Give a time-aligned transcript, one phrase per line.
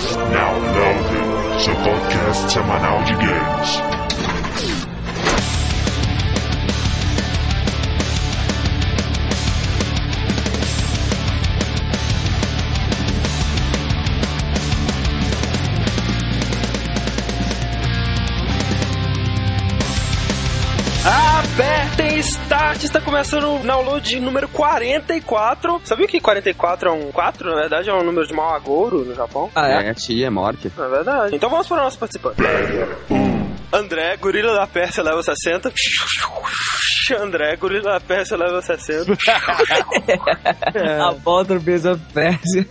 [0.00, 4.29] Now Loaded, seu podcast semanal de games.
[22.00, 25.82] Apertem Start, está começando o download número 44.
[25.84, 27.50] Sabia que 44 é um 4?
[27.50, 29.50] Na verdade é um número de mau agouro no Japão.
[29.54, 29.90] Ah, é?
[29.90, 30.72] É, tia, é morte.
[30.78, 31.36] É verdade.
[31.36, 32.40] Então vamos para o nosso participante.
[33.70, 35.70] André, gorila da Pérsia, level 60.
[37.20, 39.12] André, gorila da Pérsia, level 60.
[41.06, 42.66] A volta do Prince of Persia.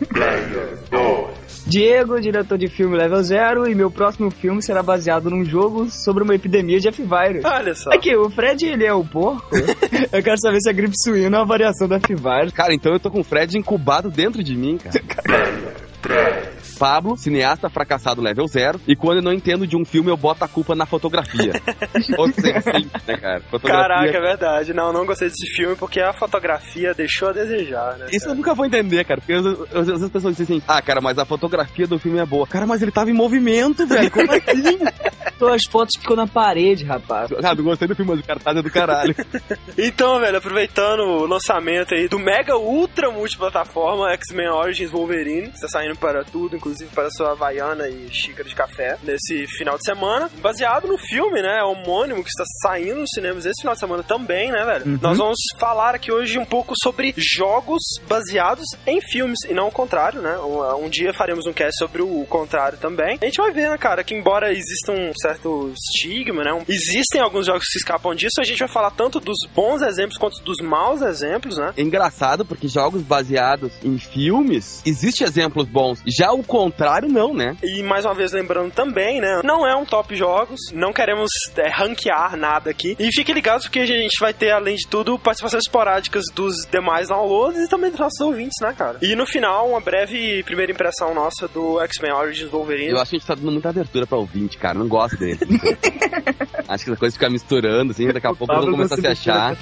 [1.69, 6.23] Diego, diretor de filme Level Zero, e meu próximo filme será baseado num jogo sobre
[6.23, 7.45] uma epidemia de F-Virus.
[7.45, 7.91] Olha só.
[7.91, 9.47] Aqui, o Fred, ele é o porco?
[10.11, 12.53] eu quero saber se a gripe suína é uma variação do F-Virus.
[12.53, 14.99] Cara, então eu tô com o Fred incubado dentro de mim, cara.
[16.79, 20.45] Pablo, cineasta fracassado level zero, e quando eu não entendo de um filme, eu boto
[20.45, 21.51] a culpa na fotografia.
[22.17, 23.41] Ou seja, sim, né, cara?
[23.41, 23.87] Fotografia...
[23.87, 24.73] Caraca, é verdade.
[24.73, 28.07] Não, não gostei desse filme porque a fotografia deixou a desejar, né?
[28.11, 29.19] Isso eu nunca vou entender, cara.
[29.19, 32.25] Porque às vezes as pessoas dizem assim, ah, cara, mas a fotografia do filme é
[32.25, 32.47] boa.
[32.47, 34.09] Cara, mas ele tava em movimento, velho.
[34.09, 34.79] Como assim?
[35.53, 37.31] As fotos ficou na parede, rapaz.
[37.41, 39.15] Ah, não gostei do filme, mas o cartaz é do caralho.
[39.77, 45.67] então, velho, aproveitando o lançamento aí do mega ultra multiplataforma X-Men Origins Wolverine, que está
[45.69, 50.29] saindo para tudo, inclusive para sua Havaiana e xícara de café, nesse final de semana,
[50.41, 54.51] baseado no filme, né, homônimo que está saindo nos cinemas esse final de semana também,
[54.51, 54.85] né, velho?
[54.85, 54.99] Uhum.
[55.01, 59.71] Nós vamos falar aqui hoje um pouco sobre jogos baseados em filmes, e não o
[59.71, 60.37] contrário, né?
[60.37, 63.17] Um, um dia faremos um cast sobre o contrário também.
[63.21, 67.21] A gente vai ver, né, cara, que embora exista um certo estigma, né, um, existem
[67.21, 70.41] alguns jogos que se escapam disso, a gente vai falar tanto dos bons exemplos quanto
[70.43, 71.73] dos maus exemplos, né?
[71.77, 76.01] É engraçado porque jogos baseados em filmes, existem exemplos bons.
[76.05, 77.55] Já o contrário, não, né?
[77.63, 79.39] E mais uma vez lembrando também, né?
[79.45, 82.97] Não é um top jogos, não queremos é, ranquear nada aqui.
[82.99, 87.07] E fiquem ligados porque a gente vai ter, além de tudo, participações esporádicas dos demais
[87.07, 88.97] downloads e também dos nossos ouvintes, né, cara?
[89.01, 92.89] E no final, uma breve primeira impressão nossa do X-Men Origins Wolverine.
[92.89, 94.77] Eu acho que a gente tá dando muita abertura pra ouvinte, cara.
[94.77, 95.39] Não gosto dele.
[96.67, 99.07] acho que essa coisa fica misturando, assim, daqui a pouco eu vou começar a se
[99.07, 99.57] achar.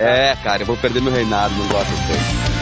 [0.00, 2.59] É, cara, eu vou perder meu reinado, não gosto disso.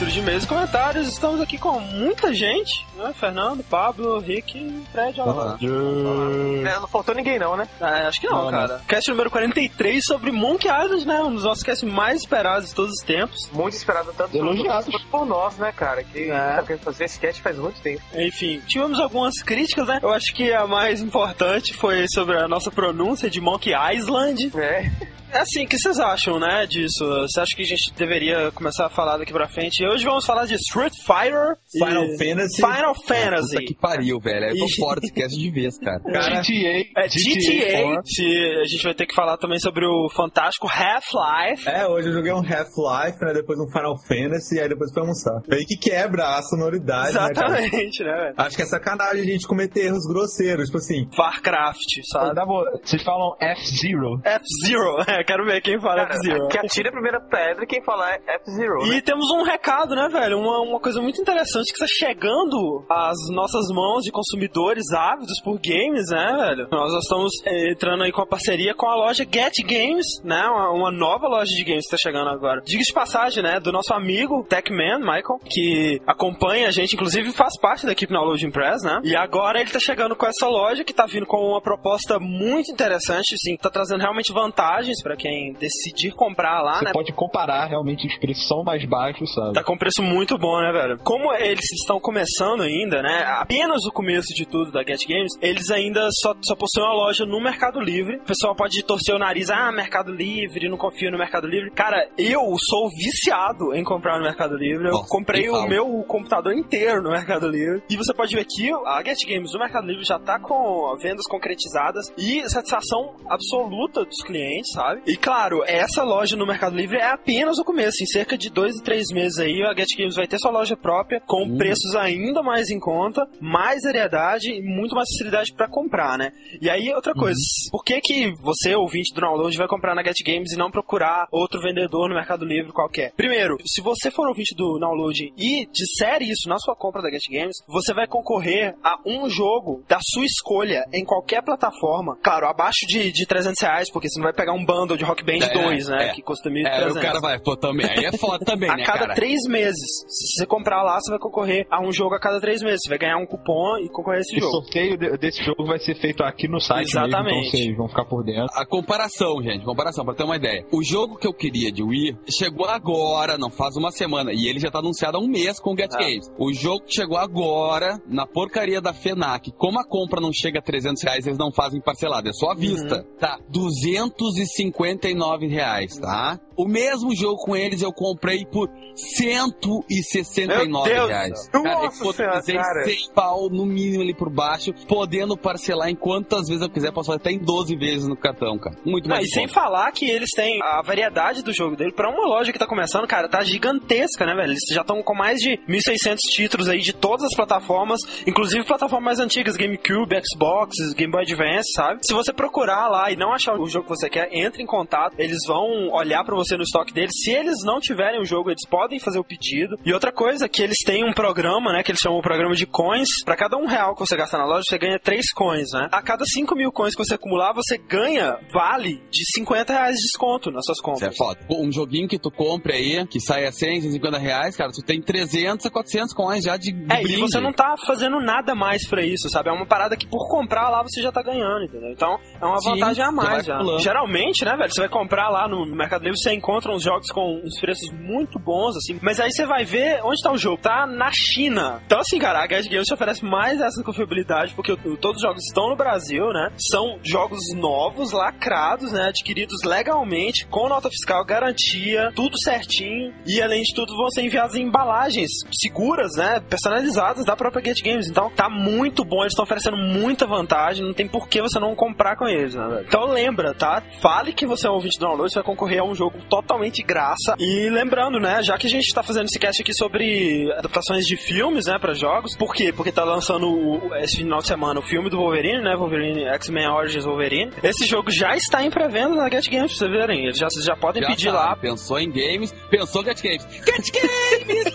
[0.00, 1.08] right de e comentários.
[1.08, 3.12] Estamos aqui com muita gente, né?
[3.18, 5.20] Fernando, Pablo, Rick e Fred.
[5.20, 5.58] Olá.
[5.60, 7.66] É, não faltou ninguém não, né?
[7.80, 8.78] É, acho que não, não cara.
[8.78, 8.84] Não.
[8.84, 11.20] Cast número 43 sobre Monkey Island, né?
[11.20, 13.50] Um dos nossos casts mais esperados de todos os tempos.
[13.52, 14.88] Muito esperado tanto Elogiados.
[14.88, 16.04] por, por nós, né, cara?
[16.04, 16.62] Que é.
[16.62, 18.00] tá fazer esse cast faz muito tempo.
[18.14, 19.98] Enfim, tivemos algumas críticas, né?
[20.00, 24.52] Eu acho que a mais importante foi sobre a nossa pronúncia de Monkey Island.
[24.56, 25.14] É.
[25.34, 27.04] É assim, o que vocês acham, né, disso?
[27.04, 29.84] Você acha que a gente deveria começar a falar daqui pra frente?
[30.04, 32.18] Hoje vamos falar de Street Fighter Final e...
[32.18, 32.56] Fantasy.
[32.56, 33.54] Final Fantasy.
[33.56, 34.46] Puta que pariu, velho.
[34.50, 35.98] Eu tô E- fora desse cast de vez, cara.
[36.00, 37.00] Cara, GTA.
[37.00, 41.66] É, GTA, se a gente vai ter que falar também sobre o fantástico Half-Life.
[41.66, 43.32] É, hoje eu joguei um Half-Life, né?
[43.32, 45.40] Depois um Final Fantasy, aí depois fui almoçar.
[45.48, 47.28] Meio que quebra a sonoridade, né?
[47.30, 48.34] Exatamente, né, velho?
[48.36, 51.08] Acho que é sacanagem a gente cometer erros grosseiros, tipo assim.
[51.18, 51.80] Warcraft,
[52.12, 52.34] sabe?
[52.34, 52.64] Dá boa.
[52.84, 54.20] Vocês falam F-Zero.
[54.22, 56.48] F-Zero, é, quero ver quem fala F-Zero.
[56.48, 58.86] Que atira a primeira pedra e quem falar é F-Zero.
[58.86, 58.96] né?
[58.98, 60.38] E temos um recado, né, velho?
[60.38, 65.58] Uma, uma coisa muito interessante que está chegando às nossas mãos de consumidores ávidos por
[65.58, 66.68] games, né, velho?
[66.70, 70.42] Nós estamos eh, entrando aí com a parceria com a loja Get Games, né?
[70.46, 72.60] Uma, uma nova loja de games que está chegando agora.
[72.64, 73.60] Diga de passagem, né?
[73.60, 78.22] Do nosso amigo Techman, Michael, que acompanha a gente, inclusive faz parte da equipe na
[78.22, 79.00] Loading Press, né?
[79.04, 82.70] E agora ele tá chegando com essa loja que tá vindo com uma proposta muito
[82.70, 86.92] interessante, assim, tá trazendo realmente vantagens para quem decidir comprar lá, Você né?
[86.92, 89.54] pode comparar realmente são mais baixos, sabe?
[89.54, 90.98] Tá preço muito bom, né, velho?
[91.04, 93.22] Como eles estão começando ainda, né?
[93.38, 97.26] Apenas o começo de tudo da Get Games, eles ainda só, só possuem uma loja
[97.26, 98.16] no Mercado Livre.
[98.16, 101.70] O pessoal pode torcer o nariz, ah, Mercado Livre, não confio no Mercado Livre.
[101.70, 102.40] Cara, eu
[102.70, 104.86] sou viciado em comprar no Mercado Livre.
[104.86, 107.82] Eu Nossa, comprei o meu computador inteiro no Mercado Livre.
[107.90, 111.26] E você pode ver que a Get Games no Mercado Livre já tá com vendas
[111.28, 115.02] concretizadas e satisfação absoluta dos clientes, sabe?
[115.06, 118.02] E claro, essa loja no Mercado Livre é apenas o começo.
[118.02, 120.76] Em cerca de dois e três meses aí, a Get Games vai ter sua loja
[120.76, 126.16] própria, com preços ainda mais em conta, mais variedade e muito mais facilidade pra comprar,
[126.18, 126.32] né?
[126.60, 127.38] E aí, outra coisa,
[127.70, 131.26] por que que você, ouvinte do download, vai comprar na Get Games e não procurar
[131.30, 133.12] outro vendedor no Mercado Livre qualquer?
[133.16, 137.22] Primeiro, se você for ouvinte do download e disser isso na sua compra da Get
[137.30, 142.16] Games, você vai concorrer a um jogo da sua escolha em qualquer plataforma.
[142.22, 145.24] Claro, abaixo de, de 300 reais, porque você não vai pegar um bundle de Rock
[145.24, 146.08] Band É, 2, né?
[146.08, 146.12] é.
[146.12, 146.90] Que custa É, 1.300.
[146.90, 147.86] o cara vai, pô, também.
[147.90, 149.14] Aí é foda também, A né, cada cara?
[149.14, 149.63] três meses.
[149.72, 152.80] Se você comprar lá, você vai concorrer a um jogo a cada três meses.
[152.82, 154.52] Você vai ganhar um cupom e concorrer a esse O jogo.
[154.52, 157.24] sorteio de- desse jogo vai ser feito aqui no site Exatamente.
[157.24, 158.46] mesmo, então vocês vão ficar por dentro.
[158.54, 160.66] A comparação, gente, comparação, pra ter uma ideia.
[160.72, 164.58] O jogo que eu queria de Wii chegou agora, não faz uma semana, e ele
[164.60, 165.98] já tá anunciado há um mês com o Get Ah.
[165.98, 166.30] Games.
[166.38, 170.62] O jogo que chegou agora, na porcaria da FENAC, como a compra não chega a
[170.62, 173.04] 300 reais, eles não fazem parcelado, é só à vista.
[173.18, 176.38] Tá, 259 reais, tá?
[176.56, 181.48] O mesmo jogo com eles eu comprei por 169 Meu Deus reais.
[181.48, 182.84] Cara, eu Nossa senhora, cotizei cara.
[182.84, 187.12] 100 pau no mínimo ali por baixo, podendo parcelar em quantas vezes eu quiser, posso
[187.12, 188.76] até em 12 vezes no cartão, cara.
[188.84, 192.26] Muito mais e sem falar que eles têm a variedade do jogo dele pra uma
[192.26, 194.52] loja que tá começando, cara, tá gigantesca, né, velho?
[194.52, 199.04] Eles já estão com mais de 1.600 títulos aí de todas as plataformas, inclusive plataformas
[199.04, 202.00] mais antigas, GameCube, Xbox, Game Boy Advance, sabe?
[202.06, 205.14] Se você procurar lá e não achar o jogo que você quer, entre em contato,
[205.18, 207.10] eles vão olhar pra você vão ser no estoque deles.
[207.22, 209.76] Se eles não tiverem o jogo, eles podem fazer o pedido.
[209.84, 211.82] E outra coisa que eles têm um programa, né?
[211.82, 213.08] Que eles chamam o programa de coins.
[213.24, 215.88] Para cada um real que você gasta na loja, você ganha três coins, né?
[215.90, 220.02] A cada cinco mil coins que você acumular, você ganha vale de 50 reais de
[220.02, 221.12] desconto nas suas compras.
[221.14, 221.40] Isso é foda.
[221.50, 225.00] Um joguinho que tu compra aí, que sai a 100, 150 reais, cara, tu tem
[225.00, 227.14] 300 a 400 coins já de É, brinde.
[227.14, 229.48] e você não tá fazendo nada mais para isso, sabe?
[229.48, 231.90] É uma parada que por comprar lá você já tá ganhando, entendeu?
[231.90, 233.58] Então, é uma Sim, vantagem a mais já.
[233.78, 237.60] Geralmente, né, velho, você vai comprar lá no Mercado Livre encontram os jogos com uns
[237.60, 238.98] preços muito bons, assim.
[239.02, 240.60] Mas aí você vai ver onde tá o jogo.
[240.60, 241.82] Tá na China.
[241.86, 245.42] Então, assim, cara, a Guide Games te oferece mais essa confiabilidade, porque todos os jogos
[245.44, 246.50] estão no Brasil, né?
[246.70, 249.08] São jogos novos, lacrados, né?
[249.08, 253.12] Adquiridos legalmente, com nota fiscal, garantia, tudo certinho.
[253.26, 256.40] E além de tudo, vão ser é enviadas embalagens seguras, né?
[256.40, 258.08] Personalizadas da própria Guide Games.
[258.08, 259.20] Então, tá muito bom.
[259.20, 260.84] Eles estão oferecendo muita vantagem.
[260.84, 262.84] Não tem por que você não comprar com eles, né.
[262.86, 263.82] Então, lembra, tá?
[264.00, 266.82] Fale que você é um ouvinte do download, você vai concorrer a um jogo totalmente
[266.82, 267.34] graça.
[267.38, 268.42] E lembrando, né?
[268.42, 271.78] Já que a gente tá fazendo esse cast aqui sobre adaptações de filmes, né?
[271.78, 272.36] Pra jogos.
[272.36, 272.72] Por quê?
[272.72, 275.76] Porque tá lançando o- esse final de semana o filme do Wolverine, né?
[275.76, 277.52] Wolverine X-Men Origins Wolverine.
[277.62, 280.24] Esse jogo já está em pré-venda na Get Games, pra vocês verem.
[280.24, 281.56] Eles já, vocês já podem Já pedir tá, lá.
[281.56, 283.46] Pensou em games, pensou Get Games.
[283.64, 284.64] Get Games!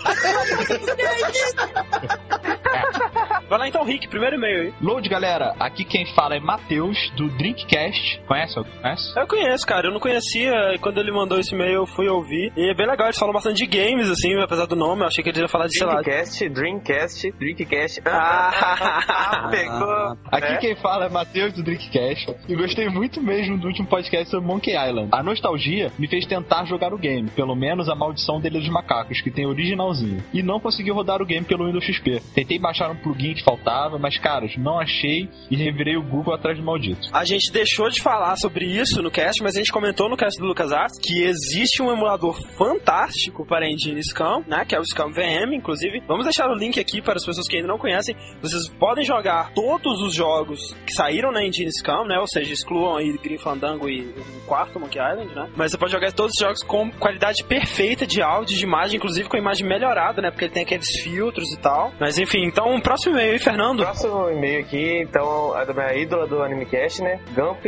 [3.48, 4.74] Vai lá então, Rick, primeiro e-mail aí.
[4.80, 8.20] Load, galera, aqui quem fala é Matheus, do Drinkcast.
[8.28, 8.54] Conhece?
[8.54, 9.18] Conhece?
[9.18, 9.88] Eu conheço, cara.
[9.88, 10.52] Eu não conhecia.
[10.74, 12.52] E quando ele mandou esse e-mail, eu fui ouvir.
[12.56, 13.06] E é bem legal.
[13.06, 15.02] Eles falam bastante de games, assim, apesar do nome.
[15.02, 16.00] Eu achei que eles iam falar de, sei lá.
[16.00, 18.02] Dreamcast, Dreamcast, Dreamcast.
[18.06, 19.48] Ah.
[19.50, 20.18] pegou.
[20.30, 20.58] Aqui né?
[20.58, 24.72] quem fala é Matheus do Drinkcast e gostei muito mesmo do último podcast sobre Monkey
[24.72, 25.08] Island.
[25.12, 29.20] A nostalgia me fez tentar jogar o game, pelo menos a maldição dele dos macacos,
[29.20, 30.22] que tem originalzinho.
[30.32, 32.20] E não consegui rodar o game pelo Windows XP.
[32.34, 36.58] Tentei baixar um plugin que faltava, mas caras, não achei e revirei o Google atrás
[36.58, 37.08] do maldito.
[37.12, 40.38] A gente deixou de falar sobre isso no cast, mas a gente comentou no cast
[40.40, 44.64] do LucasArts que existe um emulador fantástico para a engine Scam, né?
[44.64, 46.02] Que é o Scam VM, inclusive.
[46.06, 48.14] Vamos deixar o link aqui para as pessoas que ainda não conhecem.
[48.42, 52.18] Vocês podem jogar todos os jogos que saíram na engine Scam, né?
[52.18, 55.48] Ou seja, excluam aí Grim Fandango e o quarto Monkey Island, né?
[55.56, 59.28] Mas você pode jogar todos os jogos com qualidade perfeita de áudio, de imagem, inclusive
[59.28, 60.30] com a imagem melhorada, né?
[60.30, 61.92] Porque ele tem aqueles filtros e tal.
[61.98, 63.82] Mas enfim, então, próximo e-mail aí, Fernando.
[63.82, 67.20] Próximo e-mail aqui, então, é da minha ídola do AnimeCast, né?
[67.34, 67.64] Gump.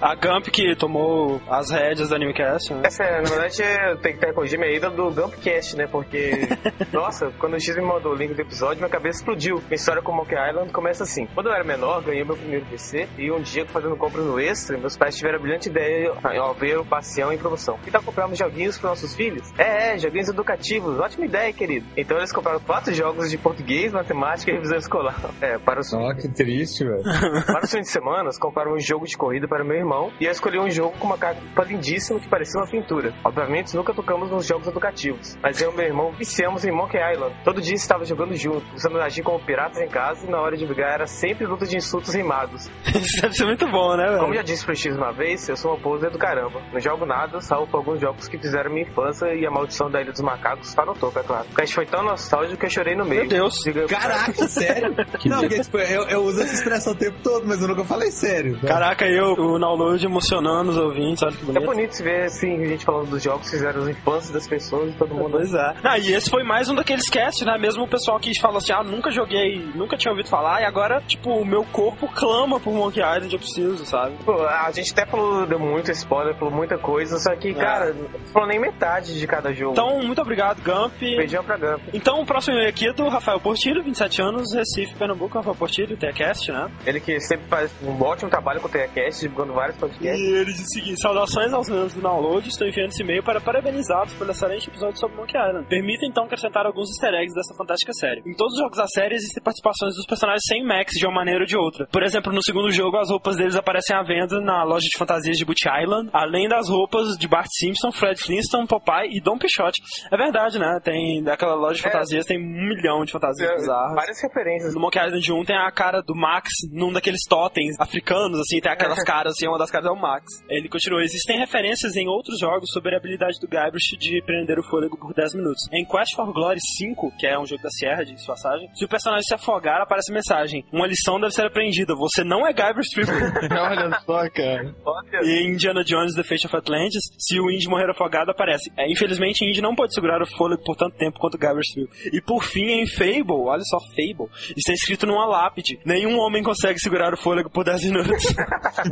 [0.00, 1.07] A Gump que tomou
[1.48, 2.82] as rédeas do Animecast, né?
[2.84, 5.86] Essa, na verdade, eu tenho que até corrigir minha ídola do Gumpcast, né?
[5.86, 6.48] Porque,
[6.92, 9.56] nossa, quando o X me mandou o link do episódio, minha cabeça explodiu.
[9.56, 11.26] Minha história com Monkey Island começa assim.
[11.34, 14.78] Quando eu era menor, ganhei meu primeiro PC e um dia, fazendo compras no Extra,
[14.78, 17.78] meus pais tiveram a brilhante ideia ao ver o Bacião em promoção.
[17.86, 19.52] E tal comprarmos joguinhos para nossos filhos?
[19.58, 20.98] É, é, joguinhos educativos.
[20.98, 21.86] Ótima ideia, querido.
[21.96, 25.18] Então eles compraram quatro jogos de português, matemática e revisão escolar.
[25.40, 27.02] É, para os, Ó, que triste, velho.
[27.46, 29.88] para os fins de semana, compraram um jogo de corrida para meu irmão.
[29.88, 33.12] irmão e eu escolhi um jogo com uma capa lindíssima que parecia uma pintura.
[33.24, 37.34] Obviamente, nunca tocamos nos jogos educativos, mas eu e meu irmão viciamos em Monkey Island.
[37.44, 40.66] Todo dia estava jogando junto, usando agir como piratas em casa e na hora de
[40.66, 42.68] brigar era sempre luta de insultos rimados.
[42.94, 44.18] Isso deve ser muito bom, né, velho?
[44.20, 46.60] Como já disse pro X uma vez, eu sou uma poser do caramba.
[46.72, 50.00] Não jogo nada, salvo por alguns jogos que fizeram minha infância e a maldição da
[50.00, 51.46] Ilha dos Macacos tá no topo, é claro.
[51.50, 53.20] O cast foi tão nostálgico que eu chorei no meio.
[53.22, 53.54] Meu Deus.
[53.64, 54.94] Diga- Caraca, sério?
[55.26, 58.10] não, porque tipo, eu, eu uso essa expressão o tempo todo, mas eu nunca falei
[58.10, 58.58] sério.
[58.66, 61.66] Caraca, eu, o download emocionando os ouvintes, olha que É bonito.
[61.66, 64.96] bonito se ver assim, gente falando dos jogos que fizeram as infâncias das pessoas e
[64.96, 65.30] todo mundo.
[65.32, 65.74] Pois é.
[65.82, 67.56] Ah, e esse foi mais um daqueles casts, né?
[67.58, 71.00] Mesmo o pessoal que fala assim, ah, nunca joguei, nunca tinha ouvido falar, e agora,
[71.06, 74.16] tipo, o meu corpo clama por Monkey Island, eu preciso, sabe?
[74.24, 78.08] Pô, a gente até falou, deu muito spoiler, falou muita coisa, só que, cara, não
[78.32, 79.72] falou nem metade de cada jogo.
[79.72, 80.98] Então, muito obrigado, Gump.
[81.00, 81.80] Beijão pra Gump.
[81.92, 85.36] Então, o próximo e-mail aqui é do Rafael Portilho, 27 anos, Recife, Pernambuco.
[85.38, 86.70] Rafael Portilho, TCast, né?
[86.86, 90.20] Ele que sempre faz um ótimo trabalho com o THCast, divulgando vários E podcasts.
[90.28, 92.48] ele diz seguinte: saudações aos membros do download.
[92.48, 95.66] Estou enviando esse e-mail para parabenizá-los pelo excelente episódio sobre Monkey Island.
[95.68, 98.20] Permita então acrescentar alguns easter eggs dessa fantástica série.
[98.26, 101.40] Em todos os jogos da série existem participações dos personagens sem Max de uma maneira
[101.40, 101.86] ou de outra.
[101.90, 105.36] Por exemplo, no segundo jogo, as roupas deles aparecem à venda na loja de fantasias
[105.36, 109.80] de Boot Island, além das roupas de Bart Simpson, Fred Flintstone, Popeye e Don Pichote.
[110.12, 110.78] É verdade, né?
[110.82, 111.90] Tem daquela loja de É.
[111.90, 113.94] fantasias, tem um milhão de fantasias bizarras.
[113.94, 114.74] Várias referências.
[114.74, 118.70] No Monkey Island 1 tem a cara do Max num daqueles totens africanos, assim, tem
[118.72, 120.24] aquelas caras, assim, uma das caras é o Max.
[120.58, 124.62] Ele continua, existem referências em outros jogos sobre a habilidade do Guybrush de prender o
[124.64, 125.62] fôlego por 10 minutos.
[125.72, 128.88] Em Quest for Glory 5, que é um jogo da Sierra, de passagem, se o
[128.88, 132.90] personagem se afogar, aparece a mensagem, uma lição deve ser aprendida, você não é Guybrush
[132.90, 133.48] Threepwood.
[133.54, 134.74] Olha só, cara.
[135.22, 138.72] E em Indiana Jones The Fate of Atlantis, se o Indy morrer afogado, aparece.
[138.76, 142.16] É, infelizmente, Indy não pode segurar o fôlego por tanto tempo quanto Guybrush Threepwood.
[142.16, 145.78] E por fim, em Fable, olha só, Fable, está escrito numa lápide.
[145.84, 148.24] Nenhum homem consegue segurar o fôlego por 10 minutos.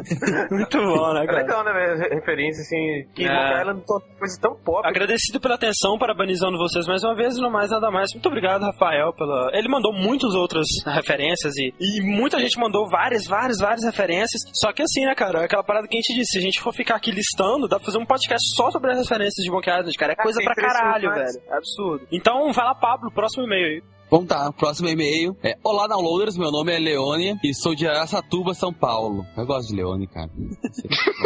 [0.51, 1.56] Muito bom, né, é cara?
[1.63, 3.61] Legal, né, referência, assim, que É.
[3.61, 4.87] Island é uma coisa tão pop.
[4.87, 8.13] Agradecido pela atenção, parabenizando vocês mais uma vez e não mais nada mais.
[8.13, 9.51] Muito obrigado, Rafael, pela.
[9.53, 14.43] Ele mandou muitas outras referências e, e muita gente mandou várias, várias, várias referências.
[14.55, 16.61] Só que assim, né, cara, é aquela parada que a gente disse, se a gente
[16.61, 19.71] for ficar aqui listando, dá pra fazer um podcast só sobre as referências de Monkey
[19.71, 20.13] Island, cara.
[20.13, 21.43] É Ah, coisa tem pra caralho, velho.
[21.49, 22.07] É absurdo.
[22.11, 23.83] Então, vai lá, Pablo, próximo e-mail aí.
[24.09, 28.55] Vamos tá, próximo e-mail é Olá downloaders, meu nome é Leone e sou de Araçatuba,
[28.55, 29.27] São Paulo.
[29.37, 30.31] Eu gosto de Leone, cara.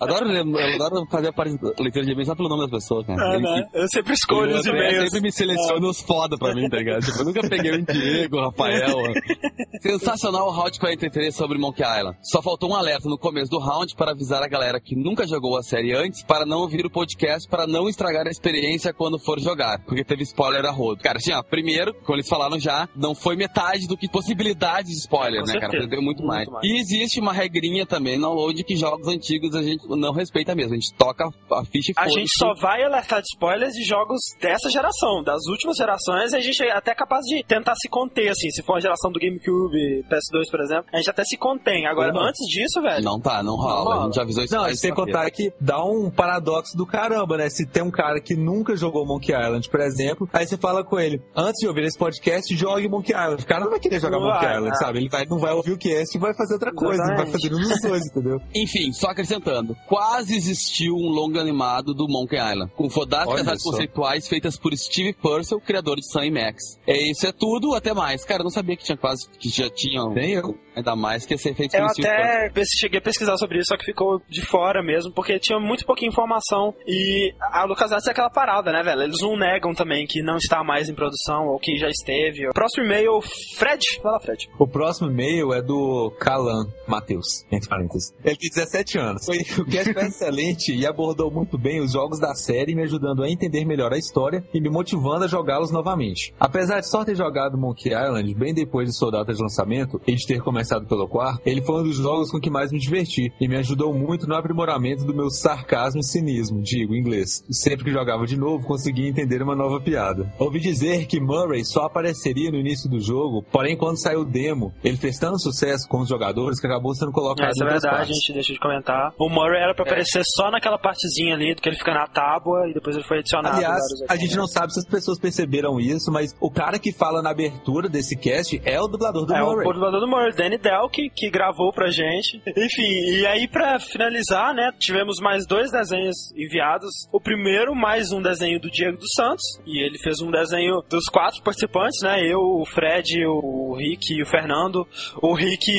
[0.00, 1.42] adoro, eu adoro fazer a
[1.82, 3.34] leitura de e-mail só pelo nome das pessoas, cara.
[3.34, 3.68] Ele- né?
[3.74, 5.04] Eu sempre escolho eu, os eu e-mails.
[5.04, 7.04] sempre me seleciono os foda pra mim, tá ligado?
[7.04, 8.96] Tipo, eu nunca peguei um Diego, Rafael.
[9.82, 12.16] Sensacional o round 43 sobre Monkey Island.
[12.22, 15.56] Só faltou um alerta no começo do round para avisar a galera que nunca jogou
[15.56, 19.38] a série antes para não ouvir o podcast para não estragar a experiência quando for
[19.40, 21.02] jogar, porque teve spoiler a rodo.
[21.02, 24.98] Cara, assim, ó, primeiro, como eles falaram já, não foi metade do que possibilidades de
[24.98, 25.60] spoiler, né, cara?
[25.60, 25.78] certeza.
[25.82, 26.48] Perdeu muito, Muito mais.
[26.48, 26.64] mais.
[26.66, 30.72] E existe uma regrinha também no download que jogos antigos a gente não respeita mesmo.
[30.72, 34.18] A gente toca a ficha e A gente só vai alertar de spoilers de jogos
[34.40, 38.50] dessa geração, das últimas gerações, a gente é até capaz de tentar se conter, assim,
[38.50, 41.86] se for a geração do GameCube, PS2, por exemplo, a gente até se contém.
[41.86, 42.22] Agora, Não.
[42.22, 43.84] antes disso, velho, Não tá, não rola.
[43.94, 44.00] rola.
[44.00, 44.52] A gente já avisou isso.
[44.54, 47.48] Não, a mais gente tem que contar que dá um paradoxo do caramba, né?
[47.50, 50.98] Se tem um cara que nunca jogou Monkey Island, por exemplo, aí você fala com
[50.98, 53.42] ele, antes de ouvir esse podcast, jogue Monkey Island.
[53.42, 54.74] O cara não vai querer jogar Não Monkey Island, né?
[54.74, 54.98] sabe?
[54.98, 57.54] Ele vai, não vai ouvir o cast e vai fazer outra coisa, ele vai fazer
[57.54, 58.40] um dos dois, entendeu?
[58.54, 64.28] Enfim, só acrescentando, quase existiu um longa animado do Monkey Island, com fodásticas artes conceituais
[64.28, 66.78] feitas por Steve Purcell, criador de Sun e Max.
[66.86, 68.24] É, isso é tudo, até mais.
[68.24, 70.58] Cara, eu não sabia que tinha quase, que já tinham, Nem eu.
[70.78, 73.84] Ainda mais que ia ser feito Eu até cheguei a pesquisar sobre isso, só que
[73.84, 76.74] ficou de fora mesmo, porque tinha muito pouca informação.
[76.86, 79.02] E a LucasArts é aquela parada, né, velho?
[79.02, 82.48] Eles não negam também que não está mais em produção ou que já esteve.
[82.54, 83.20] Próximo e-mail,
[83.56, 83.82] Fred.
[84.02, 84.48] Vai lá, Fred.
[84.58, 88.12] O próximo e-mail é do Calan Matheus, entre parênteses.
[88.24, 89.24] Ele tem 17 anos.
[89.24, 93.22] Foi, o cast foi excelente e abordou muito bem os jogos da série, me ajudando
[93.22, 96.34] a entender melhor a história e me motivando a jogá-los novamente.
[96.38, 100.14] Apesar de só ter jogado Monkey Island bem depois de sua data de lançamento e
[100.14, 103.32] de ter começado pelo quarto, ele foi um dos jogos com que mais me diverti
[103.40, 107.44] e me ajudou muito no aprimoramento do meu sarcasmo e cinismo, digo em inglês.
[107.50, 110.32] Sempre que jogava de novo, conseguia entender uma nova piada.
[110.38, 114.72] Ouvi dizer que Murray só apareceria no início do jogo, porém quando saiu o demo,
[114.82, 117.82] ele fez tanto sucesso com os jogadores que acabou sendo colocado Essa é em duas
[117.82, 119.12] verdade, a gente deixa de comentar.
[119.18, 122.68] O Murray era pra aparecer só naquela partezinha ali, do que ele fica na tábua
[122.68, 123.56] e depois ele foi adicionado.
[123.56, 127.22] Aliás, a gente não sabe se as pessoas perceberam isso, mas o cara que fala
[127.22, 129.72] na abertura desse cast é o dublador do É o Murray.
[129.72, 132.40] dublador do Murray, Danny Delk, que gravou pra gente.
[132.46, 136.90] Enfim, e aí pra finalizar, né, tivemos mais dois desenhos enviados.
[137.12, 141.04] O primeiro, mais um desenho do Diego dos Santos, e ele fez um desenho dos
[141.06, 144.86] quatro participantes, né, eu, o Fred, o Rick e o Fernando.
[145.22, 145.70] O Rick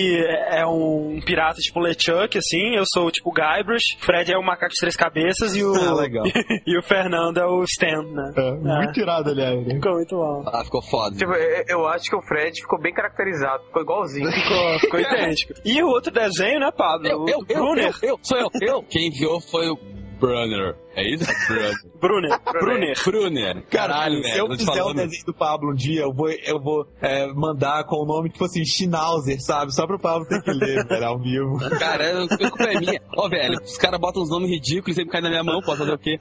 [0.52, 4.74] é um pirata tipo LeChuck, assim, eu sou tipo Guybrush, o Fred é o macaco
[4.74, 5.74] de três cabeças e o...
[5.74, 6.26] Ah, legal.
[6.66, 8.34] e o Fernando é o Stan, né?
[8.38, 8.52] É,
[8.84, 9.66] muito irado, aliás.
[9.66, 9.76] né?
[9.76, 10.44] Ficou muito bom.
[10.48, 11.16] Ah, ficou foda.
[11.16, 14.30] Tipo, eu eu acho que o Fred ficou bem caracterizado, ficou igualzinho.
[14.32, 15.54] Ficou, ficou idêntico.
[15.66, 17.08] E o outro desenho, né, Pablo?
[17.08, 17.94] Eu, o eu, eu, Brunner.
[18.02, 18.84] eu, eu, sou eu, eu.
[18.84, 19.78] Quem enviou foi o
[20.20, 20.76] Brunner.
[20.96, 21.26] É isso?
[21.48, 21.76] Brunner.
[22.00, 22.40] Brunner.
[22.60, 22.96] Brunner.
[23.04, 23.66] Brunner.
[23.70, 24.38] Caralho, se velho.
[24.40, 27.28] eu tô te fizer o desenho do Pablo um dia, eu vou, eu vou é,
[27.34, 29.74] mandar com o nome, tipo assim, Schnauzer, sabe?
[29.74, 31.58] Só pro Pablo ter que ler, velho, ao vivo.
[31.80, 33.02] Cara, eu- a culpa é minha.
[33.18, 35.80] Ó, velho, os caras botam uns nomes ridículos e sempre cai na minha mão, posso
[35.80, 36.18] fazer o quê?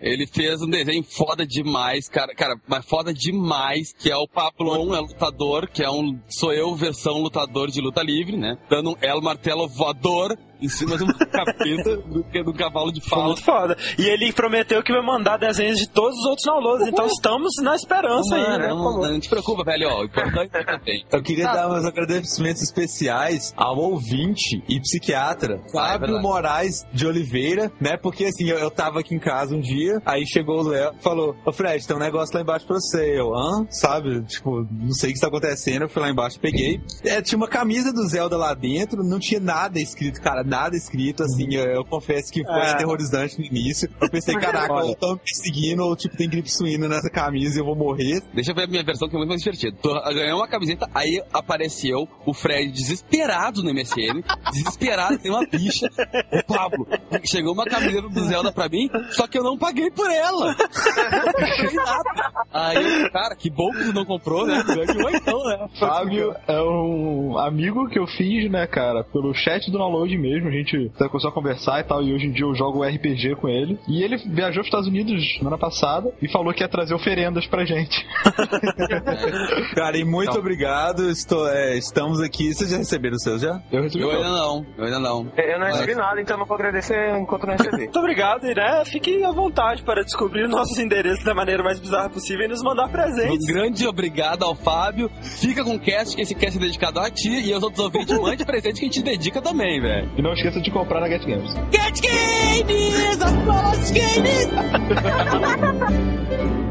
[0.00, 4.94] Ele fez um desenho foda demais, cara, cara, mas foda demais, que é o Pablon,
[4.94, 8.56] é lutador, que é um, sou eu versão lutador de luta livre, né?
[8.68, 13.10] Dando um El Martelo voador em cima de um capeta do, do cavalo de Foi
[13.10, 13.24] fala.
[13.26, 13.76] muito foda.
[13.98, 17.74] E ele prometeu que vai mandar desenhos de todos os outros downloads, então estamos na
[17.74, 18.68] esperança aí, né?
[18.68, 21.04] Mano, não, não te preocupa, velho, ó, o importante é que tem.
[21.12, 26.22] Eu queria dar meus agradecimentos especiais ao ouvinte e psiquiatra Fábio verdade.
[26.22, 27.96] Moraes de Oliveira, né?
[27.96, 31.02] Porque assim, eu, eu tava aqui em casa um dia, aí chegou o Léo e
[31.02, 33.18] falou: Ô Fred, tem um negócio lá embaixo pra você.
[33.18, 33.66] Eu, hã?
[33.70, 34.22] Sabe?
[34.24, 35.82] Tipo, não sei o que está acontecendo.
[35.82, 36.80] Eu fui lá embaixo, peguei.
[37.04, 41.22] É, tinha uma camisa do Zelda lá dentro, não tinha nada escrito, cara, nada escrito.
[41.22, 42.70] Assim, eu, eu confesso que foi É.
[42.72, 43.88] aterrorizante no início.
[44.00, 44.88] Eu pensei, caraca, Olha.
[44.90, 48.22] eu tô me perseguindo, ou tipo, tem gripe suína nessa camisa e eu vou morrer.
[48.34, 49.76] Deixa eu ver a minha versão que é muito mais divertida.
[49.82, 55.86] Tô- Ganhei uma camiseta, aí apareceu o Fred desesperado no MSN, desesperado, tem uma bicha.
[56.32, 56.86] Ô Pablo,
[57.24, 60.54] chegou uma camiseta do Zelda pra mim, só que eu não paguei por ela.
[60.54, 62.32] Não paguei nada.
[62.52, 64.62] Aí, cara, que bom que tu não comprou, né?
[64.66, 65.68] Ganhou então, né?
[65.78, 70.48] Fábio é um amigo que eu fiz, né, cara, pelo chat do download mesmo.
[70.48, 73.36] A gente até começou a conversar e tal, e hoje em dia eu jogo RPG
[73.36, 73.78] com ele.
[73.88, 77.46] E ele viajou para os Estados Unidos semana passada e falou que ia trazer oferendas
[77.46, 78.04] pra gente.
[79.74, 80.38] Cara, e muito Não.
[80.40, 81.08] obrigado.
[81.10, 82.52] Estou, é, estamos aqui.
[82.54, 83.60] Vocês já receberam os seus já?
[83.70, 85.32] Eu recebi Eu ainda não, eu ainda não.
[85.36, 87.82] Eu não recebi nada, então não vou agradecer enquanto não receber.
[87.92, 92.08] Muito obrigado, e né, fiquem à vontade para descobrir nossos endereços da maneira mais bizarra
[92.10, 93.46] possível e nos mandar Um presentes.
[93.46, 95.10] grande obrigado ao Fábio.
[95.22, 98.18] Fica com o cast, que esse cast é dedicado a ti e aos outros ouvintes.
[98.18, 100.10] Mande presente que a gente dedica também, velho.
[100.16, 101.50] E não esqueça de comprar na Get Games.
[101.72, 103.20] Get Games!
[103.22, 104.48] Após Games!
[104.90, 106.61] Estamos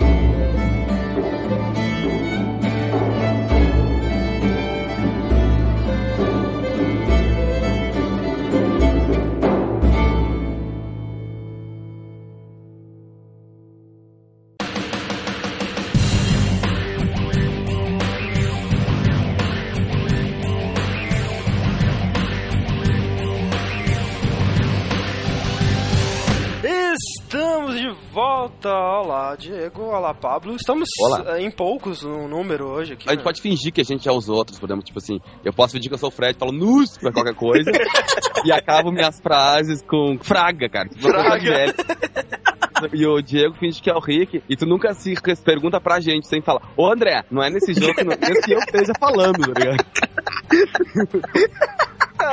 [28.64, 29.82] Olá, Diego.
[29.84, 30.56] Olá, Pablo.
[30.56, 31.38] Estamos Olá.
[31.38, 33.08] eh, em poucos no número hoje aqui.
[33.08, 33.24] A gente né?
[33.24, 35.96] pode fingir que a gente é os outros, podemos, tipo assim, eu posso fingir que
[35.96, 37.72] eu sou o Fred, falo nus pra qualquer coisa,
[38.46, 40.90] e acabo minhas frases com fraga, cara.
[40.90, 41.76] Tipo, velha.
[42.94, 46.28] E o Diego finge que é o Rick, e tu nunca se pergunta pra gente
[46.28, 49.54] sem falar, ô André, não é nesse jogo que, não, nesse que eu esteja falando,
[49.54, 49.86] tá ligado?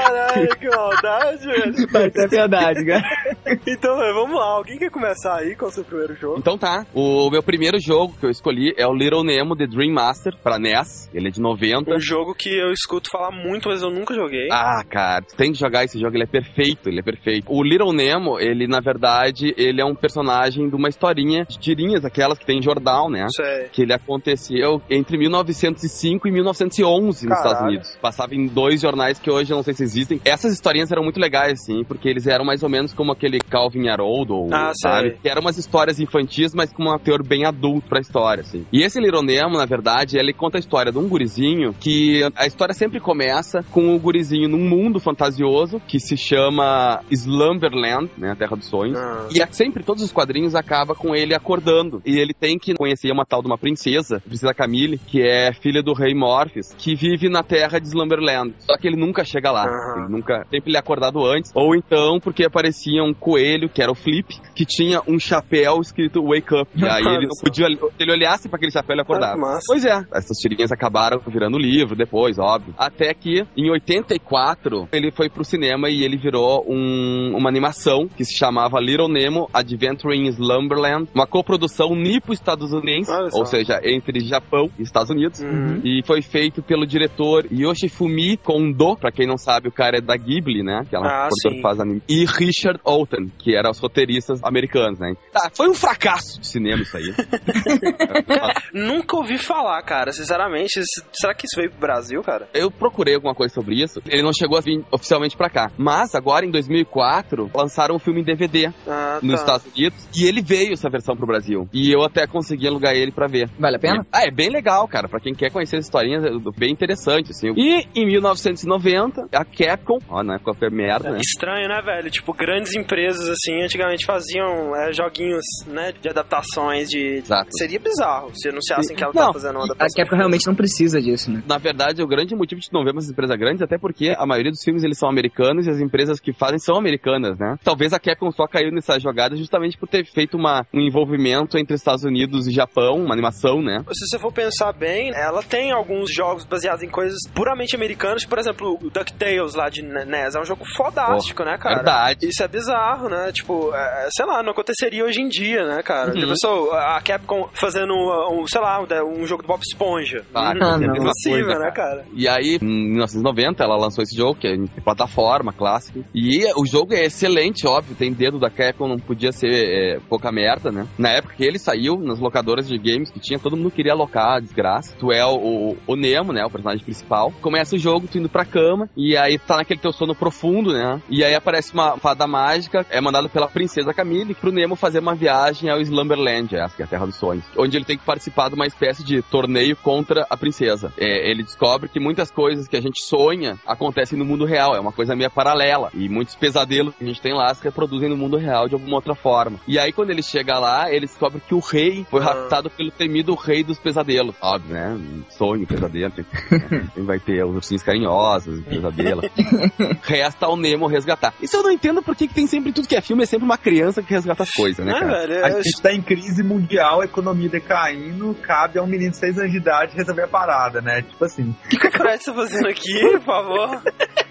[0.03, 1.75] Caralho, que maldade, velho.
[1.93, 3.03] Mas é verdade, cara.
[3.67, 4.45] Então, velho, vamos lá.
[4.45, 6.39] Alguém quer começar aí com o seu primeiro jogo?
[6.39, 9.93] Então tá, o meu primeiro jogo que eu escolhi é o Little Nemo The Dream
[9.93, 11.91] Master pra NES, ele é de 90.
[11.95, 14.49] Um jogo que eu escuto falar muito, mas eu nunca joguei.
[14.51, 17.47] Ah, cara, tu tem que jogar esse jogo, ele é perfeito, ele é perfeito.
[17.49, 22.05] O Little Nemo, ele, na verdade, ele é um personagem de uma historinha de tirinhas,
[22.05, 23.27] aquelas que tem em jornal, né?
[23.31, 23.69] Sei.
[23.73, 27.47] Que ele aconteceu entre 1905 e 1911 nos Caralho.
[27.47, 27.99] Estados Unidos.
[28.01, 30.21] Passava em dois jornais que hoje eu não sei se existem.
[30.25, 33.89] Essas historinhas eram muito legais, assim, porque eles eram mais ou menos como aquele Calvin
[33.89, 35.09] Haroldo, ou, Ah, sabe?
[35.11, 35.19] sei.
[35.23, 38.67] Que eram umas histórias infantis, mas com um teor bem adulto pra história, assim.
[38.73, 42.47] E esse Little Nemo, na verdade, ele conta a história de um gurizinho que a
[42.47, 48.37] história sempre começa com o gurizinho num mundo fantasioso que se chama Slumberland, né, a
[48.37, 48.99] Terra dos Sonhos.
[48.99, 49.29] Ah.
[49.35, 52.03] E é sempre, todos os quadrinhos acaba com ele acordando.
[52.05, 55.83] E ele tem que conhecer uma tal de uma princesa, princesa Camille, que é filha
[55.83, 58.55] do rei Morpheus, que vive na terra de Slumberland.
[58.61, 59.65] Só que ele nunca chega lá.
[59.69, 59.99] Aham.
[60.05, 60.47] Ele nunca.
[60.51, 61.51] Sempre ele é acordado antes.
[61.55, 66.55] Ou então porque apareciam coelho, que era o Flip, que tinha um chapéu escrito Wake
[66.55, 66.71] Up.
[66.75, 67.67] E aí ele não podia.
[67.69, 69.35] Se ele olhasse para aquele chapéu, ele acordava.
[69.35, 69.65] Ah, massa.
[69.67, 72.75] Pois é, essas tirinhas acabaram virando livro depois, óbvio.
[72.79, 78.25] Até que, em 84, ele foi pro cinema e ele virou um- uma animação que
[78.25, 84.83] se chamava Little Nemo Adventuring in Slumberland, uma coprodução nipo-estadunidense, ou seja, entre Japão e
[84.83, 85.41] Estados Unidos.
[85.41, 85.81] Uhum.
[85.85, 90.17] E foi feito pelo diretor Yoshifumi Kondo, pra quem não sabe, o cara é da
[90.17, 90.81] Ghibli, né?
[90.83, 91.57] Aquela Ah, produtora sim.
[91.57, 92.03] que faz anime.
[92.09, 95.15] E Richard Oughton, que era os roteiristas americanos, né?
[95.33, 97.13] Tá, foi um fracasso de cinema isso aí.
[98.73, 100.81] Nunca ouvi falar, cara, sinceramente.
[101.13, 102.49] Será que isso veio pro Brasil, cara?
[102.55, 104.01] Eu procurei alguma coisa sobre isso.
[104.07, 105.71] Ele não chegou a vir oficialmente pra cá.
[105.77, 109.41] Mas agora, em 2004, lançaram um filme em DVD Ah, nos tá.
[109.57, 110.09] Estados Unidos.
[110.17, 111.69] E ele veio essa versão pro Brasil.
[111.73, 113.49] E eu até consegui alugar ele pra ver.
[113.59, 114.07] Vale a pena?
[114.13, 115.09] Ah, é bem legal, cara.
[115.09, 117.53] Pra quem quer conhecer as historinhas, é bem interessante, assim.
[117.57, 121.19] E em 1990, a Capcom, ó, na época foi merda, né?
[121.21, 122.11] Estranho, né, velho?
[122.11, 127.19] Tipo, grandes empresas, assim, antigamente faziam é, joguinhos, né, de adaptações de...
[127.19, 127.49] Exato.
[127.57, 129.97] Seria bizarro se anunciassem que ela Não, tá fazendo uma A adaptação.
[129.97, 131.43] Capcom realmente não precisa disso, né?
[131.47, 134.51] Na verdade, o grande motivo de não vermos essas empresas grandes, até porque a maioria
[134.51, 137.57] dos filmes eles são americanos e as empresas que fazem são americanas, né?
[137.65, 141.75] Talvez a Capcom só caiu nessa jogada justamente por ter feito uma, um envolvimento entre
[141.75, 143.79] Estados Unidos e Japão, uma animação, né?
[143.93, 148.39] Se você for pensar bem, ela tem alguns jogos baseados em coisas puramente americanas, por
[148.39, 151.77] exemplo, o DuckTales lá de NES, é um jogo fodástico, né, cara?
[151.77, 152.27] Verdade.
[152.29, 153.31] Isso é bizarro, né?
[153.33, 156.13] Tipo, é, sei lá, não aconteceria hoje em dia, né, cara?
[156.13, 156.21] Uhum.
[156.21, 160.25] Já pensou a Capcom fazendo, um, sei lá, um jogo do Bob Esponja?
[160.35, 160.79] Ah, Hum, é a não.
[160.79, 162.05] mesma Impossível, coisa, né, cara?
[162.15, 166.05] E aí, em 1990, ela lançou esse jogo, que é plataforma, clássico.
[166.15, 170.31] E o jogo é excelente, óbvio, tem dedo da Capcom, não podia ser é, pouca
[170.33, 170.87] merda, né?
[170.99, 174.41] Na época que ele saiu, nas locadoras de games que tinha, todo mundo queria alocar,
[174.41, 174.97] desgraça.
[174.99, 177.33] Tu é o, o Nemo, né, o personagem principal.
[177.41, 181.03] Começa o jogo, tu indo pra cama, e aí tá naquele teu sono profundo, né?
[181.11, 185.15] E aí aparece uma fada mágica, é mandada pela princesa Camille pro Nemo fazer uma
[185.15, 187.45] viagem ao Slumberland, essa que é a Terra dos Sonhos.
[187.57, 190.93] Onde ele tem que participar de uma espécie de torneio contra a princesa.
[190.97, 194.81] É, ele descobre que muitas coisas que a gente sonha acontecem no mundo real, é
[194.81, 195.91] uma coisa meio paralela.
[195.93, 198.95] E muitos pesadelos que a gente tem lá se reproduzem no mundo real de alguma
[198.97, 199.59] outra forma.
[199.67, 202.25] E aí, quando ele chega lá, ele descobre que o rei foi Ah.
[202.27, 204.35] raptado pelo temido rei dos pesadelos.
[204.41, 204.99] Óbvio, né?
[205.31, 206.13] Sonho, pesadelo.
[206.13, 206.25] tem-
[207.05, 209.18] vai ter os ursinhos carinhosos, pesadelo.
[210.03, 211.35] Resta ao Nemo resgatar.
[211.41, 213.59] Isso eu não entendo porque que tem sempre tudo que é filme, é sempre uma
[213.59, 215.27] criança que resgata as coisas, né, cara?
[215.27, 215.45] velho?
[215.45, 219.39] A gente tá em crise mundial, a economia decaindo, cabe a um menino de 6
[219.39, 221.03] anos de idade resolver a parada, né?
[221.03, 221.55] Tipo assim.
[221.65, 223.83] O que, que o Fred tá fazendo aqui, por favor?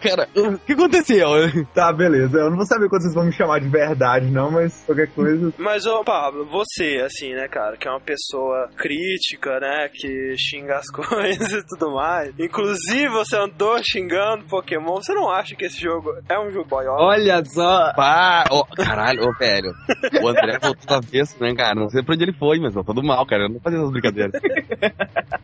[0.00, 1.28] Cara, o que aconteceu?
[1.74, 2.38] Tá, beleza.
[2.38, 5.52] Eu não vou saber quando vocês vão me chamar de verdade, não, mas qualquer coisa.
[5.58, 10.76] Mas, ô Pablo, você, assim, né, cara, que é uma pessoa crítica, né, que xinga
[10.76, 12.32] as coisas e tudo mais.
[12.38, 14.96] Inclusive, você andou xingando Pokémon.
[14.96, 17.00] Você não acha que esse jogo é um jogo boiola?
[17.02, 17.92] Olha só!
[17.94, 19.72] Pá, ô, caralho, ô, velho.
[20.22, 21.74] O André voltou avesso, né, cara?
[21.74, 23.44] Não sei pra onde ele foi, mas voltou do mal, cara.
[23.44, 24.32] Eu não fazia essas brincadeiras.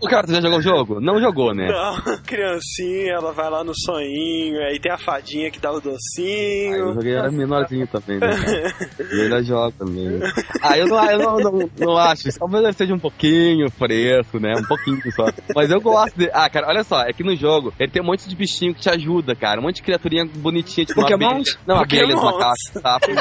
[0.00, 1.00] o cara, tu já jogou o jogo?
[1.00, 1.66] Não jogou, né?
[1.68, 4.35] Não, criancinha, ela vai lá no sonhinho,
[4.68, 6.94] aí tem a fadinha que dá o Ah, eu docinho.
[6.94, 8.28] joguei, era menorzinho também, né?
[9.12, 10.20] ainda jogo também.
[10.62, 12.24] Ah, eu não, eu não, não, não acho.
[12.38, 14.54] Talvez ele seja um pouquinho fresco, né?
[14.56, 15.26] Um pouquinho só.
[15.54, 16.30] Mas eu gosto de.
[16.32, 18.80] Ah, cara, olha só, é que no jogo ele tem um monte de bichinho que
[18.80, 19.60] te ajuda, cara.
[19.60, 21.58] Um monte de criaturinha bonitinha, tipo uma Pokémons?
[21.66, 23.14] Não, abelhas, macacos, sapos.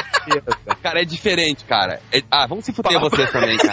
[0.82, 2.00] Cara, é diferente, cara.
[2.12, 3.72] É- Ah, vamos se fuder vocês também, cara.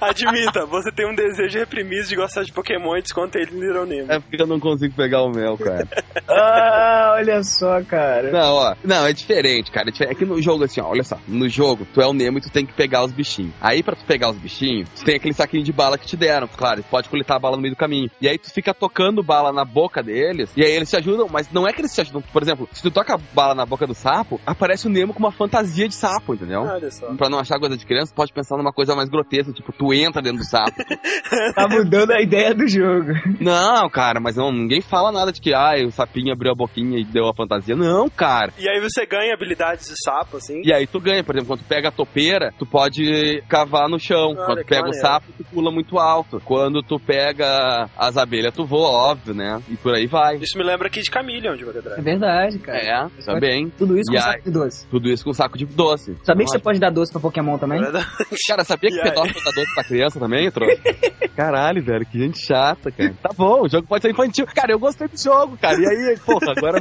[0.00, 4.10] Admita, você tem um desejo reprimido de gostar de Pokémon e desconta ele no Nemo.
[4.12, 5.86] É porque eu não consigo pegar o mel, cara.
[6.28, 8.30] Ah, olha só, cara.
[8.30, 8.74] Não, ó.
[8.82, 9.90] Não, é diferente, cara.
[10.00, 10.04] É.
[10.12, 11.18] É que no jogo, assim, ó, olha só.
[11.28, 13.52] No jogo, tu é o Nemo e tu tem que pegar os bichinhos.
[13.60, 16.48] Aí, pra tu pegar os bichinhos, tu tem aquele saquinho de bala que te deram.
[16.48, 18.10] Claro, tu pode coletar a bala no meio do caminho.
[18.20, 20.50] E aí tu fica tocando bala na boca deles.
[20.56, 22.22] E aí eles te ajudam, mas não é que eles te ajudam.
[22.32, 25.18] Por exemplo, se tu toca a bala na boca do sapo, aparece o Nemo com
[25.20, 26.62] uma fantasia de sapo, entendeu?
[26.62, 27.12] Olha só.
[27.14, 30.22] Pra não achar coisa de criança, pode pensar numa coisa mais grotesca, tipo, tu entra
[30.22, 30.72] dentro do sapo.
[31.54, 33.12] Tá mudando a ideia do jogo.
[33.40, 35.52] não, cara, mas não, ninguém fala nada de que,
[35.84, 37.74] o sapinho abriu a boquinha e deu a fantasia.
[37.76, 38.52] Não, cara.
[38.58, 40.62] E aí você ganha habilidades de sapo, assim.
[40.64, 43.98] E aí tu ganha, por exemplo, quando tu pega a topeira, tu pode cavar no
[43.98, 44.28] chão.
[44.36, 45.06] Olha, quando tu pega o maneiro.
[45.06, 46.40] sapo, tu pula muito alto.
[46.44, 49.60] Quando tu pega as abelhas, tu voa, óbvio, né?
[49.68, 50.36] E por aí vai.
[50.36, 52.78] Isso me lembra aqui de Chameleon de Mega É verdade, cara.
[52.78, 53.70] É, também.
[53.70, 54.32] Tudo isso E com aí?
[54.32, 54.86] saco de doce.
[54.88, 56.16] Tudo isso com saco de doce.
[56.24, 57.80] Sabia que você pode dar doce pra Pokémon também?
[57.82, 57.92] É.
[58.48, 60.76] Cara, sabia que pedófilo dá doce pra criança também, trouxa?
[61.36, 63.14] Caralho, velho, que gente chata, cara.
[63.22, 64.46] Tá bom, o jogo pode ser infantil.
[64.46, 65.80] Cara, eu gostei do jogo, cara.
[65.80, 66.78] E aí, porra, agora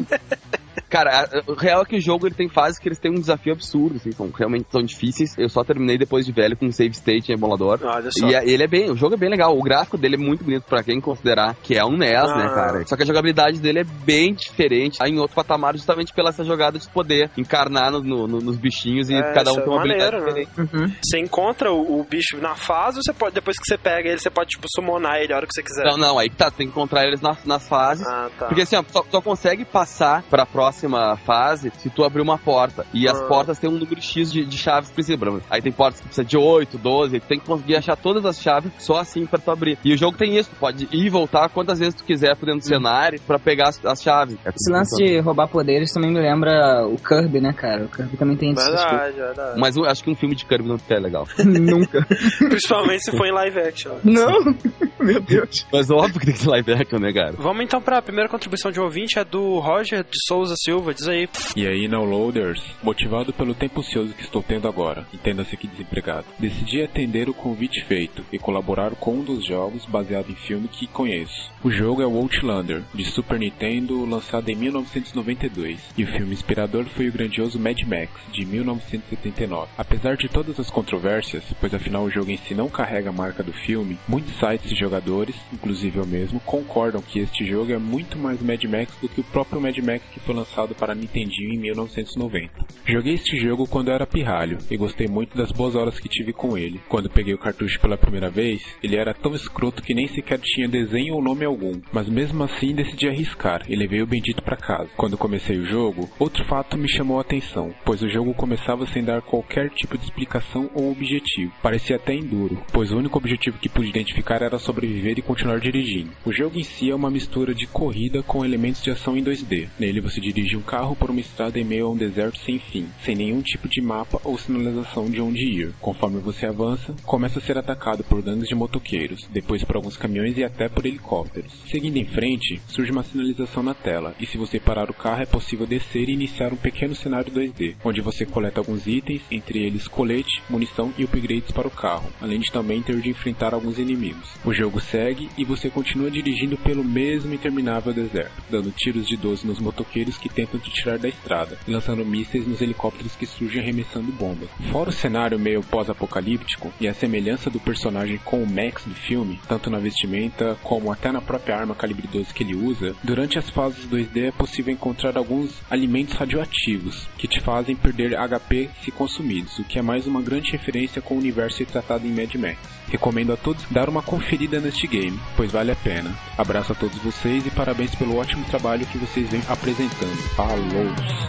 [0.91, 3.53] Cara, o real é que o jogo ele tem fases que eles têm um desafio
[3.53, 5.37] absurdo, assim, são realmente são difíceis.
[5.37, 7.79] Eu só terminei depois de velho com um save state em emulador.
[7.81, 8.27] Olha só.
[8.27, 9.57] E a- ele é bem, o jogo é bem legal.
[9.57, 12.53] O gráfico dele é muito bonito pra quem considerar que é um NES, né, Ah.
[12.53, 12.85] cara?
[12.87, 16.43] Só que a jogabilidade dele é bem diferente, tá em outro patamar justamente pela essa
[16.43, 19.69] jogada de poder encarnar no- no- no- nos bichinhos e É, cada um é tem
[19.71, 20.45] uma habilidade maneiro, né?
[20.45, 20.75] diferente.
[20.75, 20.93] Uhum.
[21.03, 24.19] Você encontra o, o bicho na fase, ou você pode, depois que você pega ele,
[24.19, 25.85] você pode, tipo, summonar ele a hora que você quiser.
[25.85, 28.05] Não, não, aí que tá, tem que encontrar eles nas, nas fases.
[28.05, 28.47] Ah, tá.
[28.47, 30.80] Porque assim, ó, só, só consegue passar pra próxima
[31.17, 32.85] fase se tu abrir uma porta.
[32.93, 33.25] E as Ah.
[33.27, 35.19] portas têm um número X de, de chaves que precisa.
[35.49, 37.19] Aí tem portas que precisa de 8, 12.
[37.19, 39.77] Tu tem que conseguir achar todas as chaves só assim pra tu abrir.
[39.83, 40.49] E o jogo tem isso.
[40.49, 43.69] Tu pode ir e voltar quantas vezes tu quiser por dentro do cenário pra pegar
[43.69, 44.37] as, as chaves.
[44.45, 47.85] É Esse lance de roubar poderes também me lembra o Kirby, né, cara?
[47.85, 48.73] O Kirby também tem coisas.
[48.73, 49.59] Verdade, verdade.
[49.59, 51.27] Mas eu acho que um filme de Kirby não é legal.
[51.43, 52.05] Nunca.
[52.39, 53.93] Principalmente se for em live action.
[54.03, 54.55] Não!
[54.99, 55.65] Meu Deus.
[55.71, 57.33] Mas óbvio que tem que ser live action, né, cara?
[57.37, 60.70] Vamos então pra primeira contribuição de um ouvinte, é do Roger de Souza Silva.
[60.71, 61.27] Diz aí.
[61.53, 66.81] E aí, downloaders, motivado pelo tempo ocioso que estou tendo agora, entenda-se que desempregado, decidi
[66.81, 71.51] atender o convite feito e colaborar com um dos jogos baseado em filme que conheço.
[71.61, 76.85] O jogo é o Outlander, de Super Nintendo, lançado em 1992, e o filme inspirador
[76.85, 79.71] foi o grandioso Mad Max, de 1979.
[79.77, 83.43] Apesar de todas as controvérsias, pois afinal o jogo em si não carrega a marca
[83.43, 88.17] do filme, muitos sites e jogadores, inclusive eu mesmo, concordam que este jogo é muito
[88.17, 91.57] mais Mad Max do que o próprio Mad Max que foi lançado para Nintendinho em
[91.57, 92.51] 1990.
[92.85, 96.57] Joguei este jogo quando era pirralho e gostei muito das boas horas que tive com
[96.57, 96.81] ele.
[96.87, 100.67] Quando peguei o cartucho pela primeira vez, ele era tão escroto que nem sequer tinha
[100.67, 104.89] desenho ou nome algum, mas mesmo assim decidi arriscar e levei o bendito para casa.
[104.97, 109.03] Quando comecei o jogo, outro fato me chamou a atenção, pois o jogo começava sem
[109.03, 111.53] dar qualquer tipo de explicação ou objetivo.
[111.61, 116.11] Parecia até enduro, pois o único objetivo que pude identificar era sobreviver e continuar dirigindo.
[116.25, 119.67] O jogo em si é uma mistura de corrida com elementos de ação em 2D.
[119.79, 122.87] Nele você dirige um carro por uma estrada em meio a um deserto sem fim,
[123.03, 125.73] sem nenhum tipo de mapa ou sinalização de onde ir.
[125.79, 130.37] Conforme você avança, começa a ser atacado por gangues de motoqueiros, depois por alguns caminhões
[130.37, 131.51] e até por helicópteros.
[131.69, 135.25] Seguindo em frente, surge uma sinalização na tela, e se você parar o carro é
[135.25, 139.87] possível descer e iniciar um pequeno cenário 2D, onde você coleta alguns itens, entre eles
[139.87, 144.29] colete, munição e upgrades para o carro, além de também ter de enfrentar alguns inimigos.
[144.45, 149.45] O jogo segue e você continua dirigindo pelo mesmo interminável deserto, dando tiros de 12
[149.45, 154.11] nos motoqueiros que tentam te tirar da estrada, lançando mísseis nos helicópteros que surgem arremessando
[154.11, 154.49] bombas.
[154.71, 159.39] Fora o cenário meio pós-apocalíptico e a semelhança do personagem com o Max do filme,
[159.47, 163.49] tanto na vestimenta como até na própria arma calibre 12 que ele usa, durante as
[163.49, 169.59] fases 2D é possível encontrar alguns alimentos radioativos que te fazem perder HP se consumidos,
[169.59, 172.57] o que é mais uma grande referência com o universo tratado em Mad Max.
[172.89, 176.13] Recomendo a todos dar uma conferida neste game, pois vale a pena.
[176.37, 180.20] Abraço a todos vocês e parabéns pelo ótimo trabalho que vocês vêm apresentando.
[180.35, 181.21] Falou!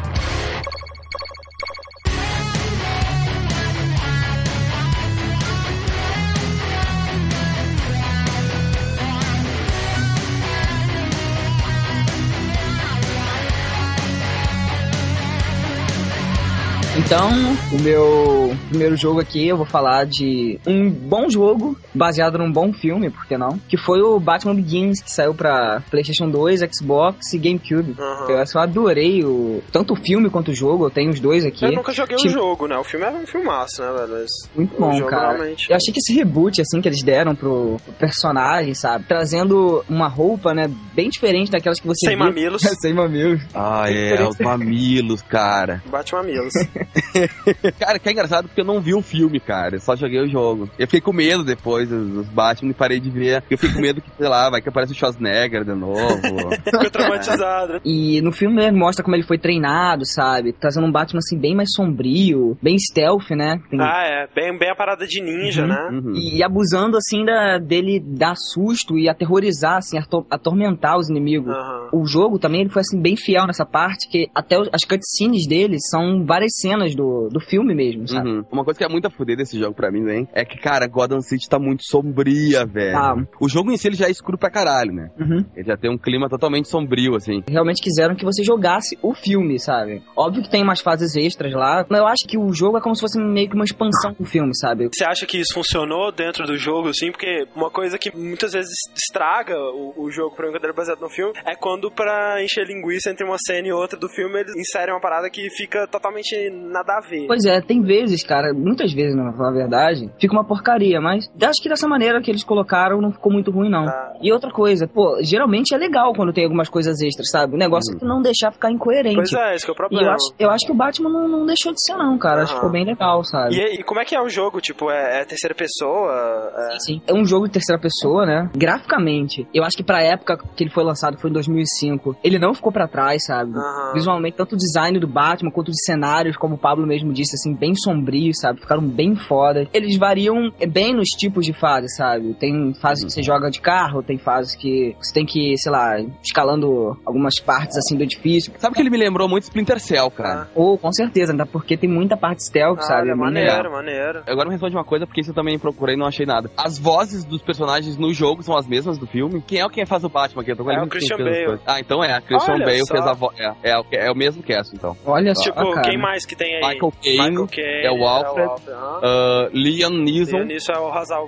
[16.95, 17.31] Então,
[17.73, 22.73] o meu primeiro jogo aqui, eu vou falar de um bom jogo, baseado num bom
[22.73, 23.59] filme, por que não?
[23.69, 27.95] Que foi o Batman Begins, que saiu pra PlayStation 2, Xbox e GameCube.
[27.99, 28.27] Aham.
[28.31, 31.65] Eu adorei o, tanto o filme quanto o jogo, eu tenho os dois aqui.
[31.65, 32.77] Eu nunca joguei o jogo, né?
[32.77, 34.13] O filme era um filmaço, né, velho?
[34.13, 35.33] Mas Muito bom, jogo cara.
[35.33, 35.71] realmente.
[35.71, 39.05] Eu achei que esse reboot, assim, que eles deram pro, pro personagem, sabe?
[39.07, 42.25] Trazendo uma roupa, né, bem diferente daquelas que você Sem vê.
[42.25, 42.63] mamilos.
[42.81, 43.41] Sem mamilos.
[43.55, 45.83] Ah, é, os mamilos, cara.
[45.87, 46.53] Bate mamilos.
[47.79, 49.77] Cara, que é engraçado porque eu não vi o filme, cara.
[49.77, 50.69] Eu só joguei o jogo.
[50.79, 53.43] Eu fiquei com medo depois dos Batman e parei de ver.
[53.51, 56.01] Eu fiquei com medo que, sei lá, vai que aparece o Schwarzenegger de novo.
[56.65, 57.81] Ficou traumatizado.
[57.85, 60.53] E no filme ele mostra como ele foi treinado, sabe?
[60.53, 63.61] Trazendo um Batman, assim, bem mais sombrio, bem stealth, né?
[63.71, 64.29] Tem- Ah, é.
[64.35, 65.69] Bem, bem a parada de ninja, Uhum.
[65.69, 65.89] né?
[65.93, 66.13] Uhum.
[66.15, 71.53] E abusando, assim, da, dele dar susto e aterrorizar, assim, ator- atormentar os inimigos.
[71.53, 71.89] Aham.
[71.93, 75.77] O jogo também ele foi assim bem fiel nessa parte, que até as cutscenes dele
[75.91, 78.29] são várias cenas do, do filme mesmo, sabe?
[78.51, 80.29] Uma coisa que é muito a fuder desse jogo pra mim, hein?
[80.33, 82.97] É que, cara, Gotham City tá muito sombria, velho.
[82.97, 83.15] Ah.
[83.41, 85.11] O jogo em si ele já é escuro pra caralho, né?
[85.19, 85.45] Uhum.
[85.55, 87.43] Ele já tem um clima totalmente sombrio, assim.
[87.49, 90.03] Realmente quiseram que você jogasse o filme, sabe?
[90.17, 92.95] Óbvio que tem umas fases extras lá, mas eu acho que o jogo é como
[92.95, 94.89] se fosse meio que uma expansão do filme, sabe?
[94.93, 97.11] Você acha que isso funcionou dentro do jogo, assim?
[97.11, 100.77] Porque uma coisa que muitas vezes estraga o, o jogo pra mim quando ele é
[100.77, 104.41] baseado no filme é quando pra encher linguiça entre uma cena e outra do filme
[104.41, 107.27] eles inserem uma parada que fica totalmente nada a ver.
[107.27, 111.63] Pois é, tem vezes, cara, muitas vezes, na a verdade, fica uma porcaria, mas acho
[111.63, 113.87] que dessa maneira que eles colocaram não ficou muito ruim, não.
[113.89, 114.13] Ah.
[114.23, 117.55] E outra coisa, pô, geralmente é legal quando tem algumas coisas extras, sabe?
[117.55, 119.17] O negócio é que não deixar ficar incoerente.
[119.17, 120.07] Pois é, esse que é o E problema.
[120.07, 122.43] eu acho, eu acho que o Batman não, não deixou de ser, não, cara.
[122.43, 123.55] Acho que ficou bem legal, sabe?
[123.55, 124.61] E, e como é que é o jogo?
[124.61, 126.13] Tipo, é, é terceira pessoa?
[126.57, 126.79] É...
[126.81, 127.01] Sim.
[127.07, 128.51] É um jogo de terceira pessoa, né?
[128.55, 132.55] Graficamente, eu acho que pra época que ele foi lançado, foi em 2005, ele não
[132.55, 133.53] ficou pra trás, sabe?
[133.57, 133.93] Aham.
[133.95, 137.55] Visualmente, tanto o design do Batman quanto de cenários, como o Pablo mesmo disse, assim,
[137.55, 137.75] bem
[138.13, 138.61] sombrios, sabe?
[138.61, 139.67] Ficaram bem foda.
[139.73, 142.35] Eles variam é, bem nos tipos de fase, sabe?
[142.35, 145.97] Tem fases que você joga de carro, tem fases que você tem que, sei lá,
[146.23, 148.53] escalando algumas partes assim do edifício.
[148.59, 150.49] Sabe que ele me lembrou muito Splinter Cell, cara?
[150.55, 153.09] Ou, com certeza, ainda porque tem muita parte stealth, Ah, sabe?
[153.09, 153.73] É bem maneiro, legal.
[153.73, 154.23] maneiro.
[154.27, 156.51] Agora me responde uma coisa, porque isso eu também procurei e não achei nada.
[156.57, 159.43] As vozes dos personagens no jogo são as mesmas do filme?
[159.47, 160.53] Quem é o quem faz o Batman aqui?
[160.53, 161.59] Eu tô com É o Christian Bale.
[161.67, 162.13] Ah, então é.
[162.13, 162.95] A Christian Olha Bale só.
[162.95, 163.39] fez a voz.
[163.39, 164.97] É, é, o- é o mesmo cast, então.
[165.07, 166.61] Olha só, Tipo, quem mais que tem aí?
[166.75, 168.51] Michael Caine, Michael Caine, é o Alfred.
[168.71, 168.99] aham.
[168.99, 171.27] Uh, Liam Neeson, E nisso é o Hazal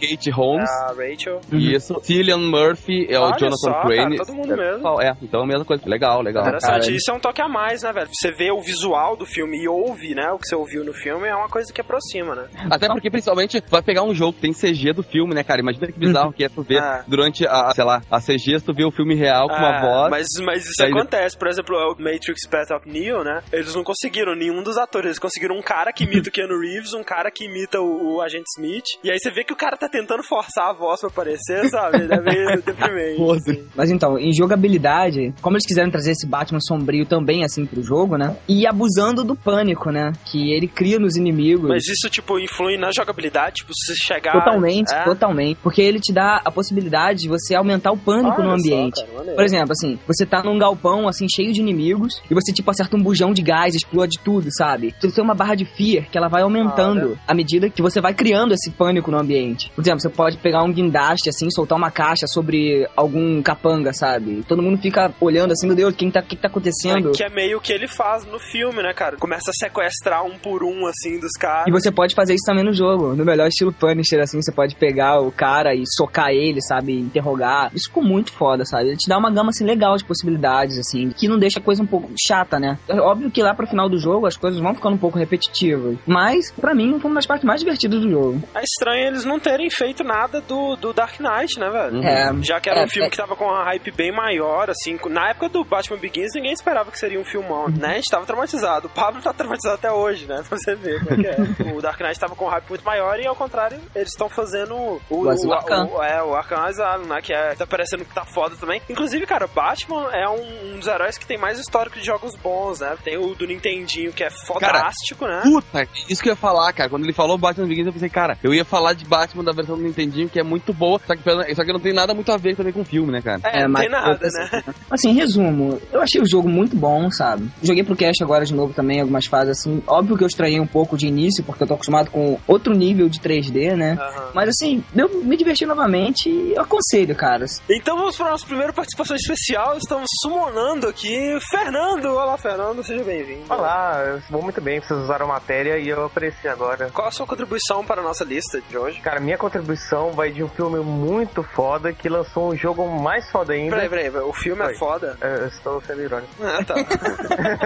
[0.00, 0.70] Kate é Holmes.
[0.70, 1.40] a Rachel.
[1.52, 1.98] Isso.
[2.02, 4.16] Cillian Murphy é o Olha Jonathan só, Crane.
[4.16, 5.00] cara, todo mundo é, mesmo.
[5.02, 5.82] É, então é a mesma coisa.
[5.86, 6.42] Legal, legal.
[6.46, 6.70] Interessante.
[6.82, 6.92] cara.
[6.96, 8.08] Isso é um toque a mais, né, velho?
[8.12, 11.26] Você vê o visual do filme e ouve, né, o que você ouviu no filme,
[11.28, 12.48] é uma coisa que aproxima, né?
[12.70, 15.60] Até porque, principalmente, vai pegar um jogo que tem CG do filme, né, cara?
[15.60, 17.02] Imagina que bizarro que é tu ver É.
[17.06, 20.10] durante, a, sei lá, a CG, tu vê o filme real com uma É, voz.
[20.10, 21.36] Mas, mas isso acontece.
[21.38, 23.42] Por exemplo, o Matrix Path of Neo, né?
[23.52, 25.06] Eles não conseguiram nenhum dos atores.
[25.06, 28.20] Eles conseguiram um cara que imita o Keanu Reeves, um cara que imita o, o
[28.22, 28.84] Agente Smith.
[29.04, 31.98] E aí você vê que o cara tá tentando forçar a voz pra aparecer, sabe?
[32.02, 33.22] Ele é meio deprimente.
[33.36, 33.64] assim.
[33.74, 38.16] Mas então, em jogabilidade, como eles quiseram trazer esse Batman sombrio também, assim, pro jogo,
[38.16, 38.36] né?
[38.48, 40.12] E abusando do pânico, né?
[40.24, 41.68] Que ele cria nos inimigos.
[41.68, 43.56] Mas isso, tipo, influi na jogabilidade?
[43.56, 44.32] Tipo, se você chegar...
[44.32, 45.04] Totalmente, É?
[45.04, 45.58] totalmente.
[45.62, 49.00] Porque ele te dá a possibilidade de você aumentar o pânico no Olha só, ambiente.
[49.00, 49.36] cara, maneiro.
[49.36, 52.96] Por exemplo, assim, você tá num galpão, assim, cheio de inimigos, e você, tipo, acerta
[52.96, 54.94] um bujão de gás, explode tudo, sabe?
[55.00, 55.64] Tu tem uma barra de
[55.96, 59.70] fear que ela vai aumentando à medida que você vai criando esse pânico no ambiente.
[59.74, 64.44] Por exemplo, você pode pegar um guindaste, assim, soltar uma caixa sobre algum capanga, sabe?
[64.46, 67.10] Todo mundo fica olhando assim, meu Deus, quem tá, o que, que tá acontecendo?
[67.10, 69.16] É, que é meio que ele faz no filme, né, cara?
[69.16, 71.66] Começa a sequestrar um por um, assim, dos caras.
[71.66, 73.14] E você pode fazer isso também no jogo.
[73.14, 76.98] No melhor estilo Punisher, assim, você pode pegar o cara e socar ele, sabe?
[76.98, 77.70] Interrogar.
[77.74, 78.88] Isso ficou muito foda, sabe?
[78.88, 81.82] Ele te dá uma gama, assim, legal de possibilidades, assim, que não deixa a coisa
[81.82, 82.78] um pouco chata, né?
[82.88, 85.85] É óbvio que lá pro final do jogo as coisas vão ficando um pouco repetitivas.
[86.06, 88.42] Mas, pra mim, foi uma das partes mais divertidas do jogo.
[88.54, 92.02] É estranho eles não terem feito nada do, do Dark Knight, né, velho?
[92.04, 93.10] É, Já que era é, um filme é.
[93.10, 94.98] que tava com uma hype bem maior, assim.
[95.08, 97.90] Na época do Batman Begins, ninguém esperava que seria um filmão, né?
[97.92, 98.86] A gente tava traumatizado.
[98.86, 100.42] O Pablo tá traumatizado até hoje, né?
[100.48, 101.72] Pra você ver como é que é.
[101.76, 104.74] O Dark Knight tava com um hype muito maior e, ao contrário, eles estão fazendo
[104.74, 105.00] o...
[105.10, 105.90] O o, Arkham.
[105.94, 107.20] o- é, o Arkham Asylum, né?
[107.22, 108.80] Que é, tá parecendo que tá foda também.
[108.88, 112.80] Inclusive, cara, Batman é um, um dos heróis que tem mais histórico de jogos bons,
[112.80, 112.96] né?
[113.04, 115.40] Tem o do Nintendinho, que é fodástico, né?
[115.42, 115.75] Puta,
[116.08, 116.88] isso que eu ia falar, cara.
[116.90, 119.76] Quando ele falou Batman Begins, eu pensei, cara, eu ia falar de Batman da versão
[119.76, 122.36] do Nintendinho, que é muito boa, só que, só que não tem nada muito a
[122.36, 123.40] ver também com o filme, né, cara?
[123.44, 124.62] É, não mas- tem nada, né?
[124.90, 127.48] Assim, em resumo, eu achei o jogo muito bom, sabe?
[127.62, 129.82] Joguei pro cast agora de novo também, algumas fases assim.
[129.86, 133.08] Óbvio que eu estranhei um pouco de início, porque eu tô acostumado com outro nível
[133.08, 133.96] de 3D, né?
[134.00, 134.30] Aham.
[134.34, 137.60] Mas assim, eu me diverti novamente e eu aconselho, caras.
[137.68, 139.76] Então vamos para a nossa primeira participação especial.
[139.76, 142.06] Estamos summonando aqui Fernando.
[142.06, 143.42] Olá, Fernando, seja bem-vindo.
[143.48, 146.90] Olá, eu vou muito bem, vocês usaram matéria e eu apareci agora.
[146.92, 149.00] Qual a sua contribuição para a nossa lista de hoje?
[149.00, 153.52] Cara, minha contribuição vai de um filme muito foda que lançou um jogo mais foda
[153.52, 153.76] ainda.
[153.76, 154.74] Peraí, peraí, o filme é Oi.
[154.76, 155.16] foda?
[155.20, 156.28] É, Eu estou sendo irônico.
[156.42, 156.74] Ah, tá.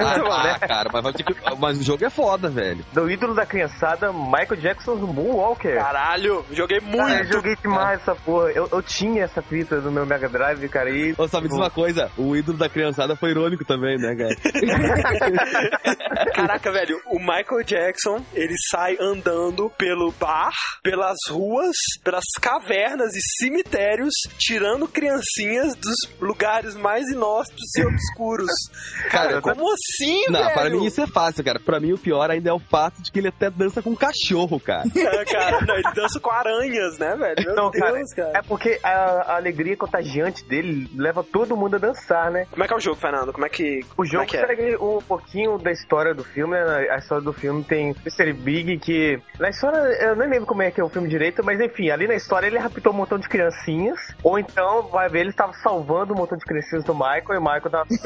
[0.01, 0.53] Ah, né?
[0.55, 1.25] ah, cara, mas, que-
[1.59, 2.85] mas o jogo é foda, velho.
[2.93, 5.77] Do ídolo da criançada, Michael Jackson's Moonwalker.
[5.79, 7.07] Caralho, joguei muito.
[7.07, 8.51] Cara, eu joguei demais essa porra.
[8.51, 11.15] Eu, eu tinha essa fita no meu Mega Drive, cara, e...
[11.17, 14.37] Ô, só me diz uma coisa, o ídolo da criançada foi irônico também, né, cara?
[16.35, 17.89] Caraca, velho, o Michael Jackson,
[18.35, 26.74] ele sai andando pelo bar, pelas ruas, pelas cavernas e cemitérios, tirando criancinhas dos lugares
[26.74, 28.50] mais inóspitos e obscuros.
[29.11, 30.55] Cara, como assim, Não, velho?
[30.55, 31.59] para mim isso é fácil, cara.
[31.59, 33.96] Pra mim o pior ainda é o fato de que ele até dança com um
[33.96, 34.85] cachorro, cara.
[35.11, 37.35] É, cara, não, ele dança com aranhas, né, velho?
[37.42, 38.38] Meu Então, cara, Deus, cara.
[38.38, 42.46] é porque a, a alegria contagiante dele leva todo mundo a dançar, né?
[42.50, 43.33] Como é que é o jogo, Fernando?
[43.33, 43.81] Como é que.
[43.96, 44.79] O jogo é que é?
[44.79, 46.88] um pouquinho da história do filme, né?
[46.90, 48.33] A história do filme tem Mr.
[48.33, 49.21] Big que.
[49.38, 52.07] Na história, eu nem lembro como é que é o filme direito, mas enfim, ali
[52.07, 53.99] na história ele raptou um montão de criancinhas.
[54.23, 57.40] Ou então, vai ver, ele estava salvando um montão de criancinhas do Michael e o
[57.40, 57.87] Michael tava.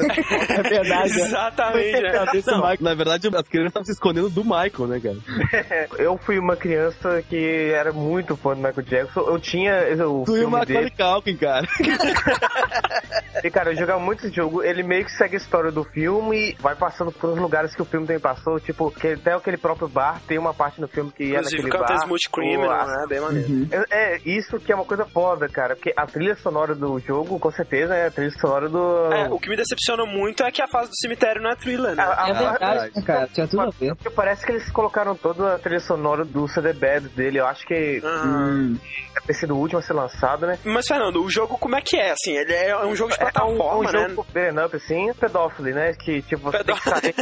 [0.55, 1.19] É verdade.
[1.19, 2.11] Exatamente, né?
[2.47, 5.17] Não, na verdade, as crianças estavam se escondendo do Michael, né, cara?
[5.97, 9.21] eu fui uma criança que era muito fã do Michael Jackson.
[9.21, 9.73] Eu tinha
[10.07, 10.93] o Tu e o filme Macaulay dele.
[10.97, 11.67] Culkin, cara.
[13.43, 14.63] E cara, eu jogava muito esse jogo.
[14.63, 17.81] Ele meio que segue a história do filme e vai passando por uns lugares que
[17.81, 20.87] o filme filme também passou, tipo, que até aquele próprio bar tem uma parte no
[20.87, 22.03] filme que é Inclusive naquele canta bar.
[22.03, 23.05] Smooth Criminal, Pô, a- né?
[23.07, 23.49] Bem maneiro.
[23.49, 23.67] Uhum.
[23.71, 27.39] É, é, isso que é uma coisa foda, cara, porque a trilha sonora do jogo,
[27.39, 29.11] com certeza, é a trilha sonora do...
[29.13, 31.95] É, o que me decepciona muito é que a fase do cemitério não é thriller,
[31.95, 32.03] né?
[32.03, 33.27] A- a- É verdade, né, cara?
[33.33, 33.95] Tinha tudo a ver.
[33.95, 37.39] Porque parece que eles colocaram toda a trilha sonora do CD Bad dele.
[37.39, 38.23] Eu acho que Ah.
[38.25, 38.77] Hum.
[39.13, 40.57] deve ter sido o último a ser lançado, né?
[40.63, 42.11] Mas, Fernando, o jogo como é que é?
[42.11, 44.09] Assim, ele é um jogo de É um, plataforma, um né?
[44.09, 45.93] jogo beat'em up, assim, pedófilo, né?
[45.93, 47.15] Que, tipo, você tem que saber...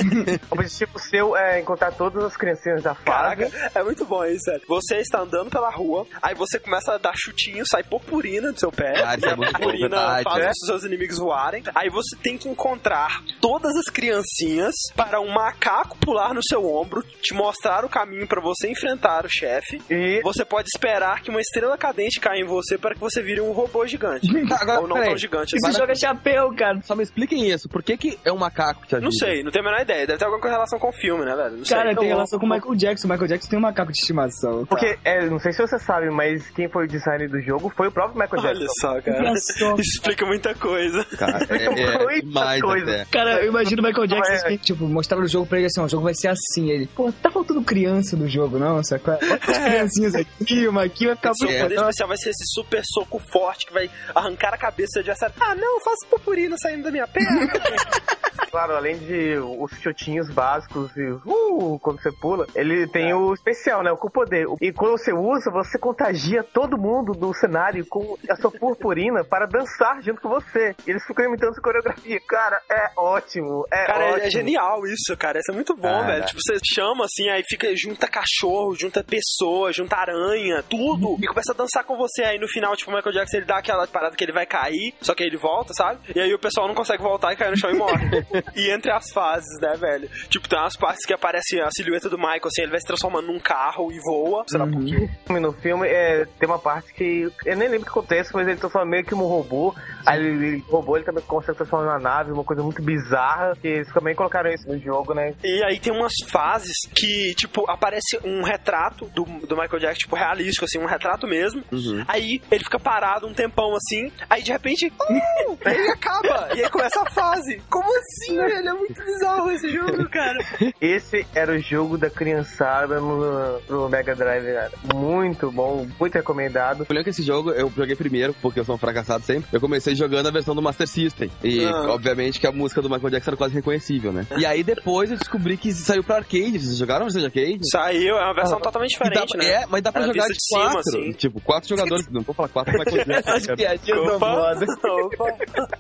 [0.49, 1.91] o objetivo seu é encontrar
[2.23, 3.71] todas as criancinhas da Caraca, fase.
[3.75, 4.61] é muito bom isso, sério.
[4.67, 8.71] Você está andando pela rua, aí você começa a dar chutinho, sai purpurina do seu
[8.71, 8.93] pé.
[8.93, 10.49] Cara, é e a purpurina verdade, faz é.
[10.49, 11.63] os seus inimigos voarem.
[11.75, 17.03] Aí você tem que encontrar todas as criancinhas para um macaco pular no seu ombro,
[17.21, 19.81] te mostrar o caminho para você enfrentar o chefe.
[19.89, 23.41] E Você pode esperar que uma estrela cadente caia em você para que você vire
[23.41, 24.27] um robô gigante.
[24.59, 25.09] Agora, Ou não peraí.
[25.09, 25.77] tão gigante Esse assim.
[25.79, 26.79] jogo é chapéu, cara.
[26.83, 27.67] Só me expliquem isso.
[27.69, 29.05] Por que, que é um macaco que te ajuda?
[29.05, 30.07] Não sei, não tenho a menor ideia.
[30.07, 31.57] Deve ter alguma relação com o filme, né, velho?
[31.57, 31.77] Não sei.
[31.77, 33.07] Cara, tem Então, relação com o Michael Jackson.
[33.07, 34.65] O Michael Jackson tem um macaco de estimação.
[34.65, 37.87] porque, é, não sei se você sabe, mas quem foi o designer do jogo foi
[37.87, 38.73] o próprio Michael Olha Jackson.
[38.81, 39.19] só, cara.
[39.19, 39.73] Olha só.
[39.79, 41.03] Isso explica muita coisa.
[41.17, 41.69] Cara, é, é
[42.03, 42.91] Muita demais coisa.
[42.91, 43.05] até.
[43.11, 44.35] Cara, eu imagino o Michael Jackson, É.
[44.35, 46.69] assim, tipo, mostraram o jogo pra ele assim, ó, o jogo vai ser assim.
[46.69, 48.83] Ele, pô, tá faltando criança no jogo, não?
[48.83, 49.13] Sacou?
[49.13, 51.89] Bota as criancinhas aqui, uma aqui, vai ficar Seu muito poder legal.
[51.89, 55.35] especial vai ser esse super soco forte que vai arrancar a cabeça do adversário.
[55.39, 57.47] Ah, não, faço purpurina saindo da minha perna.
[58.53, 63.15] Claro, além de os chutinhos básicos e uh, quando você pula, ele tem É.
[63.15, 63.91] o especial, né?
[63.91, 64.45] O com poder.
[64.61, 69.47] E quando você usa, você contagia todo mundo do cenário com a sua purpurina para
[69.47, 70.75] dançar junto com você.
[70.85, 72.19] E eles ficam imitando sua coreografia.
[72.29, 73.65] Cara, é ótimo.
[73.73, 74.27] É cara, é- ótimo.
[74.27, 75.39] é genial isso, cara.
[75.39, 76.23] Isso é muito bom, velho.
[76.25, 81.17] Tipo, você chama assim, aí fica, junta cachorro, junta pessoa, junta aranha, tudo.
[81.19, 82.21] E começa a dançar com você.
[82.23, 84.93] Aí no final, tipo, o Michael Jackson ele dá aquela parada que ele vai cair,
[85.01, 85.97] só que aí ele volta, sabe?
[86.15, 88.03] E aí o pessoal não consegue voltar e cai no chão e morre.
[88.55, 90.09] e entre as fases, né, velho?
[90.29, 93.27] Tipo, tem umas partes que aparece a silhueta do Michael, assim, ele vai se transformando
[93.27, 94.43] num carro e voa.
[94.47, 95.09] Sei lá por quê.
[95.39, 98.57] No filme, é, tem uma parte que eu nem lembro o que acontece, mas ele
[98.57, 99.73] transforma meio que um robô.
[100.05, 103.55] Aí ele, o robô ele também consegue transformar na nave, uma coisa muito bizarra.
[103.59, 105.33] Que eles também colocaram isso no jogo, né?
[105.43, 110.15] E aí tem umas fases que, tipo, aparece um retrato do, do Michael Jackson, tipo,
[110.15, 111.63] realístico, assim, um retrato mesmo.
[111.71, 112.03] Uhum.
[112.07, 116.49] Aí ele fica parado um tempão assim, aí de repente, uh, ele acaba.
[116.55, 117.61] E aí começa a fase.
[117.69, 118.69] Como assim, velho?
[118.69, 120.37] É muito bizarro esse jogo, cara.
[120.81, 124.71] Esse era o jogo da criançada no, no Mega Drive, cara.
[124.93, 126.81] Muito bom, muito recomendado.
[126.81, 129.47] Eu lembro que esse jogo eu joguei primeiro, porque eu sou um fracassado sempre.
[129.51, 131.29] Eu comecei jogando a versão do Master System.
[131.43, 131.89] E, Ah.
[131.89, 134.25] obviamente, que a música do Michael Jackson era quase reconhecível, né?
[134.37, 136.59] E aí depois eu descobri que saiu pra arcade.
[136.59, 137.59] Vocês jogaram a versão de arcade?
[137.69, 139.45] Saiu, é uma versão totalmente E dá- diferente, né?
[139.63, 140.79] É, mas dá pra Era jogar de cima, quatro.
[140.79, 141.11] assim.
[141.13, 142.07] Tipo, quatro jogadores.
[142.09, 143.33] Não vou falar quatro, Michael Jackson.
[143.43, 143.55] Cara.
[143.55, 144.65] piadinhas da moda.
[144.83, 145.27] Opa.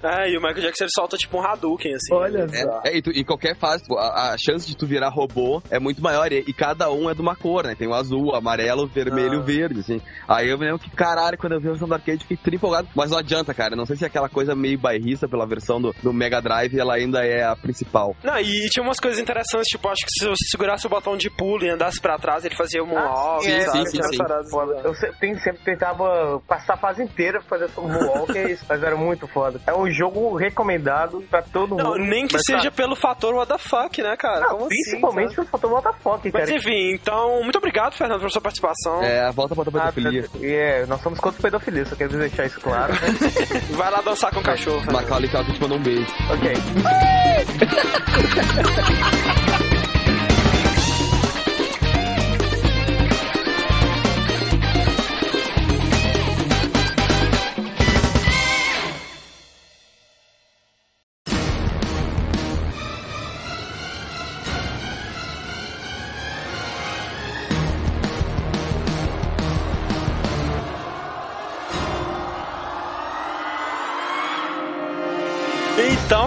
[0.03, 2.13] É, e o Michael Jackson ele solta tipo um Hadouken, assim.
[2.13, 2.81] Olha só.
[2.83, 5.61] É, é, e tu- em qualquer fase, tipo, a, a chance de tu virar robô
[5.69, 6.31] é muito maior.
[6.31, 7.75] E, e cada um é de uma cor, né?
[7.75, 9.39] Tem o azul, o amarelo, o vermelho e Ah.
[9.39, 10.01] o verde, assim.
[10.27, 12.55] Aí eu me lembro que, caralho, quando eu vi a versão do arcade, fiquei tri
[12.55, 12.87] empolgado.
[12.95, 13.75] Mas não adianta, cara.
[13.75, 16.95] Não sei se é aquela coisa meio bairrista pela versão do, do Mega Drive, ela
[16.95, 18.15] ainda é a principal.
[18.23, 21.29] Não, e tinha umas coisas interessantes, tipo, acho que se você segurasse o botão de
[21.29, 23.89] pulo e andasse pra trás, ele fazia um moonwalk, sim, sabe?
[23.89, 24.17] sim, sim, sim.
[24.49, 24.81] Foda.
[24.83, 28.81] Eu se- tem- sempre tentava passar a fase inteira fazer esse moonwalk, é isso, mas
[28.83, 29.59] era muito foda.
[29.67, 31.99] É um jogo recomendado pra todo Não, mundo.
[32.23, 34.41] Nem que Mas, seja cara, pelo fator fuck, né, cara?
[34.41, 35.35] não, Como assim, principalmente sabe?
[35.35, 36.33] pelo fator Botafogo, cara.
[36.33, 39.01] Mas enfim, então, muito obrigado, Fernando, pela sua participação.
[39.03, 40.25] É, volta pra Ah, pedofilia.
[40.39, 42.93] e é, nós somos contra pedofilia, só quero deixar isso claro.
[42.93, 42.99] né?
[43.71, 44.79] Vai lá dançar com o cachorro.
[44.81, 45.01] Fernando.
[45.01, 46.07] Macaulay Culkin te mandou um beijo.
[46.31, 46.53] ok.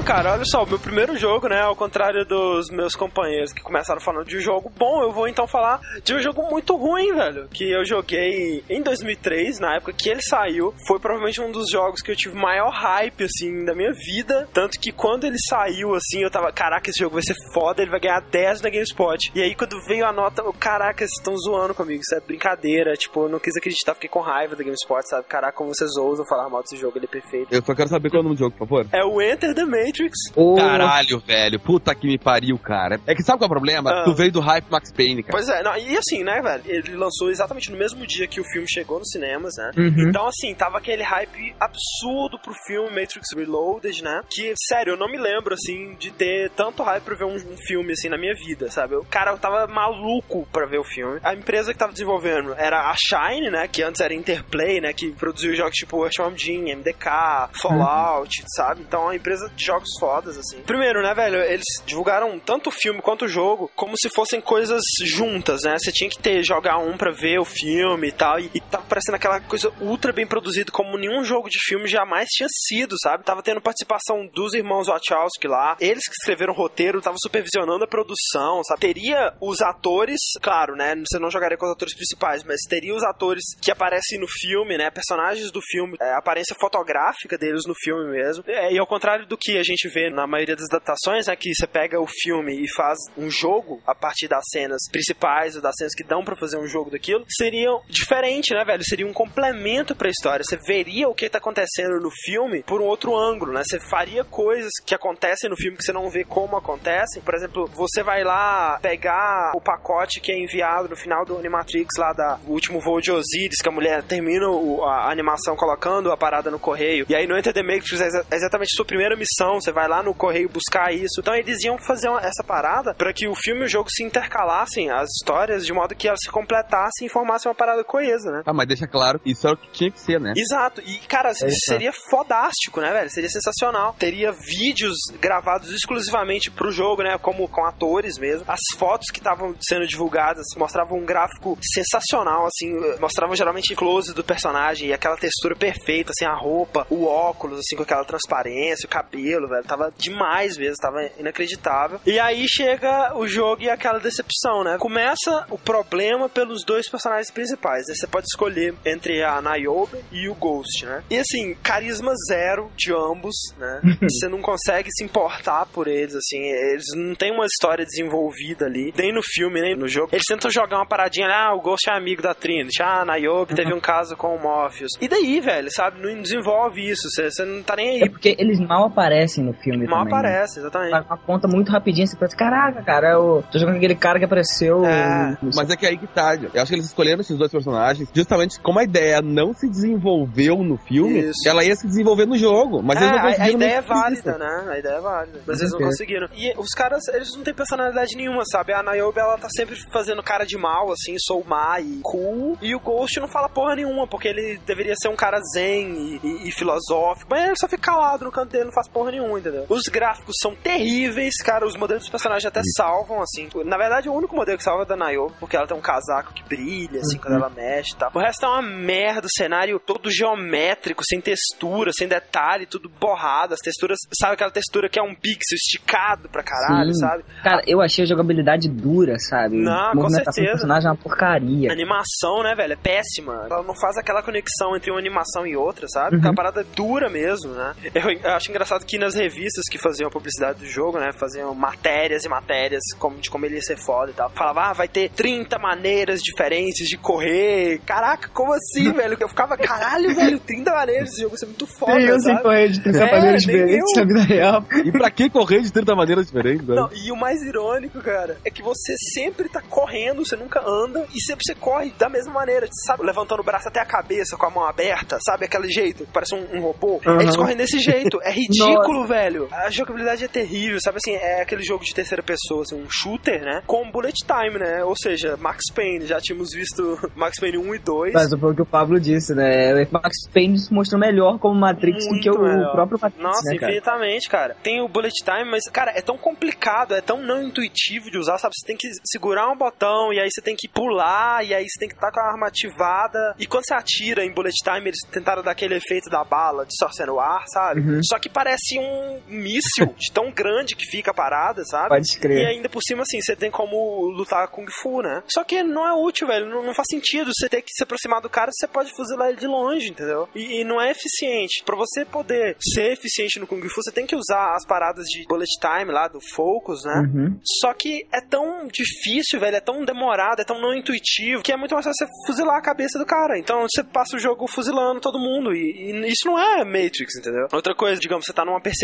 [0.07, 4.01] cara, olha só, o meu primeiro jogo, né, ao contrário dos meus companheiros que começaram
[4.01, 7.49] falando de um jogo bom, eu vou então falar de um jogo muito ruim, velho,
[7.49, 12.01] que eu joguei em 2003, na época que ele saiu, foi provavelmente um dos jogos
[12.03, 16.23] que eu tive maior hype, assim, da minha vida, tanto que quando ele saiu, assim,
[16.23, 19.43] eu tava, caraca, esse jogo vai ser foda, ele vai ganhar 10 na GameSpot, e
[19.43, 23.25] aí quando veio a nota, eu, caraca, vocês estão zoando comigo, isso é brincadeira, tipo,
[23.25, 26.49] eu não quis acreditar, fiquei com raiva da GameSpot, sabe, caraca, como vocês ousam falar
[26.49, 27.53] mal desse jogo, ele é perfeito.
[27.53, 28.87] Eu só quero saber qual é o nome do jogo, por favor.
[28.93, 29.96] É o Enter the Matrix.
[30.35, 31.61] Ô, Caralho, velho.
[31.61, 33.01] Puta que me pariu, cara.
[33.07, 33.91] É que sabe qual é o problema?
[33.91, 34.05] Ah.
[34.05, 35.33] Tu veio do hype Max Payne, cara.
[35.33, 36.63] Pois é, não, e assim, né, velho?
[36.67, 39.71] Ele lançou exatamente no mesmo dia que o filme chegou nos cinemas, né?
[39.77, 40.09] Uhum.
[40.09, 44.21] Então, assim, tava aquele hype absurdo pro filme Matrix Reloaded, né?
[44.29, 47.57] Que, sério, eu não me lembro, assim, de ter tanto hype pra ver um, um
[47.67, 48.97] filme, assim, na minha vida, sabe?
[48.97, 51.21] O cara eu tava maluco pra ver o filme.
[51.23, 53.69] A empresa que tava desenvolvendo era a Shine, né?
[53.69, 54.93] Que antes era Interplay, né?
[54.93, 58.83] Que produziu jogos tipo Earthbound Jim, MDK, Fallout, sabe?
[58.83, 60.61] Então, uma empresa de jogos fodas, assim.
[60.63, 61.43] Primeiro, né, velho?
[61.43, 65.77] Eles divulgaram tanto o filme quanto o jogo como se fossem coisas juntas, né?
[65.79, 68.39] Você tinha que ter, jogar um pra ver o filme e tal.
[68.39, 72.29] E, e tava parecendo aquela coisa ultra bem produzida, como nenhum jogo de filme jamais
[72.29, 73.25] tinha sido, sabe?
[73.25, 75.77] Tava tendo participação dos irmãos Wachowski lá.
[75.81, 78.81] Eles que escreveram o roteiro, estavam supervisionando a produção, sabe?
[78.81, 80.95] Teria os atores, claro, né?
[81.07, 84.77] Você não jogaria com os atores principais, mas teria os atores que aparecem no filme,
[84.77, 84.91] né?
[84.91, 88.45] Personagens do filme, é, aparência fotográfica deles no filme mesmo.
[88.47, 91.37] É, e ao contrário do que a gente vê na maioria das adaptações, né?
[91.37, 95.63] Que você pega o filme e faz um jogo a partir das cenas principais ou
[95.63, 98.83] das cenas que dão pra fazer um jogo daquilo, seriam diferente, né, velho?
[98.85, 100.45] Seria um complemento pra história.
[100.45, 103.63] Você veria o que tá acontecendo no filme por um outro ângulo, né?
[103.65, 107.23] Você faria coisas que acontecem no filme que você não vê como acontecem.
[107.23, 111.89] Por exemplo, você vai lá pegar o pacote que é enviado no final do Animatrix
[111.99, 116.11] lá da o último voo de Osiris, que a mulher termina o- a animação colocando
[116.13, 117.07] a parada no correio.
[117.09, 119.56] E aí no Enter the Matrix é exa- exatamente a sua primeira missão.
[119.61, 121.21] Você vai lá no correio buscar isso.
[121.21, 124.03] Então eles iam fazer uma- essa parada para que o filme e o jogo se
[124.03, 128.43] intercalassem as histórias de modo que elas se completassem e formassem uma parada coesa, né?
[128.47, 130.33] Ah, mas deixa claro, isso é o que tinha que ser, né?
[130.37, 130.81] Exato.
[130.85, 133.11] E, cara, isso seria fodástico, né, velho?
[133.11, 133.95] Seria sensacional.
[133.99, 137.17] Teria vídeos gravados exclusivamente pro jogo, né?
[137.19, 138.45] Como com atores mesmo.
[138.49, 142.73] As fotos que estavam sendo divulgadas mostravam um gráfico sensacional, assim.
[143.01, 147.77] Mostravam geralmente close do personagem e aquela textura perfeita, assim, a roupa, o óculos, assim,
[147.77, 149.65] com aquela transparência, o cabelo, velho.
[149.65, 152.01] Tava demais mesmo, tava inacreditável.
[152.07, 154.77] E aí chega o jogo e aquela decepção, né?
[154.79, 157.95] Começa o problema pelos dois personagens principais, né?
[157.95, 161.03] Você pode escolher entre a Niobe e o Ghost, né?
[161.11, 163.81] E assim, carisma zero de ambos, né?
[164.03, 166.39] Você não consegue se importar por eles, assim.
[166.39, 170.09] Eles não têm uma história desenvolvida ali, nem no filme, nem no jogo.
[170.13, 173.55] Eles tentam jogar uma paradinha, ah, o Ghost é amigo da Trinity, ah, a Niobe
[173.55, 174.93] teve um caso com o Morpheus.
[175.01, 176.01] E daí, velho, sabe?
[176.01, 178.03] Não desenvolve isso, você, você não tá nem aí.
[178.03, 180.13] É porque eles mal aparecem no filme Mal também.
[180.13, 180.19] né?
[180.21, 180.91] aparece, exatamente.
[180.91, 184.25] Faz uma conta muito rapidinho, você pensa, caraca, cara, eu tô jogando aquele cara que
[184.25, 184.85] apareceu.
[184.85, 186.35] É, no- Mas é que aí que tá.
[186.37, 190.57] Eu acho que eles escolheram esses dois personagens justamente como a ideia não se desenvolveu
[190.63, 191.49] no filme, Isso.
[191.49, 192.83] ela ia se desenvolver no jogo.
[192.83, 194.39] Mas É, eles não a, a conseguiram ideia é válida, isso.
[194.39, 194.67] né?
[194.71, 195.41] A ideia é válida.
[195.47, 196.29] Mas eles não conseguiram.
[196.35, 198.73] E os caras, eles não têm personalidade nenhuma, sabe?
[198.73, 202.57] A Niobe, ela tá sempre fazendo cara de mal, assim, sou má e cool.
[202.63, 206.21] E o Ghost não fala porra nenhuma, porque ele deveria ser um cara zen e,
[206.23, 207.29] e- e filosófico.
[207.31, 209.67] Mas ele só fica calado no canto dele, não faz porra nenhuma, entendeu?
[209.69, 211.67] Os gráficos são terríveis, cara.
[211.67, 213.49] Os modelos dos personagens até salvam, assim.
[213.65, 216.33] Na verdade, o único modelo que salva é da Niobe, porque ela tem um casaco
[216.33, 218.11] que brilha, assim, quando ela mexe e tal.
[218.15, 223.55] O resto é uma merda, o cenário todo geométrico, sem textura, sem detalhe, tudo borrado.
[223.55, 227.01] As texturas, sabe aquela textura que é um pixel esticado pra caralho, Sim.
[227.01, 227.25] sabe?
[227.43, 229.57] Cara, eu achei a jogabilidade dura, sabe?
[229.57, 230.41] Não, a com certeza.
[230.41, 231.71] do personagem é uma porcaria.
[231.71, 233.47] A animação, né, velho, é péssima.
[233.51, 236.17] Ela não faz aquela conexão entre uma animação e outra, sabe?
[236.17, 236.21] Uhum.
[236.21, 237.75] Aquela parada dura mesmo, né?
[237.95, 241.55] Eu, eu acho engraçado que nas revistas que faziam a publicidade do jogo, né, faziam
[241.55, 244.31] matérias e matérias como, de como ele ia ser foda e tal.
[244.31, 247.81] Falava, ah, vai ter 30 maneiras diferentes de correr.
[247.87, 249.17] Caraca, como assim, velho?
[249.21, 252.37] Eu ficava, caralho, velho, 30 maneiras desse jogo vai ser muito foda, Nem eu sem
[252.43, 254.05] correr de 30 É, maneiras diferentes eu.
[254.05, 254.65] na vida real.
[254.85, 256.75] E pra que correr de 30 maneiras diferentes, né?
[256.75, 261.07] Não, e o mais irônico, cara, é que você sempre tá correndo, você nunca anda,
[261.15, 263.05] e sempre você corre da mesma maneira, sabe?
[263.05, 265.45] Levantando o braço até a cabeça, com a mão aberta, sabe?
[265.47, 267.01] Aquele jeito, que parece um, um robô.
[267.07, 267.21] Aham.
[267.23, 268.19] Eles correm desse jeito.
[268.23, 269.49] É ridículo, velho.
[269.53, 270.99] A jogabilidade é terrível, sabe?
[270.99, 273.63] Assim, é aquele jogo de terceira pessoa, assim, um shooter, né?
[273.67, 274.85] Com bullet time, né?
[274.85, 276.07] Ou seja, Max Payne.
[276.07, 278.13] Já tínhamos visto Max Payne 1 e 2.
[278.13, 279.87] Mas foi o que o Pablo disse, né?
[279.91, 282.73] Max Payne se mostrou melhor como Matrix do que o Muito melhor.
[282.73, 283.73] próprio Matrix, Nossa, né, cara?
[283.73, 284.57] infinitamente, cara.
[284.63, 288.39] Tem o bullet time, mas, cara, é tão complicado, é tão não intuitivo de usar,
[288.39, 288.55] sabe?
[288.57, 291.79] Você tem que segurar um botão e aí você tem que pular e aí você
[291.79, 293.35] tem que estar com a arma ativada.
[293.39, 297.15] E quando você atira em bullet time, eles tentaram dar aquele efeito da bala distorcendo
[297.15, 297.81] o ar, sabe?
[297.81, 298.01] Uhum.
[298.03, 298.96] Só que parece um
[299.29, 301.89] míssil de tão grande que fica a parada, sabe?
[301.89, 302.47] Pode E crer.
[302.47, 305.23] ainda por cima, assim, você tem como lutar Kung Fu, né?
[305.29, 306.47] Só que não é útil, velho.
[306.49, 307.31] Não, não faz sentido.
[307.35, 310.29] Você ter que se aproximar do cara, você pode fuzilar ele de longe, entendeu?
[310.35, 311.63] E, e não é eficiente.
[311.65, 315.25] Pra você poder ser eficiente no Kung Fu, você tem que usar as paradas de
[315.27, 317.03] bullet time lá, do focus, né?
[317.15, 317.41] Uhum.
[317.61, 321.57] Só que é tão difícil, velho, é tão demorado, é tão não intuitivo, que é
[321.57, 323.39] muito mais fácil você fuzilar a cabeça do cara.
[323.39, 325.55] Então você passa o jogo fuzilando todo mundo.
[325.55, 327.47] E, e isso não é Matrix, entendeu?
[327.53, 328.76] Outra coisa, digamos, você tá numa perseguição,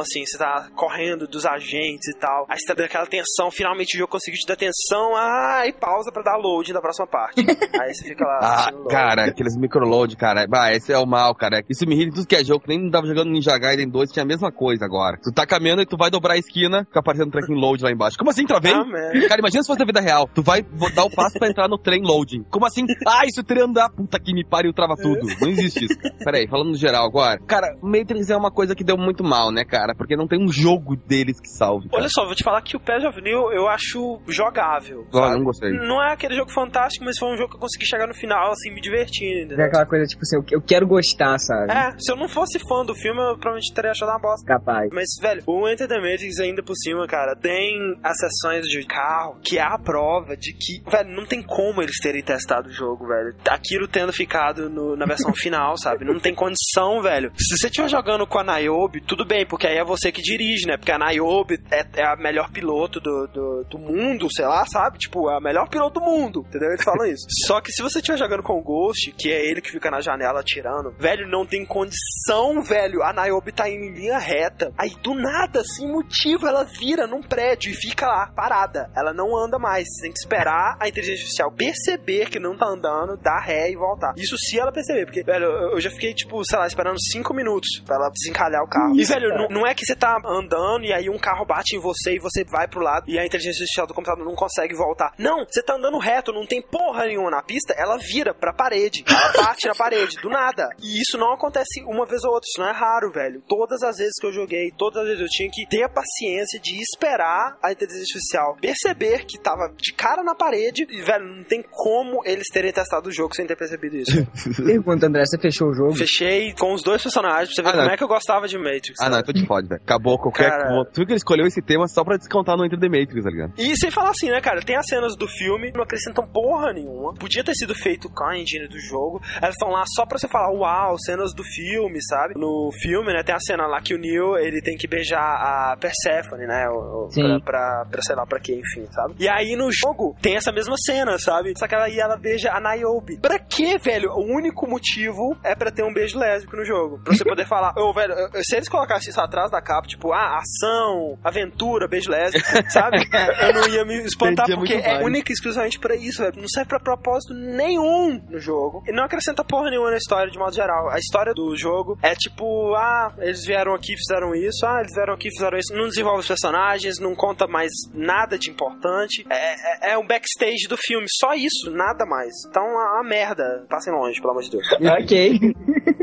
[0.00, 2.46] assim, você tá correndo dos agentes e tal.
[2.48, 6.10] Aí você tá dando aquela tensão, finalmente o jogo conseguiu te dar tensão, ai, pausa
[6.12, 7.40] pra dar load da próxima parte.
[7.80, 8.38] Aí você fica lá.
[8.42, 10.46] Ah, cara, aqueles microload, cara.
[10.46, 11.62] Bah, esse é o mal, cara.
[11.68, 14.10] Isso me irrita em tudo que é jogo, que nem tava jogando Ninja Gaiden 2,
[14.10, 15.18] tinha a mesma coisa agora.
[15.22, 17.90] Tu tá caminhando e tu vai dobrar a esquina, fica aparecendo um tracking load lá
[17.90, 18.16] embaixo.
[18.18, 18.72] Como assim, travei?
[18.72, 18.84] Ah.
[19.28, 20.28] Cara, imagina se fosse na vida real.
[20.34, 20.62] Tu vai
[20.94, 22.44] dar o passo pra entrar no trem loading.
[22.50, 22.84] Como assim?
[23.06, 23.90] Ah, isso trem andar.
[23.90, 25.20] Puta que me pariu, trava tudo.
[25.40, 25.98] Não existe isso.
[25.98, 26.14] Cara.
[26.24, 27.38] Pera aí, falando no geral agora.
[27.46, 29.94] Cara, Matrix é uma coisa que deu muito mal, né, cara?
[29.96, 31.88] Porque não tem um jogo deles que salve.
[31.88, 32.02] cara.
[32.02, 35.06] Olha só, vou te falar que o Path of New eu acho jogável.
[35.12, 35.34] Ó, sabe?
[35.36, 35.70] não gostei.
[35.72, 38.52] Não é aquele jogo fantástico, mas foi um jogo que eu consegui chegar no final,
[38.52, 41.72] assim, me divertindo, É aquela coisa, tipo assim, eu, eu quero gostar, sabe?
[41.72, 44.46] É, se eu não fosse fã do filme, eu provavelmente teria achado uma bosta.
[44.46, 44.88] Capaz.
[44.92, 49.38] Mas, velho, o Enter the Matrix ainda por cima, cara, tem as sessões de carro
[49.42, 53.06] que é a prova de que, velho, não tem como eles terem testado o jogo,
[53.06, 53.34] velho.
[53.48, 56.04] Aquilo tendo ficado no- na versão final, sabe?
[56.04, 57.30] Não tem condição, velho.
[57.36, 60.66] Se você estiver jogando com a Niobe, tudo bem, porque aí é você que dirige,
[60.66, 60.76] né?
[60.76, 64.98] Porque a Niobe é, é a melhor piloto do, do, do mundo, sei lá, sabe?
[64.98, 66.70] Tipo, é a melhor piloto do mundo, entendeu?
[66.70, 67.26] Eles falam isso.
[67.46, 70.00] Só que se você estiver jogando com o Ghost, que é ele que fica na
[70.00, 73.02] janela atirando, velho, não tem condição, velho.
[73.02, 74.72] A Niobe tá indo em linha reta.
[74.78, 78.90] Aí do nada, sem motivo, ela vira num prédio e fica lá, parada.
[78.96, 79.84] Ela não anda mais.
[79.88, 83.76] Você tem que esperar a inteligência artificial perceber que não tá andando, dar ré e
[83.76, 84.14] voltar.
[84.16, 87.82] Isso se ela perceber, porque, velho, eu já fiquei, tipo, sei lá, esperando cinco minutos
[87.84, 88.94] pra ela desencalhar o carro.
[88.96, 91.80] e, velho, não, não é que você tá andando e aí um carro bate em
[91.80, 95.12] você e você vai pro lado e a inteligência artificial do computador não consegue voltar.
[95.18, 99.04] Não, você tá andando reto, não tem porra nenhuma na pista, ela vira pra parede.
[99.06, 100.68] Ela bate na parede, do nada.
[100.82, 103.42] E isso não acontece uma vez ou outra, isso não é raro, velho.
[103.48, 106.58] Todas as vezes que eu joguei, todas as vezes eu tinha que ter a paciência
[106.60, 111.44] de esperar a inteligência artificial perceber que tava de cara na parede e, velho, não
[111.44, 114.12] tem como eles terem testado o jogo sem ter percebido isso.
[114.64, 115.94] Pergunta, André, você fechou o jogo?
[115.94, 117.92] Fechei com os dois personagens pra você ver Ah, como não.
[117.92, 118.94] é que eu gostava de Matrix.
[119.06, 119.80] Ah, não, então te fode, velho.
[119.82, 120.50] Acabou qualquer.
[120.50, 123.22] Cara- Tu viu que ele escolheu esse tema só pra descontar no Enter the Matrix,
[123.24, 123.52] tá ligado?
[123.58, 124.60] E sem falar assim, né, cara?
[124.62, 127.14] Tem as cenas do filme, não acrescentam porra nenhuma.
[127.14, 129.20] Podia ter sido feito com a engine do jogo.
[129.40, 132.34] Elas estão lá só pra você falar, uau, cenas do filme, sabe?
[132.36, 135.76] No filme, né, tem a cena lá que o Neo, ele tem que beijar a
[135.78, 136.66] Persephone, né?
[136.68, 137.22] o- o- Sim.
[137.22, 139.14] Pra, pra, pra sei lá pra quê, enfim, sabe?
[139.18, 141.52] E aí no jogo tem essa mesma cena, sabe?
[141.58, 143.18] Só que ela, aí ela beija a Niobe.
[143.20, 144.10] Pra quê, velho?
[144.12, 147.00] O único motivo é pra ter um beijo lésbico no jogo.
[147.02, 150.12] Pra você poder falar, ô, velho, eu- se eles colocassem isso atrás da capa, tipo,
[150.12, 152.98] ah, ação, aventura, beijo lésbico, sabe?
[153.42, 155.04] Eu não ia me espantar Entendi, é porque é válido.
[155.06, 156.40] única e exclusivamente pra isso, velho.
[156.40, 158.82] Não serve pra propósito nenhum no jogo.
[158.86, 160.88] E não acrescenta porra nenhuma na história, de modo geral.
[160.90, 165.14] A história do jogo é tipo, ah, eles vieram aqui, fizeram isso, ah, eles vieram
[165.14, 165.74] aqui, fizeram isso.
[165.74, 169.24] Não desenvolve os personagens, não conta mais nada de importante.
[169.30, 172.32] É, é, é um backstage do filme, só isso, nada mais.
[172.48, 173.64] Então, a, a merda.
[173.68, 174.66] Passem longe, pelo amor de Deus.
[175.02, 175.38] ok.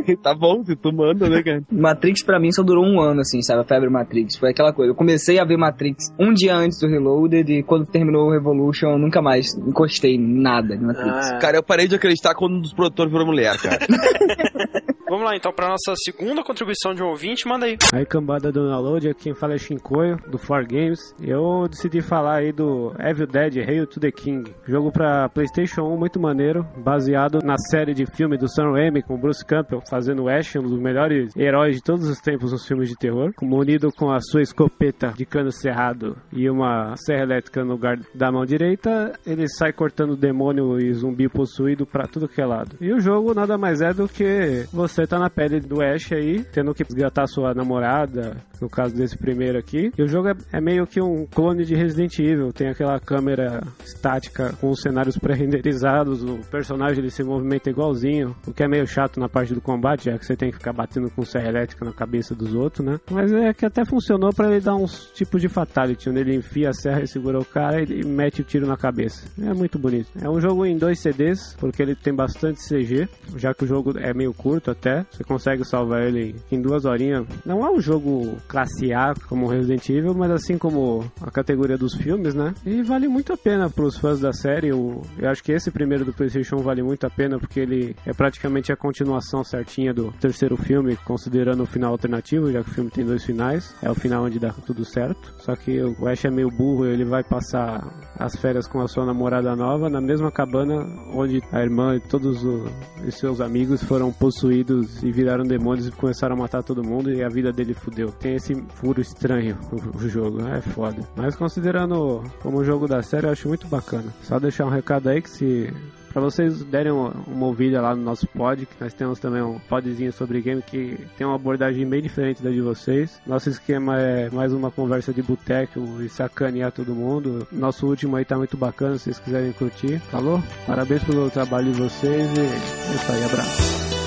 [0.21, 1.61] tá bom, se tu manda, né, cara?
[1.71, 3.61] Matrix pra mim só durou um ano, assim, sabe?
[3.61, 4.37] A febre Matrix.
[4.37, 4.91] Foi aquela coisa.
[4.91, 8.91] Eu comecei a ver Matrix um dia antes do Reloaded e quando terminou o Revolution
[8.91, 11.31] eu nunca mais encostei em nada de Matrix.
[11.31, 13.79] Ah, Cara, eu parei de acreditar quando um dos produtores virou mulher, cara.
[15.11, 17.77] Vamos lá, então, pra nossa segunda contribuição de um ouvinte, manda aí.
[17.91, 20.99] Aí, cambada do download, aqui quem fala é Shinkoio, do 4Games.
[21.19, 24.55] E eu decidi falar aí do Evil Dead Hail to the King.
[24.65, 29.19] Jogo pra PlayStation 1 muito maneiro, baseado na série de filme do Sam Raimi com
[29.19, 32.95] Bruce Campbell, fazendo Ash, um dos melhores heróis de todos os tempos nos filmes de
[32.95, 33.33] terror.
[33.41, 38.31] Munido com a sua escopeta de cano cerrado e uma serra elétrica no lugar da
[38.31, 42.77] mão direita, ele sai cortando demônio e zumbi possuído pra tudo que é lado.
[42.79, 46.43] E o jogo nada mais é do que você tá na pele do Ash aí,
[46.43, 49.91] tendo que resgatar sua namorada, no caso desse primeiro aqui.
[49.97, 53.61] E o jogo é, é meio que um clone de Resident Evil, tem aquela câmera
[53.83, 58.87] estática com os cenários pré-renderizados, o personagem ele se movimenta igualzinho, o que é meio
[58.87, 61.85] chato na parte do combate, já que você tem que ficar batendo com serra elétrica
[61.85, 62.99] na cabeça dos outros, né?
[63.09, 66.69] Mas é que até funcionou pra ele dar uns tipos de fatality, onde ele enfia
[66.69, 69.27] a serra e segura o cara e mete o tiro na cabeça.
[69.41, 70.09] É muito bonito.
[70.21, 73.97] É um jogo em dois CDs, porque ele tem bastante CG, já que o jogo
[73.97, 74.90] é meio curto até.
[75.11, 77.25] Você consegue salvar ele em duas horinhas.
[77.45, 81.95] Não é um jogo classe A como Resident Evil, mas assim como a categoria dos
[81.95, 82.53] filmes, né?
[82.65, 84.69] E vale muito a pena pros fãs da série.
[84.69, 88.13] Eu, eu acho que esse primeiro do PlayStation vale muito a pena porque ele é
[88.13, 92.89] praticamente a continuação certinha do terceiro filme, considerando o final alternativo, já que o filme
[92.89, 93.75] tem dois finais.
[93.81, 95.33] É o final onde dá tudo certo.
[95.39, 97.87] Só que o Ash é meio burro, ele vai passar
[98.17, 102.43] as férias com a sua namorada nova na mesma cabana onde a irmã e todos
[102.43, 107.23] os seus amigos foram possuídos e viraram demônios e começaram a matar todo mundo e
[107.23, 108.11] a vida dele fudeu.
[108.11, 109.57] Tem esse furo estranho
[109.95, 111.01] o, jogo, é foda.
[111.15, 114.13] Mas considerando como jogo da série, eu acho muito bacana.
[114.23, 115.73] Só deixar um recado aí que se
[116.11, 119.59] Pra vocês derem uma, uma ouvida lá no nosso pod, que nós temos também um
[119.59, 123.19] podzinho sobre game que tem uma abordagem bem diferente da de vocês.
[123.25, 127.47] Nosso esquema é mais uma conversa de boteco e sacanear todo mundo.
[127.51, 129.99] Nosso último aí tá muito bacana, se vocês quiserem curtir.
[130.11, 130.43] Falou?
[130.67, 134.00] Parabéns pelo trabalho de vocês e é isso aí, abraço.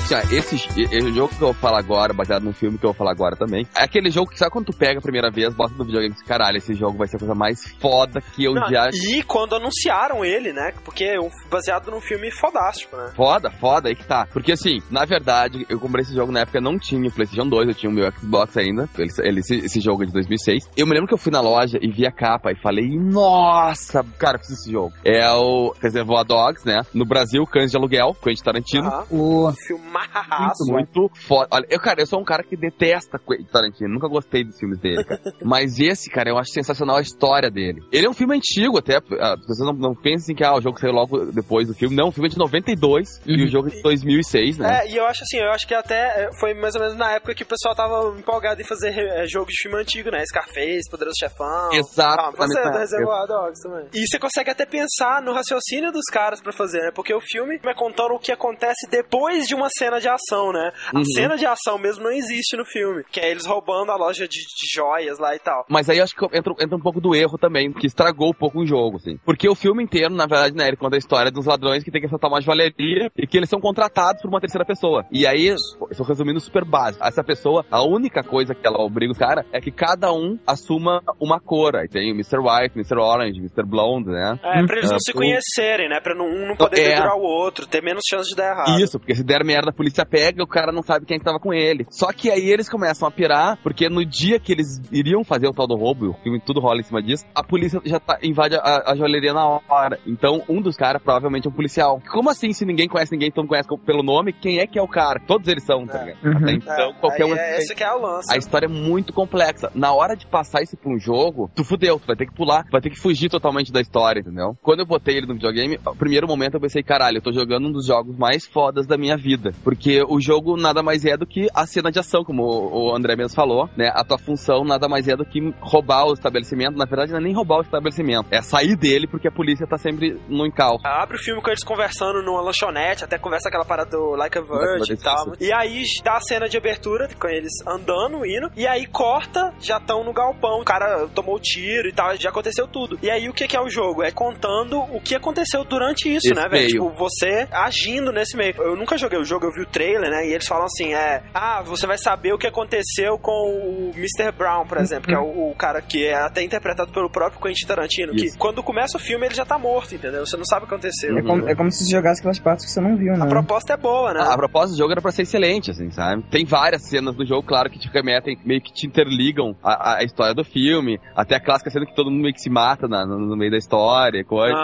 [0.00, 2.90] Assim, ó, esse, esse jogo que eu vou falar agora, baseado no filme que eu
[2.90, 5.54] vou falar agora também, é aquele jogo que sabe quando tu pega a primeira vez,
[5.54, 8.44] bota no videogame e diz, caralho, esse jogo vai ser a coisa mais foda que
[8.44, 8.88] eu Não, já...
[8.92, 10.72] E quando anunciaram ele, né?
[10.84, 13.12] Porque é um- baseado num filme fodástico, né?
[13.14, 14.26] Foda, foda, aí que tá.
[14.32, 17.68] Porque assim, na verdade, eu comprei esse jogo na época, não tinha o PlayStation 2,
[17.68, 18.88] eu tinha o meu Xbox ainda.
[18.98, 20.68] Ele, ele- esse, esse jogo é de 2006.
[20.76, 24.04] Eu me lembro que eu fui na loja e vi a capa e falei, nossa,
[24.18, 24.92] cara, eu fiz esse jogo.
[25.04, 26.80] É o Reservoir Dogs, né?
[26.94, 28.86] No Brasil, Cães de Aluguel, Quentin Tarantino.
[28.88, 29.04] Aham.
[29.10, 29.52] O...
[29.90, 30.64] Filmaço.
[30.72, 31.48] Muito, muito foda.
[31.50, 33.20] Olha, eu, cara, eu sou um cara que detesta
[33.52, 33.88] Tarantino.
[33.92, 35.20] Nunca gostei dos filmes dele, cara.
[35.44, 37.82] Mas esse, cara, eu acho sensacional a história dele.
[37.92, 38.96] Ele é um filme antigo até.
[38.96, 41.96] ah, Vocês não, não pensem que ah, o jogo saiu logo depois do filme.
[41.96, 44.80] Não, o filme é de 92 e o jogo é de 2006, né?
[44.80, 47.12] É, e eu acho assim, eu acho que até é, foi mais ou menos na
[47.12, 50.24] época que o pessoal tava empolgado em fazer é, jogo de filme antigo, né?
[50.26, 51.72] Scarface, Poderoso Chefão.
[51.72, 52.20] Exato.
[52.20, 53.86] Ah, você é do Reservoir Dogs também.
[53.94, 56.90] E você consegue até pensar no raciocínio dos caras pra fazer, né?
[56.94, 60.72] Porque o filme vai contando o que acontece depois de uma cena de ação, né?
[60.92, 61.04] A Uhum.
[61.04, 63.02] cena de ação mesmo não existe no filme.
[63.10, 65.64] Que é eles roubando a loja de, de joias lá e tal.
[65.68, 68.60] Mas aí acho que entra, entra um pouco do erro também, que estragou um pouco
[68.60, 69.16] o jogo, assim.
[69.24, 72.00] Porque o filme inteiro, na verdade, né, ele conta a história dos ladrões que tem
[72.00, 75.04] que assaltar uma joalheria e que eles são contratados por uma terceira pessoa.
[75.10, 75.56] E aí, eu
[75.90, 77.04] estou resumindo super básico.
[77.04, 81.02] Essa pessoa, a única coisa que ela obriga os caras é que cada um assuma
[81.20, 81.76] uma cor.
[81.76, 82.38] Aí tem o Mr.
[82.38, 82.98] White, Mr.
[82.98, 83.64] Orange, Mr.
[83.64, 84.38] Blonde, né?
[84.42, 86.00] É, pra eles não Ah, se conhecerem, né?
[86.00, 87.00] Pra não, um não poder É.
[87.10, 88.80] o outro, ter menos chance de dar errado.
[88.80, 91.38] Isso, porque se der merda, a polícia pega, o cara não sabe quem que tava
[91.38, 91.86] com ele.
[91.90, 95.52] Só que aí eles começam a pirar, porque no dia que eles iriam fazer o
[95.52, 98.18] tal do roubo, e o filme tudo rola em cima disso, a polícia já tá,
[98.22, 99.98] invade a, a joalheria na hora.
[100.06, 102.02] Então, um dos caras provavelmente é um policial.
[102.10, 104.82] Como assim, se ninguém conhece ninguém, todo mundo conhece pelo nome, quem é que é
[104.82, 105.20] o cara?
[105.26, 106.24] Todos eles são, tá ligado?
[106.24, 106.36] Uhum.
[106.36, 107.36] Até então, qualquer Aí um...
[107.36, 108.32] é, esse que é o lance.
[108.32, 109.70] A história é muito complexa.
[109.74, 112.64] Na hora de passar isso pra um jogo, tu fudeu, tu vai ter que pular,
[112.70, 114.56] vai ter que fugir totalmente da história, entendeu?
[114.62, 117.68] Quando eu botei ele no videogame, o primeiro momento eu pensei, caralho, eu tô jogando
[117.68, 119.52] um dos jogos mais fodas da minha vida.
[119.62, 123.16] Porque o jogo nada mais é do que a cena de ação, como o André
[123.16, 123.90] mesmo falou, né?
[123.94, 126.76] A tua função nada mais é do que roubar o estabelecimento.
[126.76, 129.76] Na verdade, não é nem roubar o estabelecimento, é sair dele porque a polícia tá
[129.76, 130.86] sempre no encalço.
[130.86, 134.42] Abre o filme com eles conversando numa lanchonete, até conversa aquela parada do Like a
[134.42, 135.32] Virgin e tal.
[135.40, 139.78] E aí dá a cena de abertura, com eles andando, indo, e aí corta, já
[139.78, 142.98] estão no galpão, o cara tomou tiro e tal, já aconteceu tudo.
[143.02, 144.02] E aí o que, que é o jogo?
[144.02, 146.68] É contando o que aconteceu durante isso, Esse né, velho?
[146.68, 148.54] Tipo, você agindo nesse meio.
[148.58, 150.26] Eu nunca joguei o jogo, eu vi o trailer, né?
[150.28, 154.32] E eles falam assim: é, ah, você vai saber o que aconteceu com o Mr.
[154.36, 157.66] Brown, por exemplo, que é o, o cara que é até interpretado pelo próprio Quentin
[157.66, 158.38] Tarantino, que Isso.
[158.38, 160.24] quando começa o filme ele já tá morto, entendeu?
[160.26, 161.16] Você não sabe o que aconteceu.
[161.18, 163.26] É como, é como se você jogasse aquelas partes que você não viu, A né?
[163.28, 164.20] proposta é boa, né?
[164.22, 166.22] A proposta do jogo era pra ser excelente, assim, sabe?
[166.30, 170.04] Tem várias cenas do jogo, claro, que te remetem, meio que te interligam a, a
[170.04, 173.06] história do filme, até a clássica cena que todo mundo meio que se mata na-
[173.06, 174.54] no, no meio da história, coisa.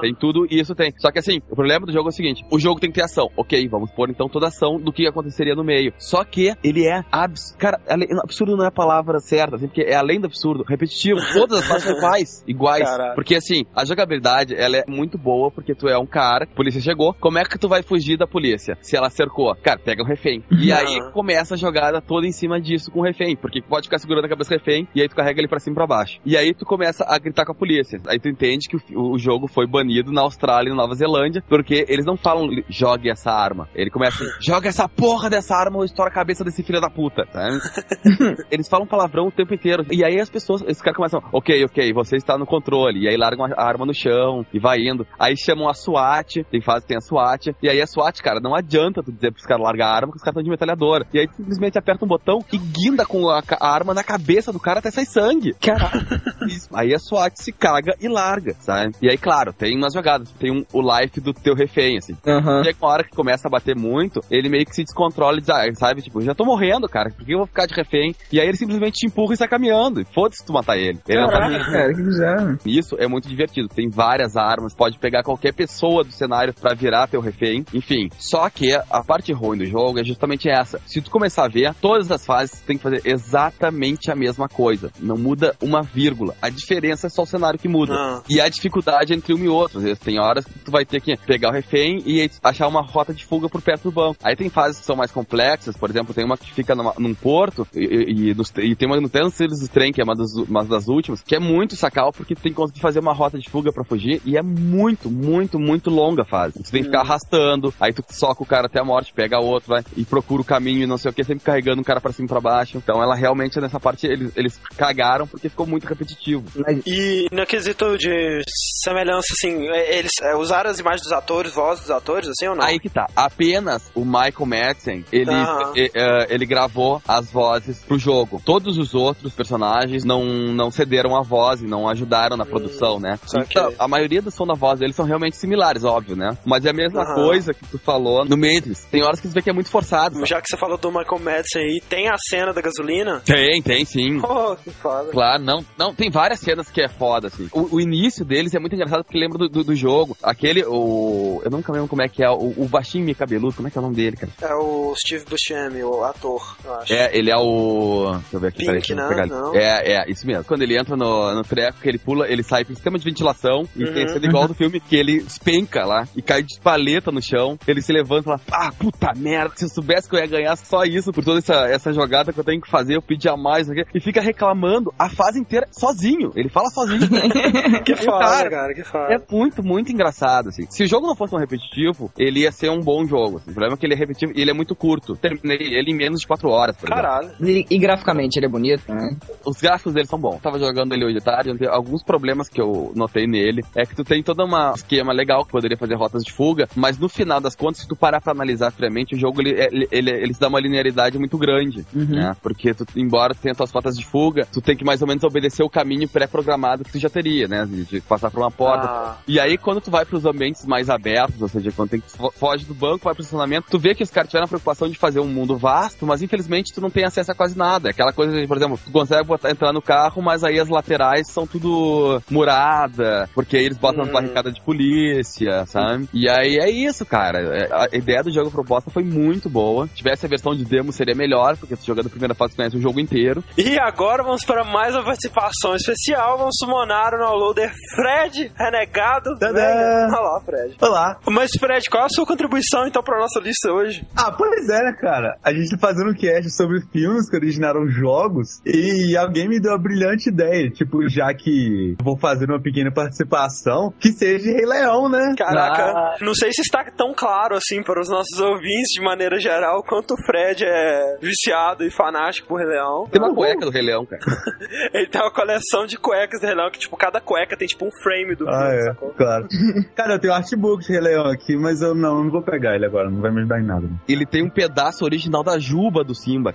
[0.00, 0.92] Tem tudo e isso tem.
[0.98, 3.04] Só que assim, o problema do jogo é o seguinte: o jogo tem que ter
[3.04, 3.28] ação.
[3.36, 5.92] Ok, vamos pôr então toda a ação do que aconteceria no meio.
[5.98, 7.54] Só que ele é abs...
[7.58, 7.80] Cara,
[8.22, 11.20] absurdo não é a palavra certa, assim, porque é além do absurdo, repetitivo.
[11.32, 12.44] Todas as partes são iguais.
[12.48, 12.88] Iguais.
[13.14, 16.80] Porque assim, a jogabilidade, ela é muito boa porque tu é um cara, a polícia
[16.80, 17.14] chegou.
[17.14, 18.76] Como é que tu vai fugir da polícia?
[18.80, 20.42] Se ela cercou, cara, pega um refém.
[20.50, 23.36] E aí começa a jogada toda em cima disso com o refém.
[23.36, 25.74] Porque pode ficar segurando a cabeça do refém e aí tu carrega ele pra cima
[25.74, 26.20] e pra baixo.
[26.24, 28.00] E aí tu começa a gritar com a polícia.
[28.06, 31.42] Aí tu entende que o, o jogo foi banido na Austrália e na Nova Zelândia,
[31.48, 33.68] porque eles não falam jogue essa arma.
[33.74, 37.26] Ele começa, joga essa porra dessa arma ou estoura a cabeça desse filho da puta,
[37.32, 37.58] sabe?
[38.50, 39.84] eles falam palavrão o tempo inteiro.
[39.90, 43.04] E aí as pessoas, esses caras começam, ok, ok, você está no controle.
[43.04, 45.06] E aí largam a arma no chão e vai indo.
[45.18, 47.54] Aí chamam a SWAT, tem fase tem a SWAT.
[47.62, 50.18] E aí a SWAT, cara, não adianta tu dizer pros caras largar a arma, porque
[50.18, 51.06] os caras estão de metralhadora.
[51.12, 54.52] E aí tu simplesmente aperta um botão e guinda com a, a arma na cabeça
[54.52, 55.54] do cara até sair sangue.
[55.54, 56.06] Caralho.
[56.72, 58.94] Aí a SWAT se caga e larga, sabe?
[59.02, 60.30] E aí, claro, tem umas jogadas.
[60.32, 62.16] Tem um, o life do teu refém, assim.
[62.26, 62.62] Aham.
[62.62, 65.40] Chega uma hora que começa a bater bater muito, ele meio que se descontrola e
[65.40, 68.14] diz, ah, sabe, tipo, já tô morrendo, cara, por que eu vou ficar de refém?
[68.32, 70.00] E aí ele simplesmente te empurra e sai caminhando.
[70.00, 70.98] E foda-se tu matar ele.
[71.08, 72.58] Ele não tá Caraca, cara, que bizarro.
[72.64, 73.68] isso é muito divertido.
[73.68, 77.64] Tem várias armas, pode pegar qualquer pessoa do cenário pra virar teu refém.
[77.74, 80.80] Enfim, só que a parte ruim do jogo é justamente essa.
[80.86, 84.48] Se tu começar a ver, todas as fases tu tem que fazer exatamente a mesma
[84.48, 84.90] coisa.
[85.00, 86.34] Não muda uma vírgula.
[86.40, 87.92] A diferença é só o cenário que muda.
[87.94, 88.22] Ah.
[88.28, 89.78] E a dificuldade entre um e outro.
[89.78, 92.82] Às vezes tem horas que tu vai ter que pegar o refém e achar uma
[92.82, 94.16] rota de fuga por perto do banco.
[94.22, 97.14] Aí tem fases que são mais complexas, por exemplo, tem uma que fica numa- num
[97.14, 100.14] porto e, e- e nos- e tem uma no trem do trem, que é uma
[100.14, 103.12] das, uma das últimas, que é muito sacal porque tu tem que conseguir fazer uma
[103.12, 106.62] rota de fuga pra fugir e é muito, muito, muito longa a fase.
[106.62, 109.68] Tu tem que ficar arrastando, aí tu soca o cara até a morte, pega outro,
[109.70, 112.12] vai e procura o caminho e não sei o que, sempre carregando um cara pra
[112.12, 112.76] cima e pra baixo.
[112.76, 116.44] Então ela realmente nessa parte eles, eles cagaram porque ficou muito repetitivo.
[116.86, 118.42] E no quesito de
[118.82, 122.56] semelhança, assim, é, eles é, usaram as imagens dos atores, vozes dos atores, assim ou
[122.56, 122.64] não?
[122.64, 123.06] Aí que tá.
[123.14, 125.72] Apenas o Michael Madsen, ele, Aham.
[125.76, 128.40] e- eh, ele gravou as vozes pro jogo.
[128.44, 133.18] Todos os outros personagens não, não cederam a voz e não ajudaram na produção, né?
[133.34, 136.36] Então, a maioria do som da voz deles são realmente similares, óbvio, né?
[136.44, 138.84] Mas é a mesma coisa que tu falou no Matrix.
[138.90, 140.16] Tem horas que tu vê que é muito forçado.
[140.16, 140.26] sabe?
[140.28, 143.20] Já que você falou do Michael Madsen aí, tem a cena da gasolina?
[143.24, 144.20] Tem, tem sim.
[144.28, 145.10] Oh, que foda.
[145.10, 147.48] Claro, não, não, tem várias cenas que é foda, assim.
[147.52, 150.16] O, o início deles é muito engraçado porque lembra do, do, do jogo.
[150.22, 151.40] Aquele, o.
[151.44, 153.78] Eu nunca lembro como é que é, o, o baixinho meio cabeludo, como é que
[153.78, 154.32] é o nome dele, cara?
[154.42, 156.92] É o Steve Buscemi, o ator, eu acho.
[156.92, 158.12] É, ele é o.
[158.20, 159.08] Deixa eu ver aqui, Pink, peraí, né?
[159.08, 159.30] pegar ali.
[159.30, 159.54] Não.
[159.54, 160.44] É, é, isso mesmo.
[160.44, 163.68] Quando ele entra no, no treco, que ele pula, ele sai pro sistema de ventilação
[163.76, 163.92] e Uhum.
[163.94, 167.58] tem igual do filme que ele espenca lá e cai de paleta no chão.
[167.66, 170.56] Ele se levanta e fala: Ah, puta merda, se eu soubesse que eu ia ganhar
[170.56, 173.02] só isso por toda essa, essa jogada que eu tenho que fazer, eu
[173.36, 173.90] mais, sei o quê.
[173.94, 176.32] e fica reclamando a fase inteira sozinho.
[176.34, 177.08] Ele fala sozinho.
[177.84, 179.14] Que foda, cara, cara, que foda.
[179.14, 180.66] É muito, muito engraçado, assim.
[180.70, 183.38] Se o jogo não fosse tão repetitivo, ele ia ser um bom jogo.
[183.38, 183.52] assim.
[183.58, 185.16] O problema é que ele é repetitivo e ele é muito curto.
[185.16, 186.88] Terminei ele em menos de 4 horas, por.
[186.88, 187.30] Caralho.
[187.40, 189.16] e, e graficamente ele é bonito, né?
[189.44, 190.40] Os gráficos dele são bons.
[190.40, 193.62] Tava jogando ele hoje de tarde, tem alguns problemas que eu notei nele.
[193.74, 196.98] É que tu tem todo um esquema legal que poderia fazer rotas de fuga, mas
[196.98, 200.10] no final das contas, se tu parar pra analisar friamente, o jogo ele, ele, ele,
[200.10, 202.36] ele se dá uma linearidade muito grande, né?
[202.40, 205.24] Porque tu, embora tu tenha tuas rotas de fuga, tu tem que mais ou menos
[205.24, 207.66] obedecer o caminho pré-programado que tu já teria, né?
[207.66, 208.86] De, de passar por uma porta.
[208.88, 212.10] Ah, E aí, quando tu vai pros ambientes mais abertos, ou seja, quando tem que
[212.10, 214.88] fo- foge do banco, vai pro estacionamento, tu vê que os caras tiveram a preocupação
[214.88, 217.88] de fazer um mundo vasto, mas infelizmente tu não tem acesso a quase nada.
[217.88, 220.68] É Aquela coisa de, por exemplo, tu consegue botar, entrar no carro, mas aí as
[220.68, 224.04] laterais são tudo murada, porque aí eles botam Hum.
[224.04, 226.08] uma barricada de polícia, sabe?
[226.12, 227.38] E aí é isso, cara.
[227.40, 229.86] É, A ideia do jogo proposta foi muito boa.
[229.88, 232.56] Se tivesse a versão de demo, seria melhor, porque tu jogando a primeira fase, tu
[232.56, 233.42] conhece o jogo inteiro.
[233.56, 236.38] E agora vamos para mais uma participação especial.
[236.38, 239.36] Vamos summonar o downloader Fred, renegado.
[239.38, 239.52] Tadã!
[239.54, 240.12] Velho.
[240.12, 240.76] Olha lá, Fred.
[240.80, 241.16] Olá.
[241.26, 244.06] Mas, Fred, qual a sua contribuição então para nossa lista hoje?
[244.16, 245.36] Ah, pois é, né, cara?
[245.42, 249.72] A gente tá fazendo um cast sobre filmes que originaram jogos e alguém me deu
[249.74, 254.66] a brilhante ideia, tipo, já que vou fazer uma pequena participação, que seja de Rei
[254.66, 255.34] Leão, né?
[255.36, 256.16] Caraca, Ah.
[256.20, 260.14] não sei se está tão claro assim para os nossos ouvintes de maneira geral quanto
[260.14, 263.06] o Fred é viciado e fanático por Rei Leão.
[263.10, 264.22] Tem uma cueca do Rei Leão, cara.
[264.94, 267.86] Ele tem uma coleção de cuecas do Rei Leão que, tipo, cada cueca tem tipo
[267.86, 269.10] um frame do filme, Ah, é, sacou?
[269.10, 269.46] claro.
[269.94, 272.86] Cara, eu tenho artbook de Rei Leão aqui, mas eu não, não vou pegar ele
[272.86, 273.88] agora, não vai me ajudar em nada.
[274.08, 276.52] Ele tem um pedaço original da juba do Simba.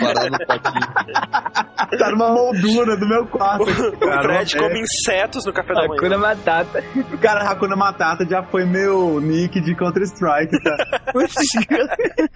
[0.00, 1.63] Guardado no potinho.
[1.98, 3.64] Tá numa moldura do meu quarto.
[3.64, 4.58] O cara, Fred É.
[4.60, 5.94] come insetos no café da manhã.
[5.96, 6.82] Hakuna Matata.
[7.20, 10.76] Cara, Hakuna Matata já foi meu nick de Counter-Strike, tá?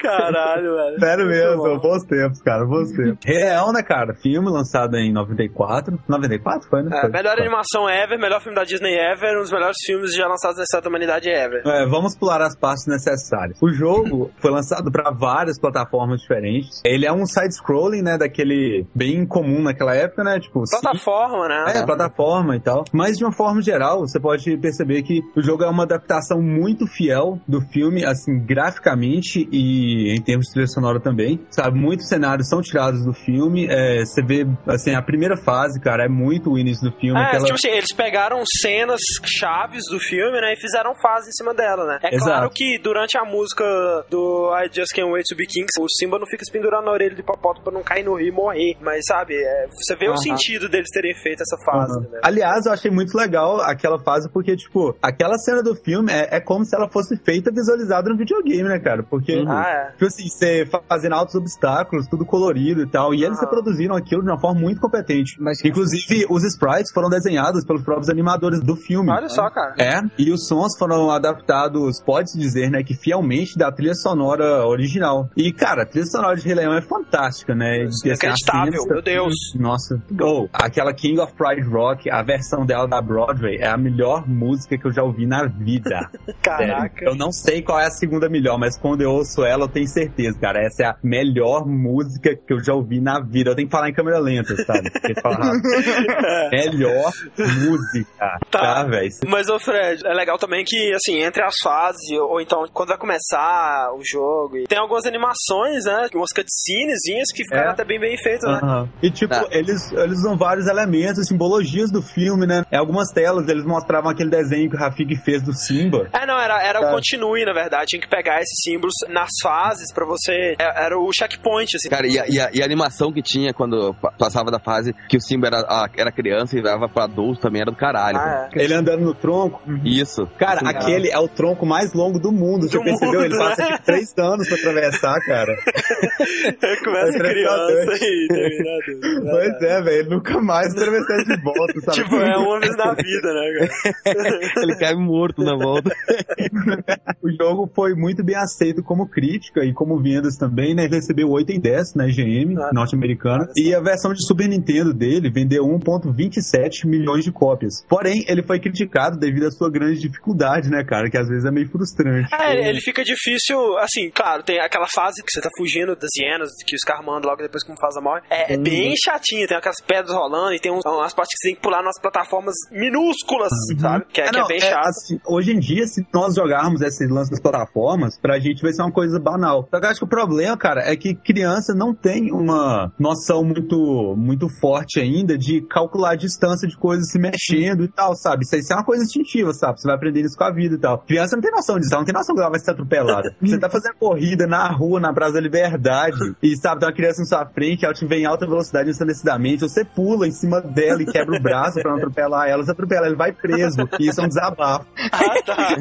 [0.00, 1.00] Caralho, velho.
[1.00, 1.78] Sério mesmo, bom.
[1.78, 3.18] bons tempos, cara, bons tempos.
[3.24, 4.14] Rei Leão, né, cara?
[4.14, 5.98] Filme lançado em 94.
[6.08, 6.96] 94 foi, né?
[6.96, 7.10] É, Foi.
[7.10, 7.42] melhor Foi.
[7.42, 10.82] animação ever, melhor filme da Disney ever, um dos melhores filmes já lançados na história
[10.84, 11.62] da humanidade ever.
[11.66, 13.58] É, vamos pular as partes necessárias.
[13.62, 16.80] O jogo foi lançado para várias plataformas diferentes.
[16.84, 20.62] Ele é um side-scrolling, né, daquele bem comum naquela época, né, tipo...
[20.70, 21.72] Plataforma, né?
[21.76, 22.84] É, plataforma e tal.
[22.92, 26.86] Mas de uma forma geral, você pode perceber que o jogo é uma adaptação muito
[26.86, 31.40] fiel do filme, assim, graficamente e em termos de trilha sonora também.
[31.50, 33.66] Sabe, muitos cenários são tirados do filme.
[33.68, 37.20] É, você vê, assim, a primeira fase, cara, é muito o início do filme.
[37.20, 41.32] É, aquela- tipo assim, eles pegaram cenas chaves do filme, né, e fizeram fase em
[41.32, 41.98] cima dela, né?
[42.02, 42.30] É Exato.
[42.30, 43.64] claro que durante a música
[44.10, 46.92] do I Just Can't Wait to Be King, o Simba não fica se pendurando na
[46.92, 48.76] orelha de hipopótamo pra não cair no morrer, morrer.
[48.82, 50.16] Mas, sabe, é, você vê o Aham.
[50.18, 52.10] sentido deles terem feito essa fase, Uhum.
[52.10, 52.20] né?
[52.22, 56.40] Aliás, eu achei muito legal aquela fase, porque, tipo, aquela cena do filme é, é
[56.40, 59.02] como se ela fosse feita visualizada no videogame, né, cara?
[59.02, 59.92] Porque, Ah, é.
[59.92, 64.22] tipo assim, você fa- fazendo altos obstáculos, tudo colorido e tal, e eles reproduziram aquilo
[64.22, 65.36] de uma forma muito competente.
[65.40, 69.10] Mas- Inclusive, os sprites foram desenhados pelos próprios animadores do filme.
[69.10, 69.74] Olha só, cara.
[69.78, 75.28] É, e os sons foram adaptados, pode-se dizer, né, que fielmente da trilha sonora original.
[75.36, 77.84] E, cara, a trilha sonora de Rei Leão é fantástica, né?
[77.84, 79.34] E, inacreditável, meu Deus.
[79.54, 80.02] Nossa.
[80.20, 84.76] Oh, aquela King of Pride Rock, a versão dela da Broadway, é a melhor música
[84.78, 86.10] que eu já ouvi na vida.
[86.42, 86.94] Caraca.
[86.98, 87.08] Sério.
[87.12, 89.88] Eu não sei qual é a segunda melhor, mas quando eu ouço ela, eu tenho
[89.88, 90.60] certeza, cara.
[90.64, 93.50] Essa é a melhor música que eu já ouvi na vida.
[93.50, 94.90] Eu tenho que falar em câmera lenta, sabe?
[95.22, 95.52] Falar
[96.50, 98.08] melhor música.
[98.18, 98.38] Tá.
[98.50, 99.10] Tá, velho?
[99.26, 102.98] Mas, ô Fred, é legal também que, assim, entre as fases, ou então quando vai
[102.98, 106.06] começar o jogo, tem algumas animações, né?
[106.14, 107.72] Umas cutscenezinhas que ficaram É.
[107.72, 108.60] até bem bem feitas, né?
[108.62, 108.88] Aham.
[109.02, 109.46] E tipo, Tá.
[109.50, 112.64] eles, eles usam vários elementos, simbologias do filme, né?
[112.70, 116.08] Em algumas telas eles mostravam aquele desenho que o Rafik fez do Simba.
[116.12, 116.90] É, não, era, era o Tá.
[116.92, 117.86] continue, na verdade.
[117.86, 120.54] Tinha que pegar esses símbolos nas fases pra você.
[120.58, 121.88] é- Era o checkpoint, assim.
[121.88, 124.92] Cara, e a, e a- e a animação que tinha quando pa- passava da fase
[125.08, 128.18] que o Simba era, a- era criança e dava pra adulto também era do caralho.
[128.18, 128.62] Ah, é.
[128.64, 129.62] Ele andando no tronco.
[129.84, 130.26] Isso.
[130.38, 132.68] Cara, Sim, aquele é o tronco mais longo do mundo.
[132.68, 133.12] Você Do percebeu?
[133.20, 133.68] mundo, Ele passa né?
[133.72, 135.52] tipo três anos pra atravessar, cara.
[136.84, 139.22] Começa É criança adulto.
[139.32, 139.90] Pois é, velho.
[140.02, 141.96] Ele nunca mais atravessar de volta, sabe?
[142.02, 143.68] Tipo, é uma vez na vida, né,
[144.04, 144.42] cara?
[144.62, 145.90] Ele cai morto na volta.
[147.22, 150.84] O jogo foi muito bem aceito como crítica e como vendas também, né?
[150.84, 152.70] Ele recebeu 8 em 10 na EGM Ah.
[152.72, 153.46] norte-americana.
[153.56, 157.84] E a versão de Super Nintendo dele vendeu 1,27 milhões de cópias.
[157.88, 161.08] Porém, ele foi criticado devido à sua grande dificuldade, né, cara?
[161.10, 162.28] Que às vezes é meio frustrante.
[162.34, 166.10] É, ele- ele fica difícil, assim, claro, tem aquela fase que você tá fugindo das
[166.18, 168.26] hienas, que os caras mandam logo depois que um faz a morte.
[168.30, 171.48] É, é bem chatinho, tem aquelas pedras rolando e tem uns- umas partes que você
[171.48, 174.04] tem que pular nas plataformas minúsculas, sabe?
[174.12, 174.86] Que é, Ah, que é não, bem é, chato.
[174.88, 178.82] assim, hoje em dia, se nós jogarmos esse lance das plataformas, pra gente vai ser
[178.82, 179.66] uma coisa banal.
[179.70, 183.42] Só que eu acho que o problema, cara, é que criança não tem uma noção
[183.44, 188.44] muito, muito forte ainda de calcular a distância de coisas se mexendo e tal, sabe?
[188.44, 189.80] Isso isso é uma coisa instintiva, sabe?
[189.80, 190.98] Você vai aprender isso com a vida e tal.
[190.98, 193.34] Criança não tem noção disso, ela não tem noção que ela vai ser atropelada.
[193.40, 197.20] Você tá fazendo corrida na rua, na Praça da Liberdade, e sabe, tem uma criança
[197.22, 201.02] na sua frente, ela te vem em alta velocidade ensandecidamente, você pula em cima dela
[201.02, 203.88] e quebra o braço pra não atropelar ela, você atropela, ele vai preso.
[203.98, 204.86] E isso é um desabafo.
[205.12, 205.76] Ah, tá.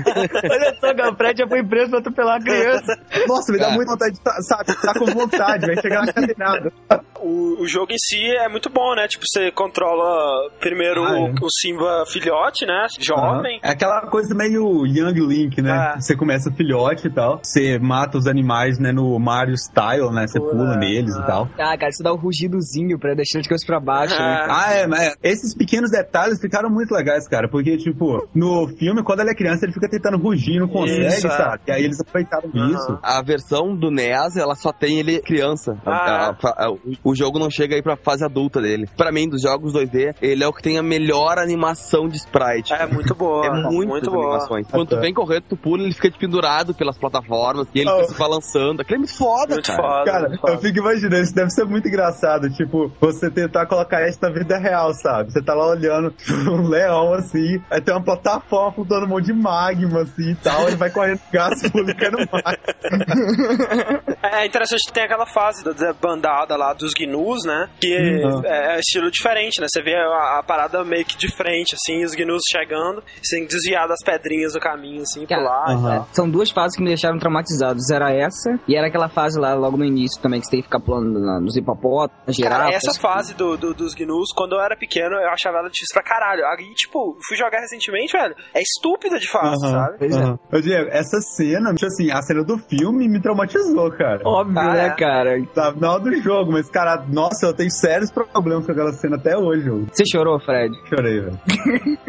[0.50, 2.98] Olha só, cara, o Fred já foi preso pra atropelar a criança.
[3.28, 3.76] Nossa, me dá Cara.
[3.76, 6.72] muita vontade de, tá- sabe, tá com vontade, vai chegar na caminhada.
[7.20, 9.08] O, o jogo em si é muito bom, né?
[9.08, 11.34] Tipo, você controla primeiro Ah, o, é.
[11.42, 12.88] o Simba filhote, né?
[13.00, 13.60] Jovem.
[13.64, 15.72] É aquela coisa meio Young Link, né?
[15.72, 16.00] Ah.
[16.00, 20.28] Você começa filhote e tal, você mata os animais, né, no Mario Style, né?
[20.28, 21.22] Você Pula, pula neles ah.
[21.22, 21.50] e tal.
[21.60, 24.16] Ah, cara, você dá o rugidozinho pra deixar de cabeça pra baixo.
[24.18, 24.48] né?
[24.50, 29.22] Ah, é, mas esses pequenos detalhes ficaram muito legais, cara, porque, tipo, no filme, quando
[29.22, 31.32] ele é criança, ele fica tentando rugir, não consegue, Isso, é.
[31.32, 31.62] sabe?
[31.68, 32.70] E aí eles aproveitaram Aham.
[32.72, 33.00] isso.
[33.02, 35.78] A versão do NES, ela só tem ele criança.
[35.86, 36.80] Ah, A- a- a- o-
[37.12, 38.88] o jogo não chega aí pra fase adulta dele.
[38.98, 42.74] Pra mim, dos jogos 2D, ele é o que tem a melhor animação de sprite.
[42.74, 43.46] é muito boa.
[43.46, 44.26] É muitas boa.
[44.36, 44.68] animações.
[44.70, 48.02] Quando tu vem correndo, tu pula, ele fica pendurado pelas plataformas e ele Oh.
[48.02, 48.82] fica se balançando.
[48.82, 49.82] Aquilo é muito foda, Muito cara.
[49.82, 50.12] foda.
[50.12, 50.54] Cara, muito foda.
[50.54, 54.58] eu fico imaginando, isso deve ser muito engraçado, tipo, você tentar colocar isso na vida
[54.58, 55.32] real, sabe?
[55.32, 56.14] Você tá lá olhando
[56.52, 60.68] um leão, assim, aí tem uma plataforma flutuando um monte de magma, assim, e tal,
[60.68, 62.58] ele vai correndo gás publicando mais.
[64.24, 67.70] É interessante que tem aquela fase da, da bandada lá dos gnus, né?
[67.80, 68.42] Que Uhum.
[68.46, 69.68] é, é estilo diferente, né?
[69.72, 73.46] Você vê a, a parada meio que de frente, assim, os gnus chegando, você tem
[73.48, 75.96] que desviar das pedrinhas do caminho, assim, Cara, pular e Aham.
[75.98, 76.08] tal.
[76.14, 77.90] São duas fases que me deixaram traumatizados.
[77.90, 80.68] Era essa e era aquela fase lá logo no início também que você tem que
[80.68, 82.76] ficar pulando na- nos hipopótamos, Cara, girafas.
[82.76, 86.04] essa fase do, do- dos gnus, quando eu era pequeno, eu achava ela difícil pra
[86.04, 86.46] caralho.
[86.46, 89.98] Aí, tipo, fui jogar recentemente, velho, é estúpida de fácil, Aham, sabe?
[90.00, 90.20] Pois é.
[90.20, 90.40] aham.
[90.52, 94.22] Ô, Diego, essa cena, tipo assim, a cena do filme me traumatizou, cara.
[94.26, 94.90] Óbvio, Ah, né, é.
[94.92, 95.32] cara?
[95.54, 99.16] Sabe, na hora do jogo, mas, cara, nossa, eu tenho sérios problemas com aquela cena
[99.18, 100.74] até hoje, Você chorou, Fred?
[100.88, 101.40] chorei, velho.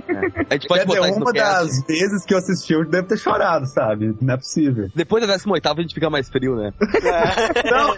[0.50, 1.64] A gente pode Quer botar uma cast.
[1.64, 4.14] das vezes que eu assisti, eu devo ter chorado, sabe?
[4.20, 4.88] Não é possível.
[4.94, 6.70] Depois da 18 a gente fica mais frio, né?
[7.70, 7.94] Não,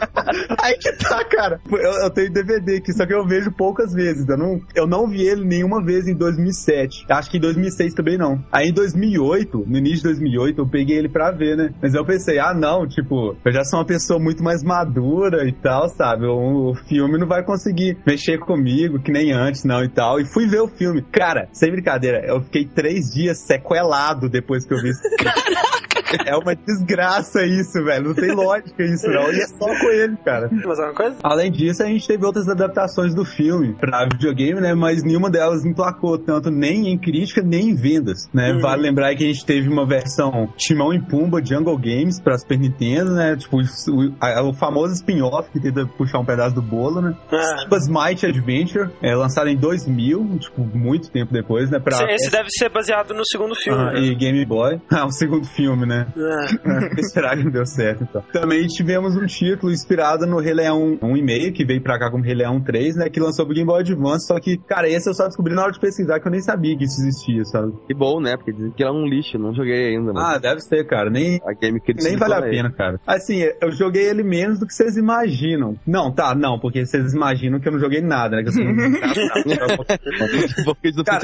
[0.63, 1.61] aí que tá, cara.
[1.71, 4.27] Eu, eu tenho DVD aqui, só que eu vejo poucas vezes.
[4.29, 7.07] Eu não, eu não vi ele nenhuma vez em 2007.
[7.11, 8.43] Acho que em 2006 também não.
[8.53, 11.75] Aí em 2008, no início de 2008, eu peguei ele pra ver, né?
[11.83, 15.53] Mas eu pensei, ah, não, tipo, eu já sou uma pessoa muito mais madura e
[15.53, 16.27] tal, sabe?
[16.27, 20.21] O, o filme não vai conseguir mexer comigo que nem antes, não, e tal.
[20.21, 21.03] E fui ver o filme.
[21.03, 25.84] Cara, sem brincadeira, eu fiquei três dias sequelado depois que eu vi esse filme.
[26.27, 28.09] É uma desgraça isso, velho.
[28.09, 29.33] Não tem lógica isso, não.
[29.33, 30.49] E é só com ele, cara.
[30.51, 31.17] Mais alguma coisa?
[31.23, 34.75] Além disso, a gente teve outras adaptações do filme pra videogame, né?
[34.75, 38.53] Mas nenhuma delas emplacou tanto nem em crítica nem em vendas, né?
[38.53, 38.61] Uhum.
[38.61, 42.59] Vale lembrar que a gente teve uma versão Timão e Pumba Jungle Games pra Super
[42.59, 43.37] Nintendo, né?
[43.37, 47.15] Tipo, o, a- o famoso spin-off que tenta puxar um pedaço do bolo, né?
[47.33, 47.59] É.
[47.63, 51.79] Simba's Might Adventure, é, lançado em 2000, tipo, muito tempo depois, né?
[51.79, 53.81] Pra Esse, esse deve ser baseado no segundo filme.
[53.83, 54.01] Ah, né?
[54.01, 54.81] e Game Boy.
[54.91, 56.04] Ah, o segundo filme, né?
[56.17, 57.03] É.
[57.05, 58.23] Será que não deu certo, então?
[58.33, 62.35] Também tivemos um título inspirado no Rei Leão 1,5, que veio pra cá como Rei
[62.35, 63.09] Leão 3, né?
[63.09, 65.73] Que lançou pro Game Boy Advance, só que, cara, esse eu só descobri na hora
[65.73, 67.73] de pesquisar, que eu nem sabia que isso existia, sabe?
[67.87, 68.37] Que bom, né?
[68.37, 70.13] Porque dizem que ele é um lixo, não joguei ainda.
[70.13, 71.11] Mas Ah, deve ser, cara.
[71.11, 73.01] Nem, a game que nem vale a pena, cara.
[73.07, 75.77] Assim, eu joguei ele menos do que vocês imaginam.
[75.87, 78.43] Não, tá, não, porque vocês imaginam que eu não joguei nada, né?
[78.43, 78.65] Que eu sou
[81.05, 81.21] Cara.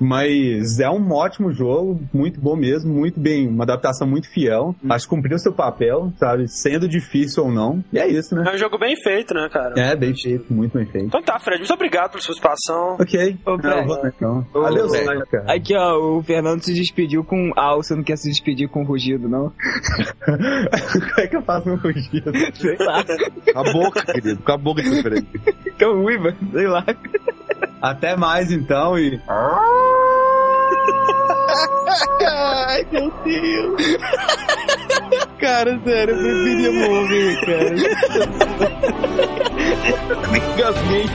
[0.00, 4.74] Mas é um ótimo jogo, muito bom mesmo, muito bem, uma adaptação muito fiel.
[4.88, 6.48] Acho que cumpriu seu papel, sabe?
[6.48, 7.82] Sendo difícil ou não.
[7.92, 8.44] E é isso, né?
[8.46, 9.74] É um jogo bem feito, né, cara?
[9.76, 11.06] É, bem feito, muito bem feito.
[11.06, 12.96] Então tá, Fred, muito obrigado pela sua participação.
[13.00, 13.36] Ok.
[13.46, 13.86] Ô, Não, Fred.
[13.86, 14.46] vou, então.
[14.52, 15.22] Fred.
[15.30, 15.54] cara.
[15.54, 19.28] Aqui, ó, o Fernando se despediu com al, você não quer se despedir com rugido,
[19.28, 19.52] não?
[20.24, 22.32] Como é que eu faço um rugido?
[22.54, 23.04] Sei lá.
[23.52, 24.42] Com a boca, querido.
[24.42, 25.28] Com a boca diferente.
[25.78, 26.36] Tão ruim, mano.
[26.52, 26.84] Sei lá.
[27.80, 29.20] Até mais, então, e...
[32.28, 33.82] Ai, meu Deus.
[35.38, 37.74] Cara, sério, eu preferia morrer, cara.
[40.36, 41.06] Engasguei.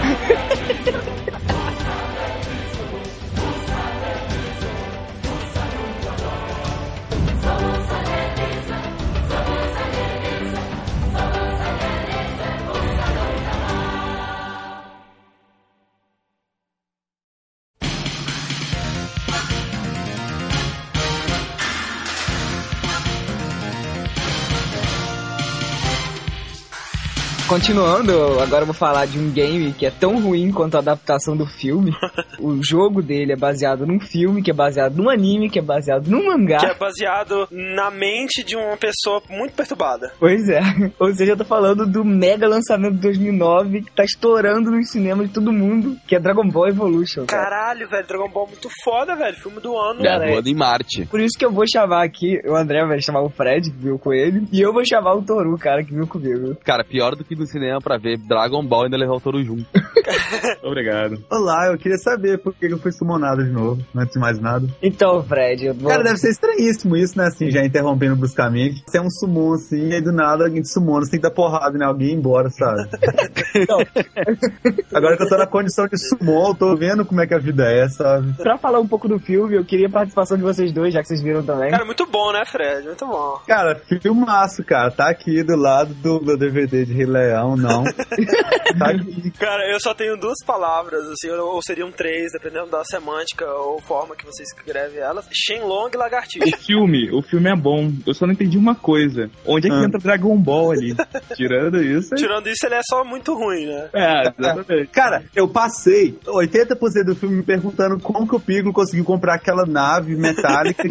[27.47, 31.35] Continuando, agora eu vou falar de um game que é tão ruim quanto a adaptação
[31.35, 31.95] do filme.
[32.41, 36.09] o jogo dele é baseado num filme, que é baseado num anime, que é baseado
[36.09, 36.57] num mangá.
[36.57, 40.11] Que é baseado na mente de uma pessoa muito perturbada.
[40.19, 40.59] Pois é.
[40.99, 45.29] Ou seja, eu tô falando do mega lançamento de 2009 que tá estourando nos cinemas
[45.29, 47.27] de todo mundo, que é Dragon Ball Evolution.
[47.27, 47.43] Cara.
[47.43, 49.37] Caralho, velho, Dragon Ball muito foda, velho.
[49.37, 50.03] Filme do ano.
[50.03, 51.05] Cara, é- em Marte.
[51.05, 53.97] Por isso que eu vou chamar aqui, o André vai chamar o Fred, que viu
[53.97, 56.57] com ele, e eu vou chamar o Toru, cara, que viu comigo.
[56.63, 59.43] Cara, pior do que no cinema pra ver Dragon Ball e ainda levar o touro
[59.43, 59.65] junto.
[60.63, 61.23] Obrigado.
[61.29, 64.67] Olá, eu queria saber por que eu fui sumonado de novo, antes de mais nada.
[64.81, 65.89] Então, Fred, eu vou...
[65.89, 67.25] Cara, deve ser estranhíssimo isso, né?
[67.25, 68.83] Assim, já interrompendo bruscamente.
[68.85, 71.27] Você é um summon, assim, e aí do nada alguém te sumona, você tem que
[71.27, 72.87] dar porrada em alguém e ir embora, sabe?
[73.55, 73.79] Então.
[74.93, 77.39] Agora que eu tô na condição de summon, eu tô vendo como é que a
[77.39, 78.33] vida é, sabe?
[78.33, 81.07] Pra falar um pouco do filme, eu queria a participação de vocês dois, já que
[81.07, 81.71] vocês viram também.
[81.71, 82.85] Cara, muito bom, né, Fred?
[82.85, 83.39] Muito bom.
[83.47, 84.91] Cara, filmaço, cara.
[84.91, 87.83] Tá aqui do lado do meu DVD de Rei Leão, não.
[88.77, 89.31] tá aqui.
[89.39, 94.15] Cara, eu só tenho duas palavras, assim, ou seriam três, dependendo da semântica ou forma
[94.15, 95.27] que você escreve elas.
[95.31, 96.45] Shenlong e Lagartixa.
[96.45, 97.91] O filme, o filme é bom.
[98.05, 99.29] Eu só não entendi uma coisa.
[99.45, 99.83] Onde é que Ah.
[99.83, 100.95] entra Dragon Ball ali?
[101.35, 102.13] Tirando isso.
[102.13, 103.89] aí- Tirando isso, ele é só muito ruim, né?
[103.93, 104.87] É, exatamente.
[104.91, 109.65] Cara, eu passei 80% do filme me perguntando como que o Piccolo conseguiu comprar aquela
[109.65, 110.83] nave metálica.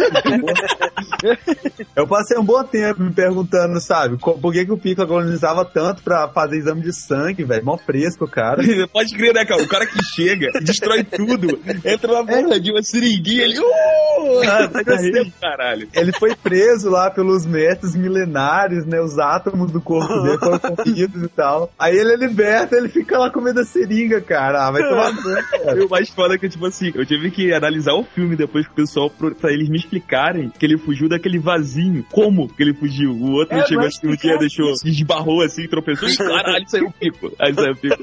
[1.94, 6.02] eu passei um bom tempo me perguntando, sabe, por que, que o Piccolo agonizava tanto
[6.02, 7.64] pra fazer exame de sangue, velho.
[7.64, 8.62] Mó fresco, cara.
[8.92, 9.62] Pode crer, né, cara?
[9.62, 13.58] O cara que chega, destrói tudo, entra na porra de uma seringuinha ali.
[13.58, 15.88] Uh, Ah, mas assim, caralho.
[15.94, 19.00] Ele foi preso lá pelos métodos milenares, né?
[19.00, 21.70] Os átomos do corpo dele foram corridos e tal.
[21.78, 24.66] Aí ele é liberto, ele fica lá comendo a seringa, cara.
[24.66, 25.84] Ah, vai tomar banho, cara.
[25.86, 28.72] O mais foda é que, tipo assim, eu tive que analisar o filme depois com
[28.72, 32.04] o pessoal pra eles me explicarem que ele fugiu daquele vasinho.
[32.10, 33.12] Como que ele fugiu?
[33.12, 37.32] O outro É, chegou assim um dia, deixou, esbarrou assim, tropeçou caralho, saiu o pico.
[37.40, 37.96] Aí saiu o pico.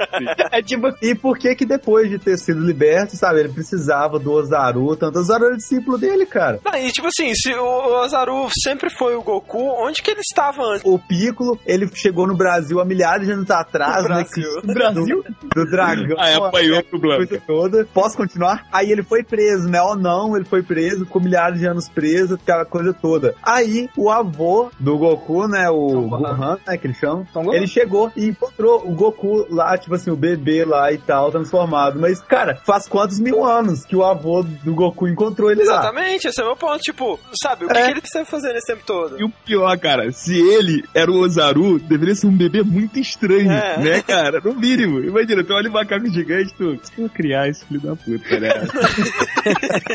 [0.52, 4.32] É tipo, E por que que depois de ter sido liberto, sabe, ele precisava do
[4.32, 6.60] Ozaru, tanto o Ozaru era discípulo dele, cara.
[6.64, 10.64] Não, e tipo assim, se o Ozaru sempre foi o Goku, onde que ele estava
[10.64, 10.84] antes?
[10.86, 14.16] O Piccolo, ele chegou no Brasil há milhares de anos atrás, No né?
[14.16, 14.62] Brasil.
[14.62, 15.24] que- Brasil?
[15.54, 16.16] Do, do dragão.
[16.20, 17.28] Aí apanhou pro Blanca.
[17.28, 17.86] coisa toda.
[17.94, 18.66] Posso continuar?
[18.72, 19.82] Aí ele foi preso, né?
[19.82, 23.36] Ou não, ele foi preso, ficou milhares de anos preso, aquela coisa toda.
[23.44, 25.70] Aí o avô do Goku, né?
[25.70, 26.58] O Gohan.
[26.68, 26.78] Né?
[26.78, 27.26] Que eles chamam.
[27.32, 27.56] Son Gohan.
[27.56, 32.00] Ele chegou e encontrou o Goku lá, tipo assim, o bebê lá e tal, transformado.
[32.00, 35.80] Mas, cara, faz quantos mil anos que o avô do Goku encontrou ele lá?
[35.80, 36.80] Exatamente, esse é o meu ponto.
[36.80, 37.86] Tipo, sabe, o que, É.
[37.86, 39.20] que ele esteve fazendo esse tempo todo?
[39.20, 43.52] E o pior, cara, se ele era o Ozaru, deveria ser um bebê muito estranho,
[43.52, 43.78] É.
[43.78, 44.40] né, cara?
[44.44, 45.00] No mínimo.
[45.04, 48.50] Imagina, tu olha o macaco gigante, tu, vou criar esse filho da puta, né?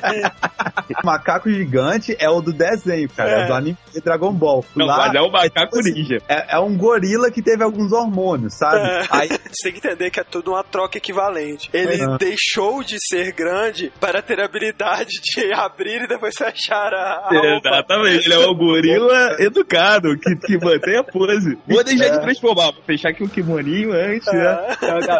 [1.04, 3.30] macaco gigante é o do desenho, cara.
[3.30, 3.46] É, É.
[3.46, 4.64] do anime de Dragon Ball.
[4.74, 6.18] Não, Lá, mas é o macaco ninja.
[6.28, 8.78] é, é um gorila que teve alguns hormônios, sabe?
[8.86, 9.06] É.
[9.10, 11.68] Aí, Você tem que entender que é tudo uma troca equivalente.
[11.72, 12.16] Ele Uhum.
[12.18, 17.56] deixou de ser grande para ter a habilidade de abrir e depois fechar a, a.
[17.56, 21.58] Exatamente, ele é um gorila educado, que, que mantém a pose.
[21.66, 22.10] Vou deixar É.
[22.10, 24.76] de transformar, vou fechar aqui o kimoninho antes, né?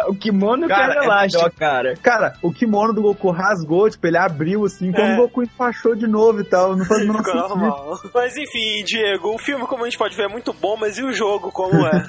[0.07, 1.95] O kimono que Cara, é é elástico, melhor- cara.
[2.01, 5.13] cara, o kimono do Goku rasgou, tipo, ele abriu assim, como É.
[5.13, 6.75] o Goku enfaixou de novo e tal.
[6.75, 7.49] Não faz o menor Ficou sentido.
[7.49, 7.99] normal.
[8.13, 11.03] Mas enfim, Diego, o filme, como a gente pode ver, é muito bom, mas e
[11.03, 12.03] o jogo, como é?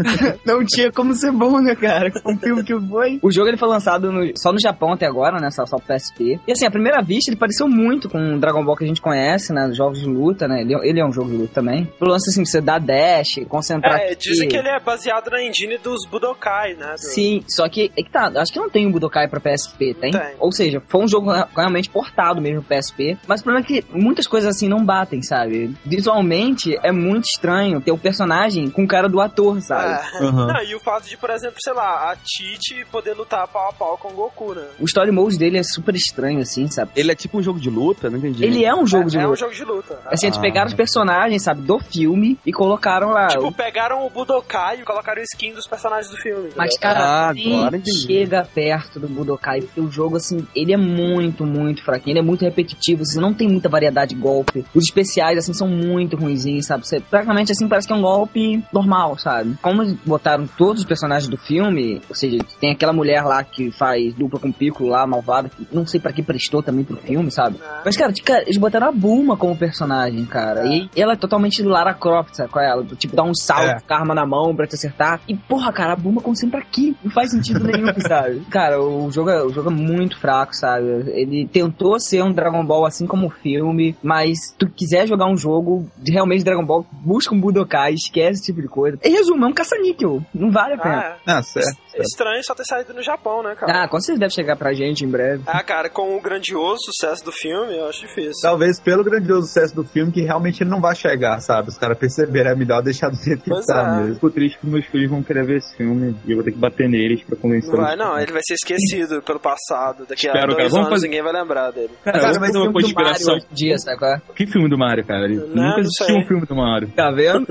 [0.45, 2.11] Não tinha como ser bom, né, cara?
[2.27, 3.19] Um filme que foi.
[3.23, 5.51] O jogo ele foi lançado no- só no Japão até agora, né?
[5.51, 6.41] Só, só PSP.
[6.47, 9.01] E assim, à primeira vista, ele pareceu muito com o Dragon Ball que a gente
[9.01, 9.67] conhece, né?
[9.69, 10.61] Os jogos de luta, né?
[10.63, 11.85] Ele, ele é um jogo de luta também.
[11.99, 13.99] Pelo lance assim, você dá dash, concentrar.
[14.01, 16.93] É, dizem que ele é baseado na engine dos Budokai, né?
[16.93, 19.95] Do- Sim, só que é que tá, acho que não tem o Budokai pra PSP,
[19.95, 20.11] tem?
[20.11, 20.35] Tem.
[20.39, 23.69] Ou seja, foi um jogo rea- realmente portado mesmo pro PSP, mas o problema é
[23.69, 25.75] que muitas coisas assim não batem, sabe?
[25.85, 30.01] Visualmente é muito estranho ter o personagem com cara do ator, sabe?
[30.21, 30.25] É.
[30.25, 30.40] Uhum.
[30.47, 33.73] Não, e o fato de, por exemplo, sei lá, a Tite poder lutar pau a
[33.73, 34.65] pau com o Goku, né?
[34.79, 36.91] O story mode dele é super estranho, assim, sabe?
[36.97, 38.45] Ele é tipo um jogo de luta, não entendi.
[38.45, 39.41] Ele é um jogo de é, é um luta.
[39.41, 39.99] jogo de luta.
[40.07, 40.41] Assim, eles Ah.
[40.41, 43.29] pegaram os personagens, sabe, do filme e colocaram lá.
[43.29, 46.41] Tipo, pegaram o Budokai e colocaram o skin dos personagens do filme.
[46.41, 46.57] entendeu?
[46.57, 51.45] Mas, cara, Ah, agora chega perto do Budokai, porque o jogo, assim, ele é muito,
[51.45, 54.65] muito fraquinho, ele é muito repetitivo, assim, não tem muita variedade de golpe.
[54.75, 56.87] Os especiais, assim, são muito ruinzinhos, sabe?
[56.87, 59.57] Você, praticamente, assim, parece que é um golpe normal, sabe?
[59.63, 59.97] Como eles
[60.31, 64.39] botaram todos os personagens do filme, ou seja, tem aquela mulher lá que faz dupla
[64.39, 67.57] com o Piccolo lá, malvada, que não sei pra que prestou também pro filme, sabe?
[67.85, 68.13] Mas, cara,
[68.43, 70.67] eles botaram a Bulma como personagem, cara.
[70.67, 72.85] E ela é totalmente Lara Croft, sabe qual é ela?
[72.97, 73.81] Tipo, dá um salto É.
[73.81, 75.21] com a arma na mão pra te acertar.
[75.29, 76.97] E, porra, cara, a Bulma como sempre aqui.
[77.03, 78.41] Não faz sentido nenhum, sabe?
[78.51, 80.87] Cara, o jogo, é, o jogo é muito fraco, sabe?
[81.09, 85.27] Ele tentou ser um Dragon Ball assim como o filme, mas se tu quiser jogar
[85.27, 88.99] um jogo de realmente Dragon Ball, busca um Budokai, esquece esse tipo de coisa.
[89.03, 90.20] Em resumo, é um caça-níquel.
[90.35, 91.17] Não vale a pena.
[91.27, 91.79] Ah, Ah, certo.
[91.95, 93.85] É estranho só ter saído no Japão, né, cara?
[93.85, 95.43] Ah, com certeza deve chegar pra gente em breve.
[95.47, 98.33] Ah, cara, com o grandioso sucesso do filme, eu acho difícil.
[98.43, 101.69] Talvez pelo grandioso sucesso do filme que realmente ele não vai chegar, sabe?
[101.69, 104.01] Os caras perceberam, é melhor deixar do jeito que Pois tá é.
[104.03, 104.15] mesmo.
[104.15, 106.59] Fico triste que meus filhos vão querer ver esse filme e eu vou ter que
[106.59, 110.07] bater neles pra convencer Não vai, não, ele vai ser esquecido pelo passado.
[110.09, 110.69] Daqui a Espero, dois cara.
[110.71, 111.91] Vamos anos fazer- ninguém vai lembrar dele.
[112.05, 113.39] Cara, Cara, fazer o uma conspiração.
[113.53, 114.23] Dia, sabe qual é?
[114.35, 115.29] Que filme do Mario, cara?
[115.29, 116.17] Não, nunca assisti sei.
[116.17, 116.89] um filme do Mario.
[116.95, 117.47] Tá vendo?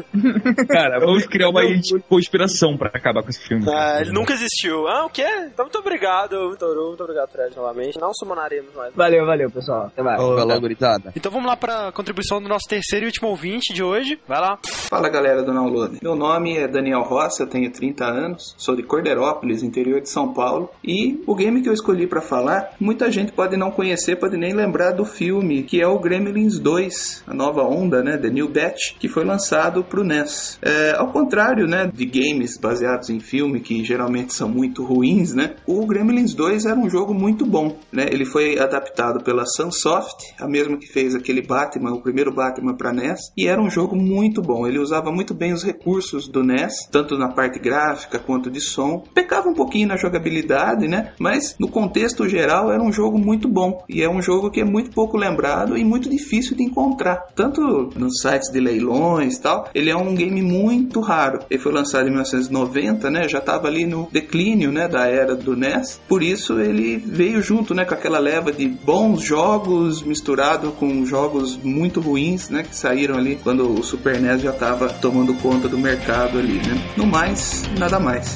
[0.67, 1.61] Cara, vamos criar uma
[2.07, 3.65] conspiração pra acabar com esse filme.
[3.69, 4.87] Ah, ele nunca existiu.
[4.87, 5.25] Ah, o quê?
[5.51, 6.87] Então, muito obrigado, Toru.
[6.87, 7.99] Muito obrigado, Fred, novamente.
[7.99, 8.93] Não sumonaremos mais.
[8.93, 9.87] Valeu, valeu, pessoal.
[9.87, 10.17] Até mais.
[10.17, 11.11] Falou, gurizada.
[11.15, 14.19] Então vamos lá para a contribuição do nosso terceiro e último ouvinte de hoje.
[14.27, 14.59] Vai lá.
[14.63, 15.99] Fala galera do Download.
[16.01, 20.33] Meu nome é Daniel Rossi, eu tenho 30 anos, sou de Cordeirópolis, interior de São
[20.33, 20.69] Paulo.
[20.83, 24.53] E o game que eu escolhi pra falar, muita gente pode não conhecer, pode nem
[24.53, 28.97] lembrar do filme, que é o Gremlins 2, a nova onda, né, The New Batch,
[28.99, 30.59] que foi lançado pro NES.
[30.61, 35.55] É, ao contrário, né, de games baseados em filme, que geralmente são muito ruins, né,
[35.65, 40.47] o Gremlins 2 era um jogo muito bom, né, ele foi adaptado pela Sunsoft, a
[40.47, 44.41] mesma que fez aquele Batman, o primeiro Batman para NES, e era um jogo muito
[44.41, 44.67] bom.
[44.67, 49.03] Ele usava muito bem os recursos do NES, tanto na parte gráfica quanto de som.
[49.13, 51.13] Pecava um pouquinho na jogabilidade, né?
[51.19, 54.65] Mas no contexto geral era um jogo muito bom e é um jogo que é
[54.65, 57.61] muito pouco lembrado e muito difícil de encontrar, tanto
[57.95, 59.69] nos sites de leilões tal.
[59.73, 61.39] Ele é um game muito raro.
[61.49, 63.27] Ele foi lançado em 1990, né?
[63.27, 65.99] Já estava ali no declínio, né, da era do NES.
[66.07, 71.57] Por isso ele veio junto, né, com aquela leva de bons jogos misturado com jogos
[71.57, 75.77] muito ruins, né, que saíram ali quando o Super NES já estava tomando conta do
[75.77, 76.81] mercado ali, né?
[76.95, 78.35] No mais, nada mais.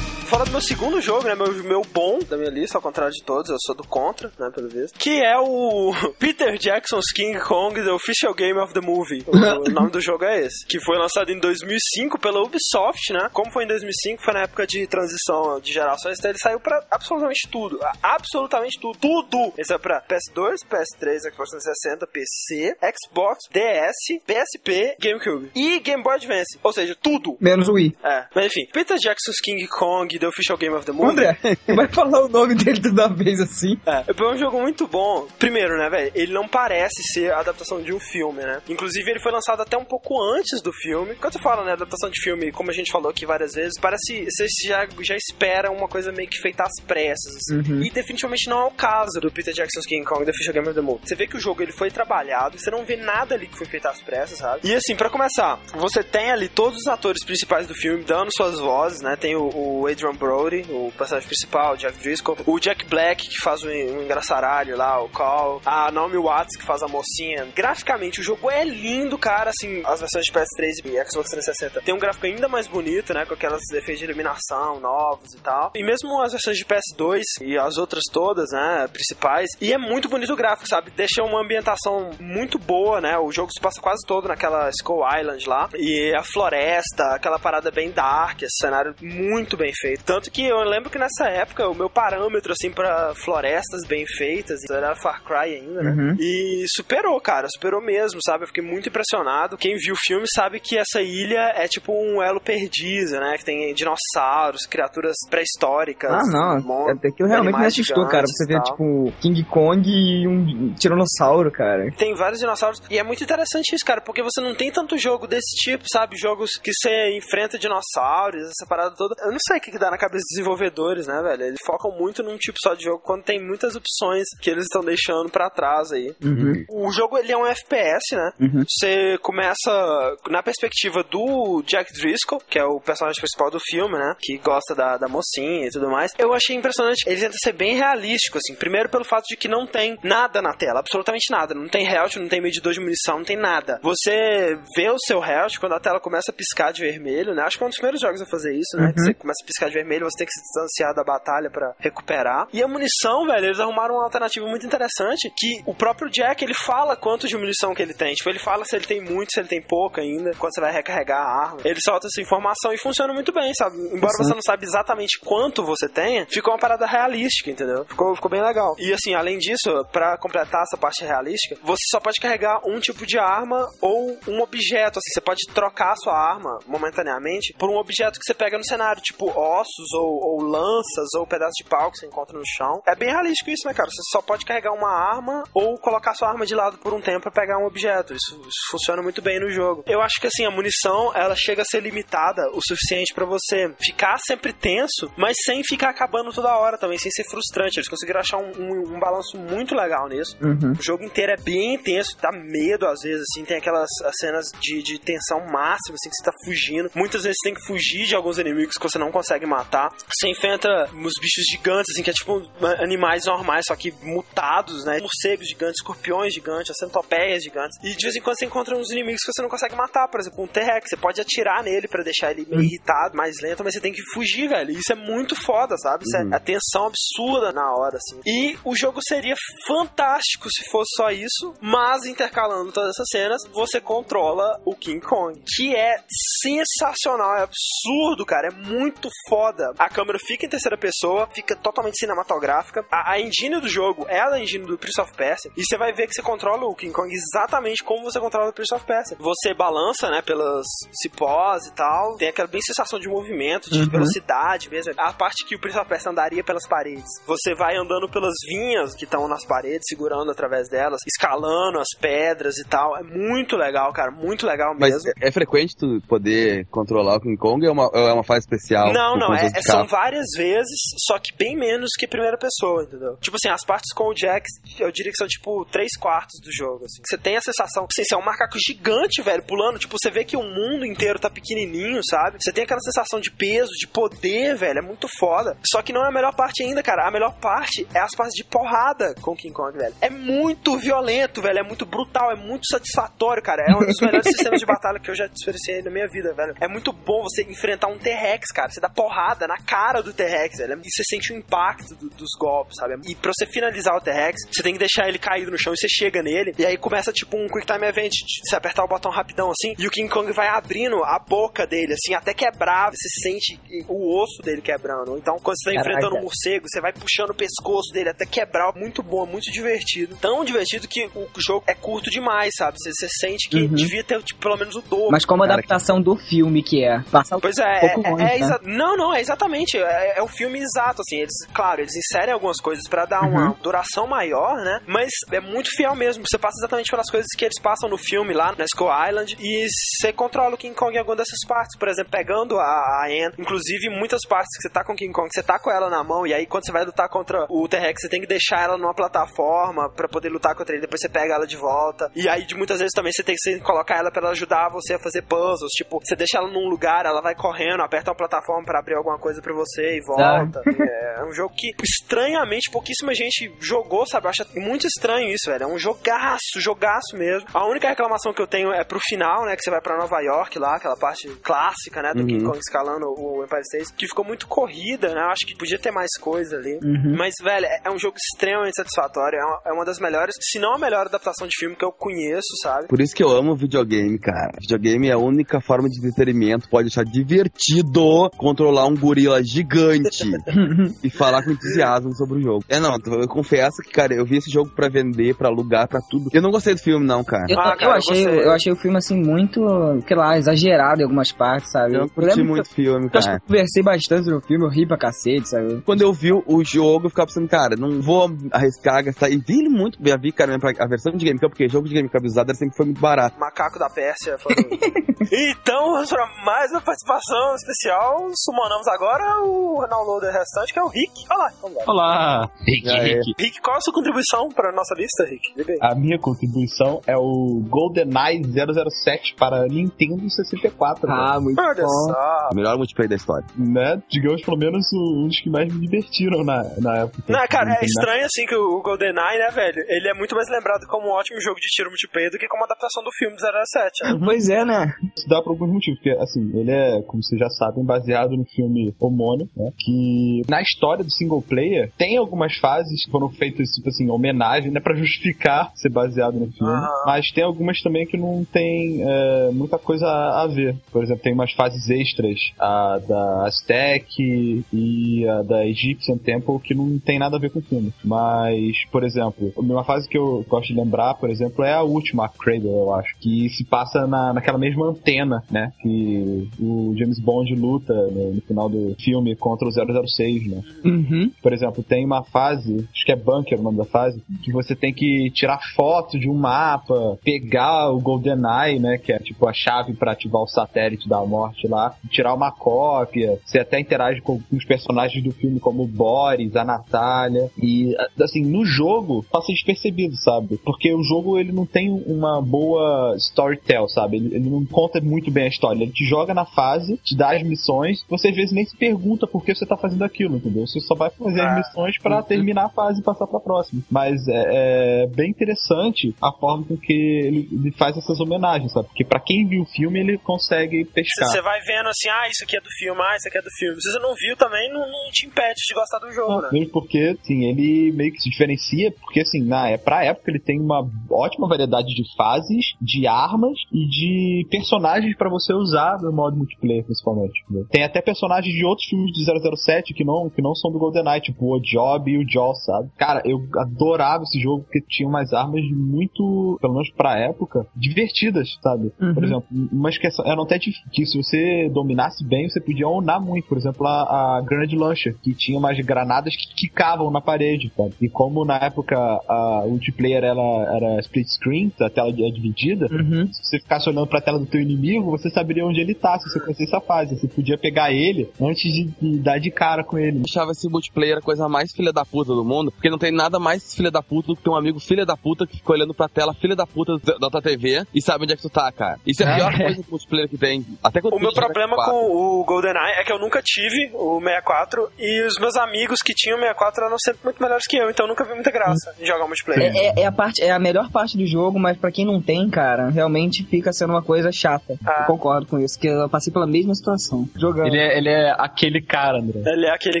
[0.34, 1.36] Fala do meu segundo jogo, né?
[1.36, 4.50] Meu, meu bom da minha lista, ao contrário de todos, eu sou do contra, né?
[4.52, 4.98] Pelo visto.
[4.98, 9.22] Que é o Peter Jackson's King Kong, The Official Game of the Movie.
[9.28, 9.30] O,
[9.62, 10.66] o nome do jogo é esse.
[10.66, 13.28] Que foi lançado em 2005 pela Ubisoft, né?
[13.32, 16.84] Como foi em 2005, foi na época de transição de gerações, então ele saiu pra
[16.90, 17.78] absolutamente tudo.
[18.02, 18.98] Absolutamente tudo.
[18.98, 19.52] Tudo!
[19.56, 26.16] Ele saiu pra PS2, PS3, Xbox 360, PC, Xbox, DS, PSP, GameCube e Game Boy
[26.16, 26.58] Advance.
[26.60, 27.36] Ou seja, tudo.
[27.40, 27.96] Menos o Wii.
[28.02, 31.10] É, mas enfim, Peter Jackson's King Kong, The Official Game of the Movie.
[31.10, 31.38] André,
[31.74, 33.78] vai falar o nome dele toda vez assim.
[33.86, 35.28] É, é um jogo muito bom.
[35.38, 36.12] Primeiro, né, velho?
[36.14, 38.62] Ele não parece ser a adaptação de um filme, né?
[38.68, 41.14] Inclusive, ele foi lançado até um pouco antes do filme.
[41.16, 44.24] Quando você fala, né, adaptação de filme, como a gente falou aqui várias vezes, parece
[44.24, 47.56] você já, já espera uma coisa meio que feita às pressas, assim.
[47.56, 47.82] Uhum.
[47.82, 50.74] E definitivamente não é o caso do Peter Jackson's King Kong The Official Game of
[50.74, 51.00] the Movie.
[51.04, 53.66] Você vê que o jogo ele foi trabalhado, você não vê nada ali que foi
[53.66, 54.66] feito às pressas, sabe?
[54.66, 58.58] E assim, pra começar, você tem ali todos os atores principais do filme dando suas
[58.58, 59.16] vozes, né?
[59.16, 63.38] Tem o, o Adrian Brody, o personagem principal, o Jack Driscoll, o Jack Black, que
[63.40, 67.46] faz o, o engraçaralho lá, o Call, a Naomi Watts, que faz a mocinha.
[67.54, 71.94] Graficamente, o jogo é lindo, cara, assim, as versões de PS3 e Xbox 360 tem
[71.94, 73.24] um gráfico ainda mais bonito, né?
[73.26, 75.72] Com aquelas efeitos de iluminação novos e tal.
[75.74, 78.88] E mesmo as versões de PS2 e as outras todas, né?
[78.92, 79.50] Principais.
[79.60, 80.90] E é muito bonito o gráfico, sabe?
[80.90, 83.18] Deixa uma ambientação muito boa, né?
[83.18, 85.68] O jogo se passa quase todo naquela Skull Island lá.
[85.74, 90.03] E a floresta, aquela parada bem dark, esse cenário muito bem feito.
[90.04, 94.60] Tanto que eu lembro que nessa época o meu parâmetro, assim, pra florestas bem feitas
[94.70, 95.90] era Far Cry ainda, né?
[95.90, 96.16] Uhum.
[96.18, 98.44] E superou, cara, superou mesmo, sabe?
[98.44, 99.56] Eu fiquei muito impressionado.
[99.56, 103.36] Quem viu o filme sabe que essa ilha é tipo um elo perdido, né?
[103.38, 106.12] Que tem dinossauros, criaturas pré-históricas.
[106.12, 106.88] Ah, não.
[106.90, 108.26] Até que eu realmente me assustou, cara.
[108.26, 111.90] Você vê, tipo, King Kong e um tiranossauro, cara.
[111.96, 112.82] Tem vários dinossauros.
[112.90, 116.16] E é muito interessante isso, cara, porque você não tem tanto jogo desse tipo, sabe?
[116.16, 119.14] Jogos que você enfrenta dinossauros, essa parada toda.
[119.22, 121.44] Eu não sei o que, que dá na cabeça dos desenvolvedores, né, velho?
[121.44, 124.82] Eles focam muito num tipo só de jogo quando tem muitas opções que eles estão
[124.82, 126.14] deixando pra trás aí.
[126.22, 126.64] Uhum.
[126.68, 128.32] O jogo, ele é um FPS, né?
[128.40, 128.64] Uhum.
[128.68, 134.14] Você começa na perspectiva do Jack Driscoll, que é o personagem principal do filme, né?
[134.20, 136.12] Que gosta da, da mocinha e tudo mais.
[136.18, 137.04] Eu achei impressionante.
[137.06, 138.54] Ele tenta ser bem realístico, assim.
[138.54, 141.54] Primeiro pelo fato de que não tem nada na tela, absolutamente nada.
[141.54, 143.78] Não tem health, não tem medidor de munição, não tem nada.
[143.82, 147.42] Você vê o seu health quando a tela começa a piscar de vermelho, né?
[147.42, 148.86] Acho que é um dos primeiros jogos a fazer isso, né?
[148.86, 148.92] Uhum.
[148.92, 151.74] Que você começa a piscar de vermelho, você tem que se distanciar da batalha pra
[151.78, 152.46] recuperar.
[152.52, 156.54] E a munição, velho, eles arrumaram uma alternativa muito interessante que o próprio Jack, ele
[156.54, 158.14] fala quanto de munição que ele tem.
[158.14, 160.72] Tipo, ele fala se ele tem muito, se ele tem pouco ainda, quando você vai
[160.72, 161.60] recarregar a arma.
[161.64, 163.76] Ele solta essa informação e funciona muito bem, sabe?
[163.76, 164.24] Embora Sim.
[164.24, 167.84] você não sabe exatamente quanto você tenha, ficou uma parada realística, entendeu?
[167.84, 168.74] Ficou, ficou bem legal.
[168.78, 173.06] E assim, além disso, pra completar essa parte realística, você só pode carregar um tipo
[173.06, 174.98] de arma ou um objeto.
[174.98, 178.64] Assim, você pode trocar a sua arma momentaneamente por um objeto que você pega no
[178.64, 182.82] cenário, tipo ossos ou, ou lanças ou pedaços de pau que você encontra no chão.
[182.86, 183.88] É bem realístico isso, né, cara?
[183.90, 187.20] Você só pode carregar uma arma ou colocar sua arma de lado por um tempo
[187.22, 188.12] pra pegar um objeto.
[188.14, 189.82] Isso, isso funciona muito bem no jogo.
[189.86, 193.72] Eu acho que assim, a munição, ela chega a ser limitada o suficiente pra você
[193.82, 197.78] ficar sempre tenso, mas sem ficar acabando toda hora também, sem ser frustrante.
[197.78, 200.36] Eles conseguiram achar um, um- um balanço muito legal nisso.
[200.42, 200.72] Uhum.
[200.78, 204.46] O jogo inteiro é bem intenso, dá medo às vezes, assim, tem aquelas as cenas
[204.60, 206.90] de, de tensão máxima, assim, que você tá fugindo.
[206.94, 209.63] Muitas vezes você tem que fugir de alguns inimigos que você não consegue matar.
[210.08, 212.42] Você enfrenta uns bichos gigantes, assim, que é tipo
[212.80, 214.98] animais normais, só que mutados, né?
[215.00, 217.76] Morcegos gigantes, escorpiões gigantes, as centopeias gigantes.
[217.82, 220.20] E de vez em quando você encontra uns inimigos que você não consegue matar, por
[220.20, 220.90] exemplo, um T-Rex.
[220.90, 224.02] Você pode atirar nele pra deixar ele meio irritado, mais lento, mas você tem que
[224.12, 224.70] fugir, velho.
[224.70, 226.04] E Isso é muito foda, sabe?
[226.04, 228.20] Isso é a tensão absurda na hora, assim.
[228.26, 229.34] E o jogo seria
[229.66, 235.42] fantástico se fosse só isso, mas intercalando todas essas cenas, você controla o King Kong,
[235.56, 236.02] que é
[236.42, 239.53] sensacional, é absurdo, cara, é muito foda.
[239.78, 242.84] A câmera fica em terceira pessoa, fica totalmente cinematográfica.
[242.90, 245.92] A, a engine do jogo é a engine do Prince of Persia, e você vai
[245.92, 249.16] ver que você controla o King Kong exatamente como você controla o Prince of Persia.
[249.18, 250.64] Você balança, né, pelas
[251.02, 253.88] cipós e tal, tem aquela bem sensação de movimento, de Uhum.
[253.88, 254.92] velocidade mesmo.
[254.96, 257.04] A parte que o Prince of Persia andaria pelas paredes.
[257.26, 262.56] Você vai andando pelas vinhas que estão nas paredes, segurando através delas, escalando as pedras
[262.58, 262.96] e tal.
[262.96, 265.10] É muito legal, cara, muito legal Mas mesmo.
[265.20, 268.40] é, é frequente tu poder controlar o King Kong ou é uma, é uma fase
[268.40, 268.92] especial?
[268.92, 272.38] Não, com não, é, de é- são várias vezes, só que bem menos que primeira
[272.38, 273.16] pessoa, entendeu?
[273.20, 274.46] Tipo assim, as partes com o Jack,
[274.78, 277.02] eu diria que são tipo três quartos do jogo, assim.
[277.06, 280.10] Você tem a sensação que assim, você é um macaco gigante, velho, pulando, tipo, você
[280.10, 282.38] vê que o mundo inteiro tá pequenininho, sabe?
[282.40, 285.56] Você tem aquela sensação de peso, de poder, velho, é muito foda.
[285.70, 287.06] Só que não é a melhor parte ainda, cara.
[287.06, 289.94] A melhor parte é as partes de porrada com King Kong, velho.
[290.00, 293.62] É muito violento, velho, é muito brutal, é muito satisfatório, cara.
[293.68, 296.54] É um dos melhores sistemas de batalha que eu já experienciei na minha vida, velho.
[296.60, 298.70] É muito bom você enfrentar um T-Rex, cara.
[298.70, 300.80] Você dá porrada na cara do T-Rex, velho.
[300.84, 302.94] E você sente o impacto do- dos golpes, sabe?
[303.08, 305.76] E pra você finalizar o T-Rex, você tem que deixar ele caído no chão e
[305.76, 306.54] você chega nele.
[306.58, 308.10] E aí começa tipo um Quick Time Event.
[308.12, 309.74] de Você apertar o botão rapidão assim.
[309.78, 312.90] E o King Kong vai abrindo a boca dele, assim, até quebrar.
[312.90, 315.16] Você sente o osso dele quebrando.
[315.16, 315.90] Então, quando você tá Caraca.
[315.90, 318.72] enfrentando um morcego, você vai puxando o pescoço dele até quebrar.
[318.74, 320.16] Muito bom, muito divertido.
[320.16, 322.76] Tão divertido que o jogo é curto demais, sabe?
[322.78, 323.68] Você, você sente que Uhum.
[323.74, 325.10] devia ter, tipo, pelo menos o dobro.
[325.10, 327.02] Mas como Cara, adaptação do filme que é.
[327.40, 328.36] Pois é, um é, pouco é, longe, é né?
[328.38, 332.32] exa- não, não, é exatamente, é, é o filme exato, assim, eles, claro, eles inserem
[332.34, 333.56] algumas coisas pra dar uma Uhum.
[333.62, 334.80] duração maior, né?
[334.86, 336.24] Mas é muito fiel mesmo.
[336.26, 339.66] Você passa exatamente pelas coisas que eles passam no filme lá na Skull Island e
[340.00, 341.76] você controla o King Kong em alguma dessas partes.
[341.78, 345.12] Por exemplo, pegando a, a Anne, inclusive muitas partes que você tá com o King
[345.12, 347.68] Kong, você tá com ela na mão e aí quando você vai lutar contra o
[347.68, 351.08] T-Rex, você tem que deixar ela numa plataforma pra poder lutar contra ele, depois você
[351.08, 352.10] pega ela de volta.
[352.14, 354.94] E aí de muitas vezes também você tem que colocar ela pra ela ajudar você
[354.94, 358.64] a fazer puzzles, tipo, você deixa ela num lugar, ela vai correndo, aperta uma plataforma
[358.64, 360.60] pra abrir alguma coisa pra você e volta.
[360.66, 364.26] É, é um jogo que estranhamente pouquíssima gente jogou, sabe?
[364.26, 365.64] Eu acho muito estranho isso, velho.
[365.64, 367.48] É um jogaço, jogaço mesmo.
[367.52, 369.54] A única reclamação que eu tenho é pro final, né?
[369.56, 372.12] Que você vai pra Nova York lá, aquela parte clássica, né?
[372.12, 372.26] Do Uhum.
[372.26, 375.20] King Kong escalando o Empire State, que ficou muito corrida, né?
[375.20, 376.78] Eu acho que podia ter mais coisa ali.
[376.82, 377.14] Uhum.
[377.16, 379.38] Mas, velho, é é um jogo extremamente satisfatório.
[379.38, 381.92] É uma, é uma das melhores, se não a melhor adaptação de filme que eu
[381.92, 382.88] conheço, sabe?
[382.88, 384.52] Por isso que eu amo videogame, cara.
[384.60, 390.24] Videogame é a única forma de entretenimento, pode deixar divertido controlar um gorila gigante
[391.02, 392.64] e falar com entusiasmo sobre o jogo.
[392.68, 396.00] É, não, eu confesso que, cara, eu vi esse jogo pra vender, pra alugar, pra
[396.00, 396.28] tudo.
[396.32, 397.44] Eu não gostei do filme, não, cara.
[397.48, 399.60] Eu, Ah, eu cara, achei, você- eu achei o filme assim muito,
[400.06, 401.94] sei lá, exagerado em algumas partes, sabe?
[401.94, 403.36] Eu não curti muito o filme, eu, eu acho que cara.
[403.36, 405.82] eu conversei bastante no filme, eu ri pra cacete, sabe?
[405.84, 409.28] Quando eu vi o jogo, eu ficava pensando, cara, não vou arriscar, gastar.
[409.30, 412.26] E vi ele muito, já vi, cara, a versão de GameCube, porque jogo de GameCube
[412.26, 413.38] usado sempre foi muito barato.
[413.38, 414.36] Macaco da Pérsia.
[414.38, 414.64] falando.
[415.32, 418.28] então, pra mais uma participação especial.
[418.36, 421.12] Sumonamos agora o downloader restante, que é o Rick.
[421.30, 421.50] Olá.
[421.86, 423.02] Olá, Rick, é.
[423.02, 423.34] Rick.
[423.38, 425.78] Rick, qual a sua contribuição para a nossa lista, Rick?
[425.80, 431.10] A minha contribuição é o GoldenEye 007 para Nintendo 64.
[431.10, 431.88] Ah, muito Olha bom.
[431.88, 432.48] só.
[432.52, 433.46] O melhor multiplayer da história.
[433.56, 434.02] Né?
[434.10, 437.22] Digamos, pelo menos um dos que mais me divertiram na, na época.
[437.28, 437.80] Não, cara, é Né?
[437.84, 439.84] estranho assim que o GoldenEye, né, velho?
[439.88, 442.64] Ele é muito mais lembrado como um ótimo jogo de tiro multiplayer do que como
[442.64, 444.04] adaptação do filme 07.
[444.14, 444.20] né?
[444.24, 444.94] Pois é, né?
[445.16, 448.44] Isso dá por alguns motivos, porque, assim, ele é, como vocês já sabem, baseado no
[448.46, 449.70] filme homônimo, né?
[449.78, 454.70] Que na história do single player tem algumas fases que foram feitas, tipo assim, homenagem,
[454.70, 454.80] né?
[454.80, 456.72] Pra justificar ser baseado no filme.
[456.72, 457.04] Aham.
[457.06, 460.76] Mas tem algumas também que não tem é, muita coisa a, a ver.
[460.92, 466.74] Por exemplo, tem umas fases extras, a da Aztec e a da Egyptian Temple, que
[466.74, 467.92] não tem nada a ver com o filme.
[468.04, 472.26] Mas, por exemplo, uma fase que eu gosto de lembrar, por exemplo, é a última,
[472.26, 475.72] a Cradle, eu acho, que se passa na, naquela mesma antena, né?
[475.80, 480.62] Que o James Bond luta no, no final do filme contra o 006, né?
[480.84, 481.30] Uhum.
[481.42, 484.74] Por exemplo, tem uma fase, acho que é Bunker o nome da fase, que você
[484.74, 489.52] tem que tirar foto de um mapa, pegar o GoldenEye, né, que é tipo a
[489.52, 494.40] chave pra ativar o satélite da morte lá, tirar uma cópia, você até interage com,
[494.40, 499.52] com os personagens do filme como o Boris, a Natália, e assim, no jogo passa
[499.52, 500.58] despercebido, sabe?
[500.64, 504.16] Porque o jogo ele não tem uma boa storytell, sabe?
[504.16, 507.34] Ele, ele não conta muito bem a história, ele te joga na fase, te dá
[507.34, 510.66] as missões, você às vezes nem se pergunta por que você tá fazendo aquilo, entendeu?
[510.66, 511.50] Você só vai fazer Ah.
[511.52, 513.82] as missões pra terminar a fase e passar pra próxima.
[513.90, 518.88] Mas é, é bem interessante a forma com que ele, ele faz essas homenagens, sabe?
[518.88, 521.28] Porque pra quem viu o filme, ele consegue pescar.
[521.28, 523.50] Você vai vendo assim, ah, isso aqui é do filme, ah, isso aqui é do
[523.58, 523.80] filme.
[523.80, 526.48] Se você não viu também, não, não te impede de gostar do jogo, né?
[526.52, 530.40] Mesmo porque, assim, ele meio que se diferencia, porque, assim, na, é, pra época ele
[530.40, 536.12] tem uma ótima variedade de fases, de armas e de personagens pra você usar no
[536.12, 537.42] modo multiplayer, principalmente.
[537.44, 537.66] entendeu?
[537.70, 541.20] Tem até personagens de outros filmes de 007 que não, que não são do GoldenEye,
[541.20, 542.88] tipo o Job e o Jaws, sabe?
[542.96, 548.48] Cara, eu adorava esse jogo porque tinha umas armas muito, pelo menos pra época, divertidas,
[548.62, 548.92] sabe?
[549.00, 549.14] Uhum.
[549.14, 553.48] Por exemplo, umas que eram até que se você dominasse bem, você podia onar muito.
[553.48, 557.94] Por exemplo, a, a Grenade Launcher, que tinha umas granadas que quicavam na parede, sabe?
[558.00, 563.26] E como na época a, multiplayer ela, era split screen, a tela é dividida, Uhum.
[563.32, 566.28] se você ficasse olhando pra tela do teu inimigo, você saberia onde ele tá, se
[566.28, 567.16] você conhecesse a fase.
[567.16, 570.18] Você podia pegar ele antes de, de dar de cara com ele.
[570.18, 573.12] Eu achava esse multiplayer a coisa mais filha da puta do mundo, porque não tem
[573.12, 575.72] nada mais filha da puta do que ter um amigo filha da puta que fica
[575.72, 578.50] olhando pra tela filha da puta da tua TV e sabe onde é que tu
[578.50, 578.98] tá, cara.
[579.06, 580.64] Isso é a pior coisa do multiplayer que tem.
[580.82, 584.88] Até quando O meu problema com o GoldenEye é que eu nunca tive o 64
[584.98, 588.06] e os meus amigos que tinham o 64 eram sempre muito melhores que eu, então
[588.06, 589.74] eu nunca vi muita graça em jogar multiplayer.
[589.74, 592.20] É, é- é a parte, é a melhor parte do jogo, mas pra quem não
[592.20, 594.76] tem, cara, realmente fica sendo uma coisa chata.
[594.86, 595.00] Ah.
[595.02, 597.28] Eu concordo com isso, que eu passei pela mesma situação.
[597.36, 597.66] Jogando.
[597.68, 599.42] Ele é, ele é aquele cara, André.
[599.46, 600.00] Ele é aquele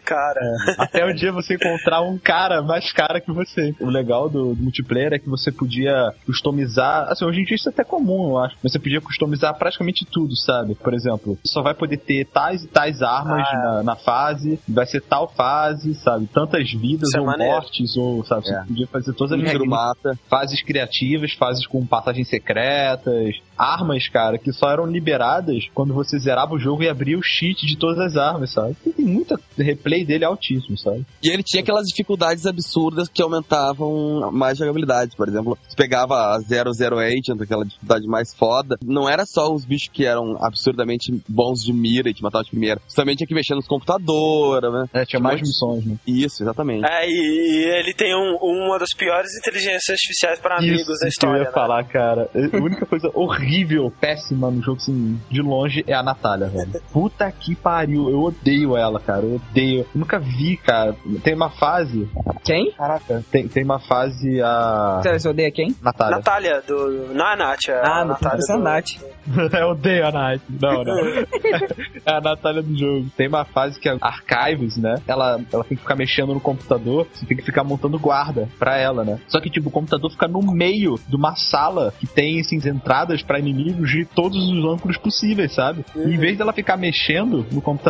[0.00, 0.40] cara.
[0.78, 3.74] Até o dia você encontrar um cara mais cara que você.
[3.80, 7.06] O legal do, do multiplayer é que você podia customizar.
[7.10, 8.56] Assim, hoje em dia isso é até comum, eu acho.
[8.62, 10.74] Você podia customizar praticamente tudo, sabe?
[10.74, 13.56] Por exemplo, você só vai poder ter tais e tais armas Ah.
[13.56, 16.26] na, na fase, vai ser tal fase, sabe?
[16.26, 17.52] Tantas vidas Isso é ou maneiro.
[17.54, 18.46] mortes, ou, sabe?
[18.46, 18.62] Você É.
[18.64, 20.18] podia fazer todas as regras mata.
[20.28, 26.54] fases criativas, fases com passagens secretas, armas, cara, que só eram liberadas quando você zerava
[26.54, 28.74] o jogo e abria o cheat de todas as as armas, sabe?
[28.74, 31.04] Tem muita replay dele altíssimo, sabe?
[31.22, 35.16] E ele tinha aquelas dificuldades absurdas que aumentavam mais jogabilidade.
[35.16, 38.76] Por exemplo, você pegava a 008, aquela dificuldade mais foda.
[38.84, 42.50] Não era só os bichos que eram absurdamente bons de mira e te matavam de
[42.50, 42.80] primeira.
[42.86, 44.84] Você também tinha que mexer nos computadores, né?
[44.92, 45.96] É, tinha mais missões, né?
[46.06, 46.84] Isso, exatamente.
[46.84, 51.08] É, e ele tem um- uma das piores inteligências artificiais para amigos da que eu
[51.08, 51.38] história.
[51.38, 51.50] ia né?
[51.50, 52.28] falar, cara.
[52.34, 56.72] A única coisa horrível, péssima no jogo, assim, de longe, é a Natália, velho.
[56.92, 57.91] Puta que pariu.
[57.94, 59.22] Eu odeio ela, cara.
[59.22, 59.80] Eu odeio.
[59.80, 60.94] Eu nunca vi, cara.
[61.22, 62.08] Tem uma fase.
[62.44, 62.72] Quem?
[62.72, 63.22] Caraca.
[63.30, 65.00] Tem, tem uma fase a.
[65.04, 65.74] Você odeia quem?
[65.82, 66.16] Natália.
[66.16, 67.12] Natália, do.
[67.14, 68.38] Não é a Nath, é Ah, a Natália.
[68.38, 68.86] essa é a do- Nath.
[69.60, 70.40] eu odeio a Nath.
[70.60, 70.98] Não, não.
[72.06, 73.06] é a Natália do jogo.
[73.16, 74.96] Tem uma fase que é Archives, né?
[75.06, 78.76] Ela, ela tem que ficar mexendo no computador, você tem que ficar montando guarda pra
[78.78, 79.18] ela, né?
[79.28, 83.22] Só que, tipo, o computador fica no meio de uma sala que tem, assim, entradas
[83.22, 85.84] pra inimigos de todos os ângulos possíveis, sabe?
[85.96, 87.81] E em vez dela ficar mexendo no computador,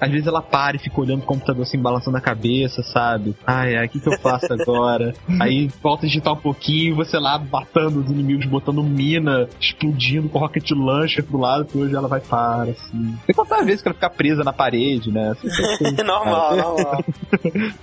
[0.00, 3.34] às vezes ela para e fica olhando o computador, assim, balançando a cabeça, sabe?
[3.46, 5.14] Ai, ai, o que, que eu faço agora?
[5.40, 10.38] Aí volta a digitar um pouquinho, você lá matando os inimigos, botando mina, explodindo com
[10.38, 13.18] rocket launcher pro lado, que hoje ela vai para, assim.
[13.26, 15.30] Tem quantas vezes que ela fica presa na parede, né?
[15.30, 15.48] Assim,
[16.04, 17.04] normal, normal.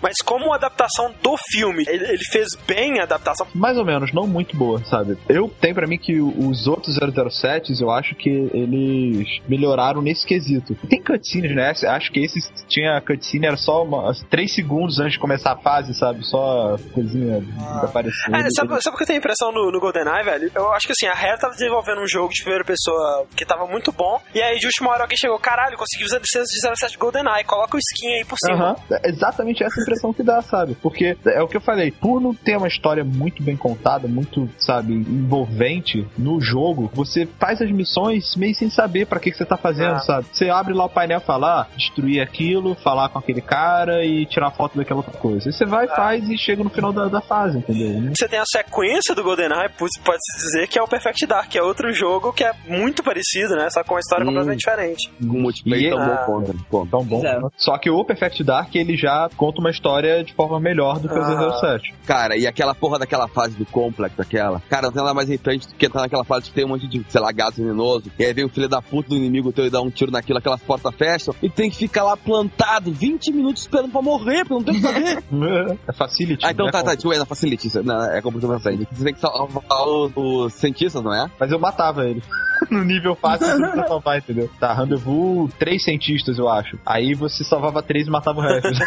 [0.02, 3.48] Mas como adaptação do filme, ele, ele fez bem a adaptação.
[3.54, 5.18] Mais ou menos, não muito boa, sabe?
[5.28, 10.76] Eu tenho pra mim que os outros 007s, eu acho que eles melhoraram nesse quesito.
[10.88, 11.72] Tem cutscenes, né?
[11.88, 15.94] Acho que esse tinha cutscene, era só uma, 3 segundos antes de começar a fase,
[15.94, 16.24] sabe?
[16.26, 17.44] Só coisinha
[17.82, 18.36] aparecendo.
[18.36, 20.52] É, sabe, sabe o que eu tenho impressão no, no GoldenEye, velho?
[20.56, 23.66] Eu acho que assim, a Rare tava desenvolvendo um jogo de primeira pessoa que tava
[23.68, 26.98] muito bom, e aí de última hora alguém chegou, caralho, consegui usar licença de 07
[26.98, 28.76] GoldenEye, coloca o skin aí por cima.
[29.04, 30.76] É exatamente essa impressão que dá, sabe?
[30.82, 34.50] Porque é o que eu falei, por não ter uma história muito bem contada, muito,
[34.58, 39.46] sabe, envolvente no jogo, você faz as missões meio sem saber pra que, que você
[39.46, 40.00] tá fazendo, Ah.
[40.00, 40.28] sabe?
[40.32, 44.26] Você abre lá o painel e fala, ah, destruir aquilo, falar com aquele cara e
[44.26, 45.48] tirar foto daquela outra coisa.
[45.50, 48.12] Aí você vai, faz e chega no final da, da fase, entendeu?
[48.16, 51.58] Você tem a sequência do GoldenEye, pode- pode-se dizer que é o Perfect Dark, que
[51.58, 53.70] é outro jogo que é muito parecido, né?
[53.70, 54.28] Só com uma história Hum.
[54.28, 55.12] completamente diferente.
[55.22, 56.06] Um multiplayer E- tão Ah.
[56.06, 56.56] bom contra.
[56.70, 56.88] Pô.
[56.90, 57.26] Tão bom.
[57.26, 57.40] É.
[57.58, 61.16] Só que o Perfect Dark, ele já conta uma história de forma melhor do que
[61.16, 61.26] o Ah.
[61.60, 61.94] 007.
[62.06, 64.62] Cara, e aquela porra daquela fase do Complex, aquela.
[64.70, 66.88] Cara, não tem nada mais irritante do que entrar naquela fase que tem um monte
[66.88, 68.12] de, sei lá, gás venenoso.
[68.18, 70.40] E aí vem o filho da puta do inimigo teu e dá um tiro naquilo,
[70.40, 71.23] aquelas portas fecham.
[71.42, 74.82] E tem que ficar lá plantado 20 minutos esperando pra morrer, porque não tem o
[74.82, 75.24] que fazer.
[75.88, 76.46] É facility.
[76.46, 77.68] ah, então né, tá, tá, tipo, é na facility.
[77.68, 78.88] isso- Não, é completamente diferente.
[78.92, 81.30] Você tem que salvar os, os cientistas, não é?
[81.40, 82.22] Mas eu matava ele.
[82.72, 84.50] no nível fácil você precisa salvar, entendeu?
[84.60, 86.78] Tá, rendezvous, três cientistas, eu acho.
[86.86, 88.70] Aí você salvava três e matava o resto.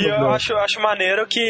[0.00, 1.40] E eu acho, eu acho maneiro que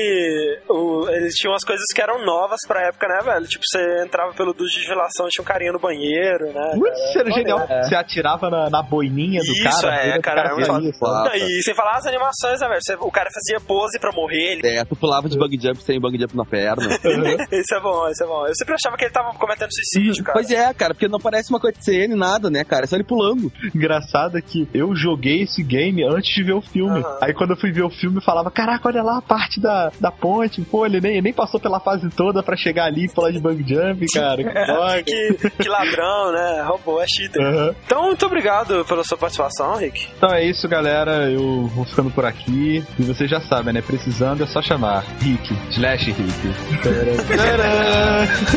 [0.69, 3.47] o- eles tinham umas coisas que eram novas pra época, né, velho?
[3.47, 6.73] Tipo, você entrava pelo duche de ventilação e tinha um carinha no banheiro, né?
[6.75, 7.33] Putz, era Maneiro.
[7.35, 7.67] genial.
[7.69, 7.83] É.
[7.83, 9.97] Você atirava na, na boininha do Isso, cara.
[9.97, 10.93] é, cara, é foda.
[10.93, 10.93] sabe?
[11.29, 13.01] Não, E sem falar as animações, né, velho?
[13.03, 14.67] O cara fazia pose pra morrer, ele...
[14.67, 16.87] É, tu pulava de bug jump sem bug jump na perna.
[17.53, 18.47] Isso é bom, isso é bom.
[18.47, 20.35] Eu sempre achava que ele tava cometendo suicídio, cara.
[20.39, 22.85] pois é, cara, porque não parece uma cutscene, nada, né, cara?
[22.85, 23.53] É só ele pulando.
[23.75, 27.01] Engraçado é que eu joguei esse game antes de ver o filme.
[27.01, 27.19] Aham.
[27.23, 29.91] Aí quando eu fui ver o filme, eu falava: Caraca, olha lá a parte da,
[30.01, 30.63] da ponte.
[30.63, 33.63] Pô, ele nem, nem passou pela fase toda pra chegar ali e pular de bang
[33.67, 34.41] jump, cara.
[35.05, 36.63] Que que, que ladrão, né?
[36.63, 37.43] Roubou, é cheater.
[37.43, 37.75] Aham.
[37.85, 40.00] Então, muito obrigado pela sua participação, Rick.
[40.17, 41.31] Então é isso, galera.
[41.31, 42.85] Eu vou ficando por aqui.
[42.99, 43.83] E vocês já sabem, né?
[43.83, 45.05] Precisando é só chamar.
[45.21, 45.55] Rick.
[45.71, 46.55] Slash Rick.
[46.83, 47.71] Tcharam.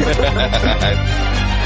[0.00, 1.50] Então,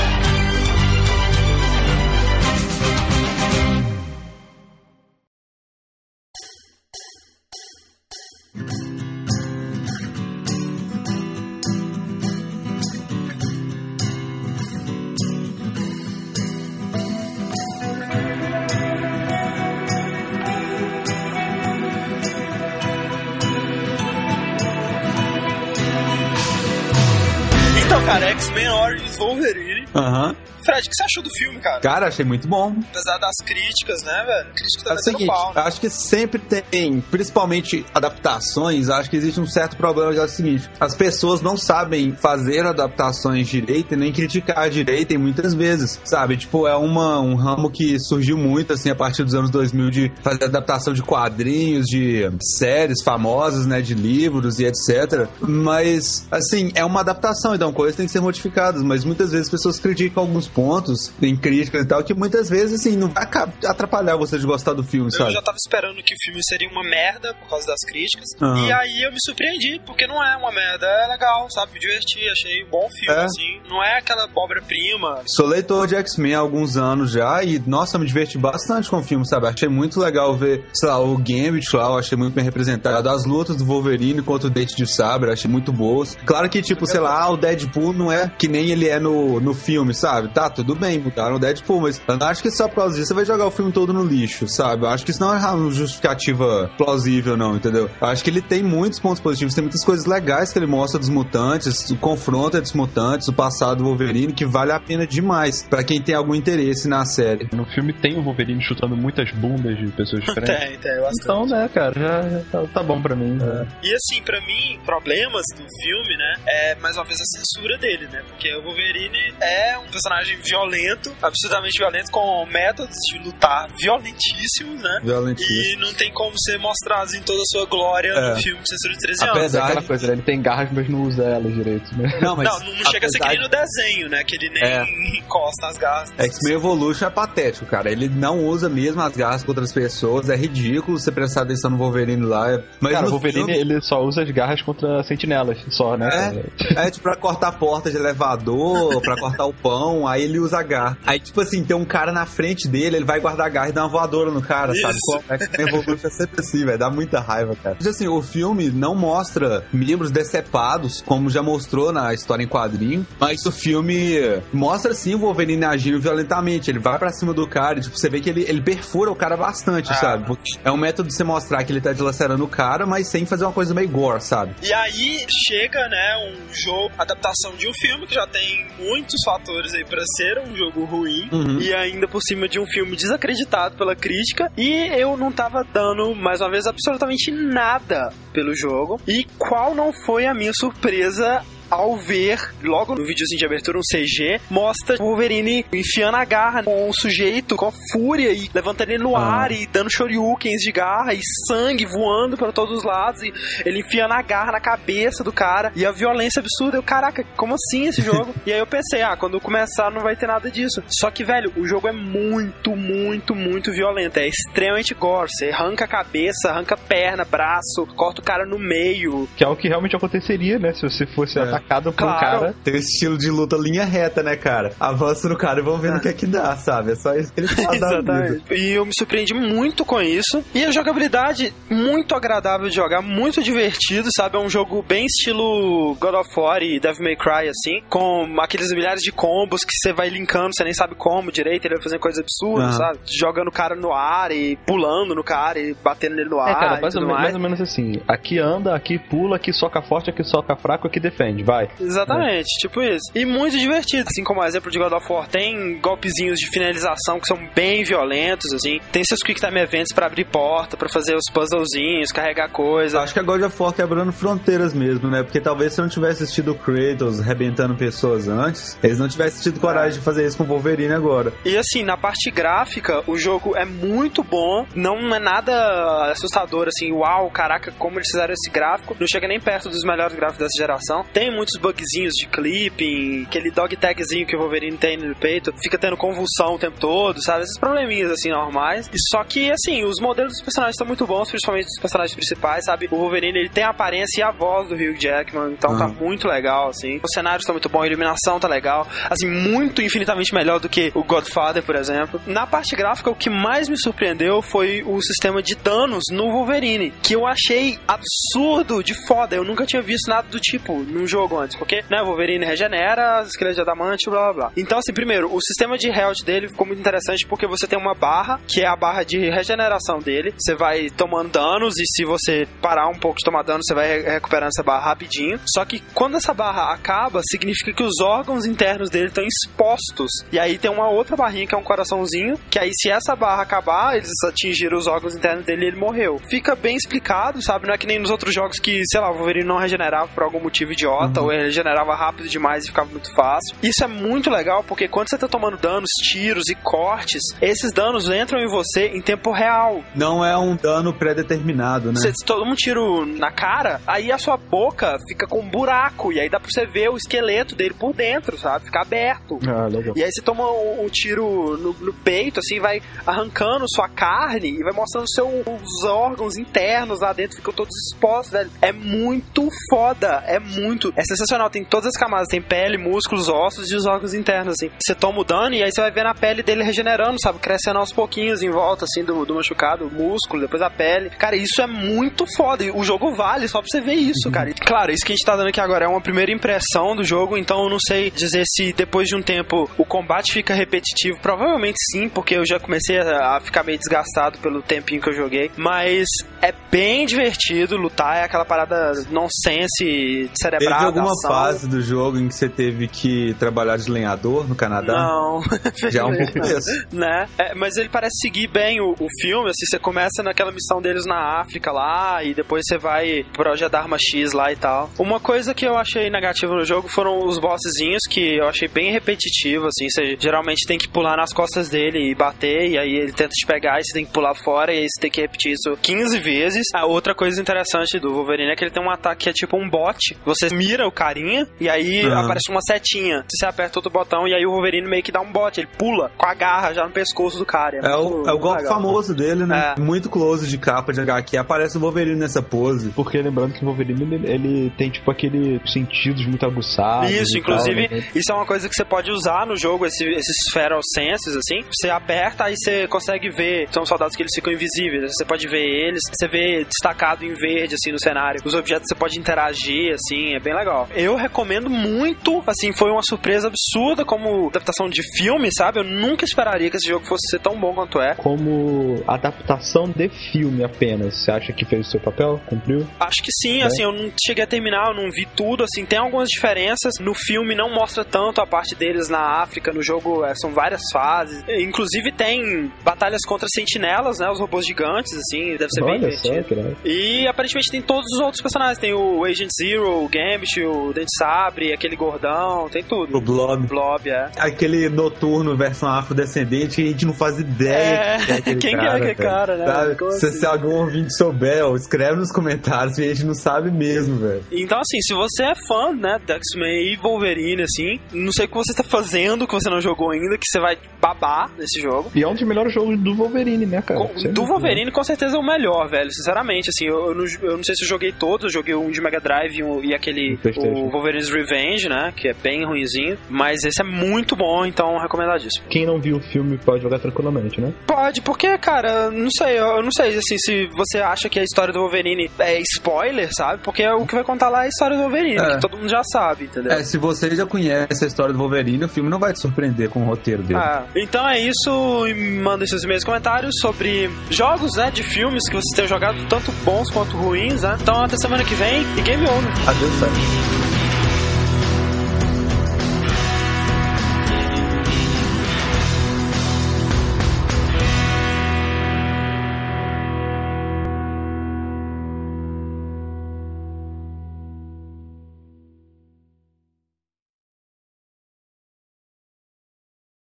[28.55, 29.87] X-Men Origins Wolverine.
[29.95, 30.37] Aham.
[30.65, 31.81] Fred, o que você achou do filme, cara?
[31.81, 32.75] Cara, achei muito bom.
[32.91, 34.55] Apesar das críticas, né, velho?
[34.55, 35.63] Críticas É tá o metendo seguinte, pau, né?
[35.63, 40.29] acho que sempre tem, principalmente adaptações, acho que existe um certo problema que é o
[40.29, 46.01] seguinte, as pessoas não sabem fazer adaptações direito e nem criticar direito e muitas vezes,
[46.05, 46.37] sabe?
[46.37, 50.13] Tipo, é uma, um ramo que surgiu muito, assim, a partir dos anos 2000 de
[50.23, 55.29] fazer adaptação de quadrinhos, de séries famosas, né, de livros e etc.
[55.41, 59.51] Mas, assim, é uma adaptação, então coisas têm que ser modificadas, mas muitas vezes as
[59.51, 63.25] pessoas critica alguns pontos em críticas e tal, que muitas vezes, assim, não vai
[63.67, 65.33] atrapalhar você de gostar do filme, Eu sabe?
[65.33, 68.27] já tava esperando que o filme seria uma merda por causa das críticas.
[68.41, 68.67] Aham.
[68.67, 70.87] E aí eu me surpreendi, porque não é uma merda.
[70.87, 71.73] É legal, sabe?
[71.75, 73.25] Me diverti, achei um bom filme, É.
[73.25, 73.61] assim.
[73.69, 75.23] Não é aquela obra-prima.
[75.27, 79.03] Sou leitor de X-Men há alguns anos já e, nossa, me diverti bastante com o
[79.03, 79.47] filme, sabe?
[79.49, 83.09] Achei muito legal ver, sei lá, o Gambit lá, eu achei muito bem representado.
[83.09, 86.17] As lutas do Wolverine contra o Dente de Sabre, achei muito boas.
[86.25, 89.55] Claro que, tipo, sei lá, o Deadpool não é que nem ele é no, no
[89.55, 90.29] filme, sabe?
[90.29, 93.09] Tá, tudo bem, mudaram o Deadpool, mas eu não acho que só por causa disso
[93.09, 94.85] você vai jogar o filme todo no lixo, sabe?
[94.85, 97.91] Eu acho que isso não é uma justificativa plausível, não, entendeu?
[98.01, 100.99] Eu acho que ele tem muitos pontos positivos, tem muitas coisas legais que ele mostra
[100.99, 105.07] dos mutantes, o confronto entre os mutantes, o passado do Wolverine, que vale a pena
[105.07, 107.49] demais pra quem tem algum interesse na série.
[107.53, 110.57] No filme tem o Wolverine chutando muitas bundas de pessoas diferentes.
[110.57, 111.23] Tem, tem, bastante.
[111.23, 113.33] Então, né, cara, já, já tá, tá bom pra mim.
[113.35, 113.67] né?
[113.83, 118.07] E assim, pra mim, problemas do filme, né, é mais uma vez a censura dele,
[118.13, 118.23] né?
[118.29, 125.01] Porque o Wolverine é um personagem violento, absurdamente violento, com métodos de lutar violentíssimos, né?
[125.03, 125.75] Violentíssimo.
[125.75, 128.31] E não tem como ser mostrado em toda a sua glória É.
[128.35, 129.37] no filme de censura de 13 anos.
[129.37, 132.19] Apesar daquela coisa, né, ele tem garras, mas não usa elas direito, né?
[132.21, 134.25] Não, mas não, não, não chega a ser que apesar nem no desenho, né?
[134.25, 135.19] Que ele nem É.
[135.19, 136.13] encosta as garras.
[136.19, 137.91] X-Men Evolution é patético, cara.
[137.91, 140.29] Ele não usa mesmo as garras com outras pessoas.
[140.29, 142.45] É ridículo você prestar atenção no Wolverine lá.
[142.81, 146.43] Mas Cara, o Wolverine, filme- ele só usa as garras contra sentinelas, só, né?
[146.77, 150.39] É, é tipo pra cortar a porta de elevador, pra cortar o pão, aí ele
[150.39, 150.99] usa a garra.
[151.07, 153.73] Aí, tipo assim, tem um cara na frente dele, ele vai guardar a garra e
[153.73, 154.95] dá uma voadora no cara, sabe?
[154.95, 155.01] Isso.
[155.29, 156.79] Pô, X-Men Evolution é sempre assim, velho.
[156.79, 157.77] Dá muita raiva, cara.
[157.79, 163.07] Mas assim, o filme não mostra membros decepados, como já mostrou na história em quadrinho,
[163.21, 164.15] mas o filme
[164.53, 166.71] mostra sim o Wolverine agindo violentamente.
[166.71, 169.17] Ele vai pra cima do cara e, tipo, você vê que ele, ele perfura o
[169.17, 169.95] cara bastante, Ah.
[169.95, 170.27] sabe?
[170.27, 173.25] Porque é um método de você mostrar que ele tá dilacerando o cara, mas sem
[173.27, 174.55] fazer uma coisa meio gore, sabe?
[174.63, 179.75] E aí chega, né, um jogo, adaptação de um filme que já tem muitos fatores
[179.75, 181.59] aí pra ser um jogo ruim Uhum.
[181.61, 186.15] e ainda por cima de um filme desacreditado pela crítica e eu não tava dando
[186.15, 189.01] mais uma vez absolutamente nada pelo jogo.
[189.07, 191.43] E qual não foi a minha surpresa
[191.75, 196.63] ao ver, logo no videozinho de abertura, um CG, mostra o Wolverine enfiando a garra
[196.63, 199.43] com o sujeito com fúria e levantando ele no Ah.
[199.43, 203.33] ar e dando shoryukens de garra e sangue voando para todos os lados e
[203.65, 206.77] ele enfiando a garra na cabeça do cara e a violência absurda.
[206.79, 208.35] Eu, caraca, como assim esse jogo?
[208.47, 210.83] e aí eu pensei, ah, quando começar não vai ter nada disso.
[210.89, 214.19] Só que, velho, o jogo é muito, muito, muito violento.
[214.19, 215.29] É extremamente gore.
[215.31, 219.29] Você arranca a cabeça, arranca a perna, braço, corta o cara no meio.
[219.37, 220.73] Que é o que realmente aconteceria, né?
[220.75, 221.43] Se você fosse É.
[221.65, 222.41] atacado por um Claro.
[222.41, 222.55] cara.
[222.63, 224.73] Tem esse estilo de luta linha reta, né, cara?
[224.79, 226.93] Avança no cara e vamos ver no que é que dá, sabe?
[226.93, 228.13] É só isso que ele faz da vida.
[228.13, 228.55] Exatamente.
[228.55, 230.43] E eu me surpreendi muito com isso.
[230.55, 234.37] E a jogabilidade muito agradável de jogar, muito divertido, sabe?
[234.37, 238.71] É um jogo bem estilo God of War e Devil May Cry, assim, com aqueles
[238.73, 242.01] milhares de combos que você vai linkando, você nem sabe como direito, ele vai fazendo
[242.01, 242.99] coisas absurdas, sabe?
[243.07, 246.51] Jogando o cara no ar e pulando no cara e batendo ele no ar.
[246.51, 247.23] É, cara, e mais ou, mais.
[247.23, 248.01] mais ou menos assim.
[248.09, 251.69] Aqui anda, aqui pula, aqui soca forte, aqui soca fraco, aqui defende, vai.
[251.81, 253.13] Exatamente, tipo isso.
[253.15, 255.29] E muito divertido, assim como o exemplo de God of War.
[255.29, 258.81] Tem golpezinhos de finalização que são bem violentos, assim.
[258.91, 263.01] Tem seus Quick Time Events pra abrir porta, pra fazer os puzzlezinhos, carregar coisa.
[263.01, 265.23] Acho que a God of War quebrando fronteiras mesmo, né?
[265.23, 269.43] Porque talvez se eu não tivesse assistido o Kratos arrebentando pessoas antes, eles não tivessem
[269.43, 271.33] tido coragem de fazer isso com o Wolverine agora.
[271.45, 276.93] E assim, na parte gráfica, o jogo é muito bom, não é nada assustador, assim,
[276.93, 278.97] uau, caraca, como eles fizeram esse gráfico.
[278.99, 281.05] Não chega nem perto dos melhores gráficos dessa geração.
[281.13, 285.77] Tem muitos bugzinhos de clipping, aquele dog tagzinho que o Wolverine tem no peito, fica
[285.79, 287.43] tendo convulsão o tempo todo, sabe?
[287.45, 288.89] Esses probleminhas, assim, normais.
[288.93, 292.65] E só que, assim, os modelos dos personagens estão muito bons, principalmente dos personagens principais,
[292.65, 292.89] sabe?
[292.91, 295.89] O Wolverine, ele tem a aparência e a voz do Hugh Jackman, então tá Ah.
[295.89, 297.01] muito legal, assim.
[297.03, 298.87] Os cenários estão muito bons, a iluminação tá legal.
[299.11, 302.21] Assim, muito infinitamente melhor do que o Godfather, por exemplo.
[302.27, 306.93] Na parte gráfica, o que mais me surpreendeu foi o sistema de danos no Wolverine,
[307.03, 309.35] que eu achei absurdo de foda.
[309.37, 313.57] Eu nunca tinha visto nada do tipo num jogo antes, porque, né, Wolverine regenera, esqueleto
[313.57, 314.53] de adamante, blá blá blá.
[314.57, 317.95] Então, assim, primeiro, o sistema de health dele ficou muito interessante porque você tem uma
[317.95, 320.35] barra, que é a barra de regeneração dele.
[320.37, 323.87] Você vai tomando danos e se você parar um pouco de tomar dano, você vai
[323.87, 325.39] re- recuperando essa barra rapidinho.
[325.47, 330.11] Só que quando essa barra acaba, significa que os órgãos internos dele estão expostos.
[330.33, 333.43] E aí tem uma outra barrinha que é um coraçãozinho, que aí se essa barra
[333.43, 336.21] acabar, eles atingiram os órgãos internos dele e ele morreu.
[336.29, 337.67] Fica bem explicado, sabe?
[337.67, 340.23] Não é que nem nos outros jogos que, sei lá, o Wolverine não regenerava por
[340.23, 341.14] algum motivo idiota.
[341.15, 343.57] Alta, ou ele regenerava rápido demais e ficava muito fácil.
[343.63, 348.09] Isso é muito legal porque quando você tá tomando danos, tiros e cortes, esses danos
[348.09, 349.83] entram em você em tempo real.
[349.95, 352.01] Não é um dano pré-determinado, né?
[352.01, 356.21] Você toma um tiro na cara, aí a sua boca fica com um buraco, e
[356.21, 358.65] aí dá pra você ver o esqueleto dele por dentro, sabe?
[358.65, 359.39] Fica aberto.
[359.47, 359.95] Ah, legal.
[359.97, 364.49] E aí você toma um, um tiro no, no peito, assim, vai arrancando sua carne
[364.49, 368.51] e vai mostrando seu, os órgãos internos lá dentro, ficam todos expostos, velho.
[368.61, 370.93] É muito foda, é muito.
[370.97, 374.71] É sensacional, tem todas as camadas, tem pele, músculos, ossos e os órgãos internos, assim.
[374.81, 377.39] Você toma o dano e aí você vai ver na pele dele regenerando, sabe?
[377.39, 381.11] Crescendo aos pouquinhos em volta, assim, do, do machucado, o músculo, depois a pele.
[381.11, 382.65] Cara, isso é muito foda.
[382.65, 384.51] E o jogo vale só pra você ver isso, cara.
[384.51, 387.05] E, claro, isso que a gente tá dando aqui agora é uma primeira impressão do
[387.05, 391.19] jogo, então eu não sei dizer se depois de um tempo o combate fica repetitivo.
[391.21, 395.15] Provavelmente sim, porque eu já comecei a a ficar meio desgastado pelo tempinho que eu
[395.15, 395.51] joguei.
[395.57, 396.07] Mas
[396.43, 400.94] é bem divertido lutar, é aquela parada nonsense, Teve cerebrada.
[401.01, 404.93] Alguma fase do jogo em que você teve que trabalhar de lenhador no Canadá?
[404.93, 405.43] Não.
[405.91, 406.87] Já é um pouco desse.
[406.93, 407.27] né?
[407.39, 411.05] É, mas ele parece seguir bem o, o filme, assim, você começa naquela missão deles
[411.07, 414.91] na África lá, e depois você vai pro Gedarma X lá e tal.
[414.99, 418.93] Uma coisa que eu achei negativa no jogo foram os bossezinhos, que eu achei bem
[418.93, 423.13] repetitivo, assim, você geralmente tem que pular nas costas dele e bater, e aí ele
[423.13, 425.53] tenta te pegar, e você tem que pular fora, e aí você tem que repetir
[425.53, 426.63] isso 15 vezes.
[426.75, 429.57] A outra coisa interessante do Wolverine é que ele tem um ataque que é tipo
[429.57, 432.21] um bot, você mira o carinha, e aí Ah.
[432.21, 435.31] aparece uma setinha, você aperta outro botão, e aí o Wolverine meio que dá um
[435.33, 437.79] bot, ele pula com a garra já no pescoço do cara.
[437.83, 438.75] É o, muito é o golpe legal.
[438.77, 439.75] famoso dele, né?
[439.77, 439.81] É.
[439.81, 441.37] Muito close de capa de HQ.
[441.37, 442.91] Aparece o Wolverine nessa pose.
[442.91, 447.11] Porque lembrando que o Wolverine ele, ele tem tipo aquele sentidos muito aguçados.
[447.11, 448.05] Isso, e tal, inclusive, né?
[448.15, 451.61] isso é uma coisa que você pode usar no jogo, esse- esses feral senses, assim.
[451.71, 453.69] Você aperta, aí você consegue ver.
[453.71, 455.13] São soldados que eles ficam invisíveis.
[455.17, 458.41] Você pode ver eles, você vê destacado em verde, assim, no cenário.
[458.45, 460.74] Os objetos você pode interagir, assim, é bem legal.
[460.95, 465.81] Eu recomendo muito, assim, foi uma surpresa absurda como adaptação de filme, sabe?
[465.81, 468.15] Eu nunca esperaria que esse jogo fosse ser tão bom quanto é.
[468.15, 472.41] Como adaptação de filme apenas, você acha que fez o seu papel?
[472.47, 472.87] Cumpriu?
[473.01, 473.65] Acho que sim, É.
[473.67, 476.95] assim, eu não cheguei a terminar, eu não vi tudo, assim, tem algumas diferenças.
[477.01, 480.83] No filme não mostra tanto a parte deles na África, no jogo é, são várias
[480.93, 481.45] fases.
[481.49, 486.29] Inclusive tem batalhas contra sentinelas, né, os robôs gigantes, assim, deve ser bem Olha só,
[486.29, 486.61] divertido.
[486.61, 486.77] legal.
[486.85, 491.11] E aparentemente tem todos os outros personagens, tem o Agent Zero, o Gambit, o Dente
[491.19, 493.17] Sabre, aquele gordão, tem tudo.
[493.17, 493.67] O Blob.
[493.67, 494.31] Blob, é.
[494.39, 498.67] Aquele noturno versão afrodescendente que a gente não faz ideia É, quem é quem que
[498.69, 498.91] é cara.
[498.97, 499.17] aquele velho.
[499.29, 499.97] cara, né?
[500.19, 500.39] Se, assim?
[500.39, 504.45] se algum ouvinte souber, ó, escreve nos comentários e a gente não sabe mesmo, velho.
[504.53, 508.49] Então, assim, se você é fã, né, de X-Men e Wolverine, assim, não sei o
[508.49, 512.11] que você tá fazendo, que você não jogou ainda, que você vai babar nesse jogo.
[512.15, 514.01] E é um dos melhores jogos do Wolverine, né, cara?
[514.01, 514.53] Com- Sem do dúvida.
[514.53, 516.11] Wolverine, com certeza é o melhor, velho.
[516.13, 518.91] Sinceramente, assim, eu, eu não, eu não sei se eu joguei todos, eu joguei um
[518.91, 520.81] de Mega Drive e, um- e aquele, PlayStation.
[520.87, 525.67] o Wolverine's Revenge, né, que é bem ruinzinho, mas esse é muito bom, então recomendadíssimo.
[525.69, 527.73] Quem não viu o filme pode jogar tranquilamente, né?
[527.87, 531.73] Pode, porque, cara, não sei, eu não sei, assim, se você acha que a história
[531.73, 533.63] do Wolverine é spoiler, sabe?
[533.63, 535.55] Porque o que vai contar lá é a história do Wolverine, É.
[535.55, 536.73] que todo mundo já sabe, entendeu?
[536.73, 539.89] É, se você já conhece a história do Wolverine, o filme não vai te surpreender
[539.89, 540.59] com o roteiro dele.
[540.61, 542.07] Ah, então é isso.
[542.07, 542.15] E
[542.45, 544.91] Mandem seus e-mails comentários sobre jogos, né?
[544.91, 547.77] De filmes que vocês tenham jogado, tanto bons quanto ruins, né?
[547.81, 549.69] Então até semana que vem e game over.
[549.69, 550.34] Adeus, Sérgio.
[550.35, 550.74] Bye.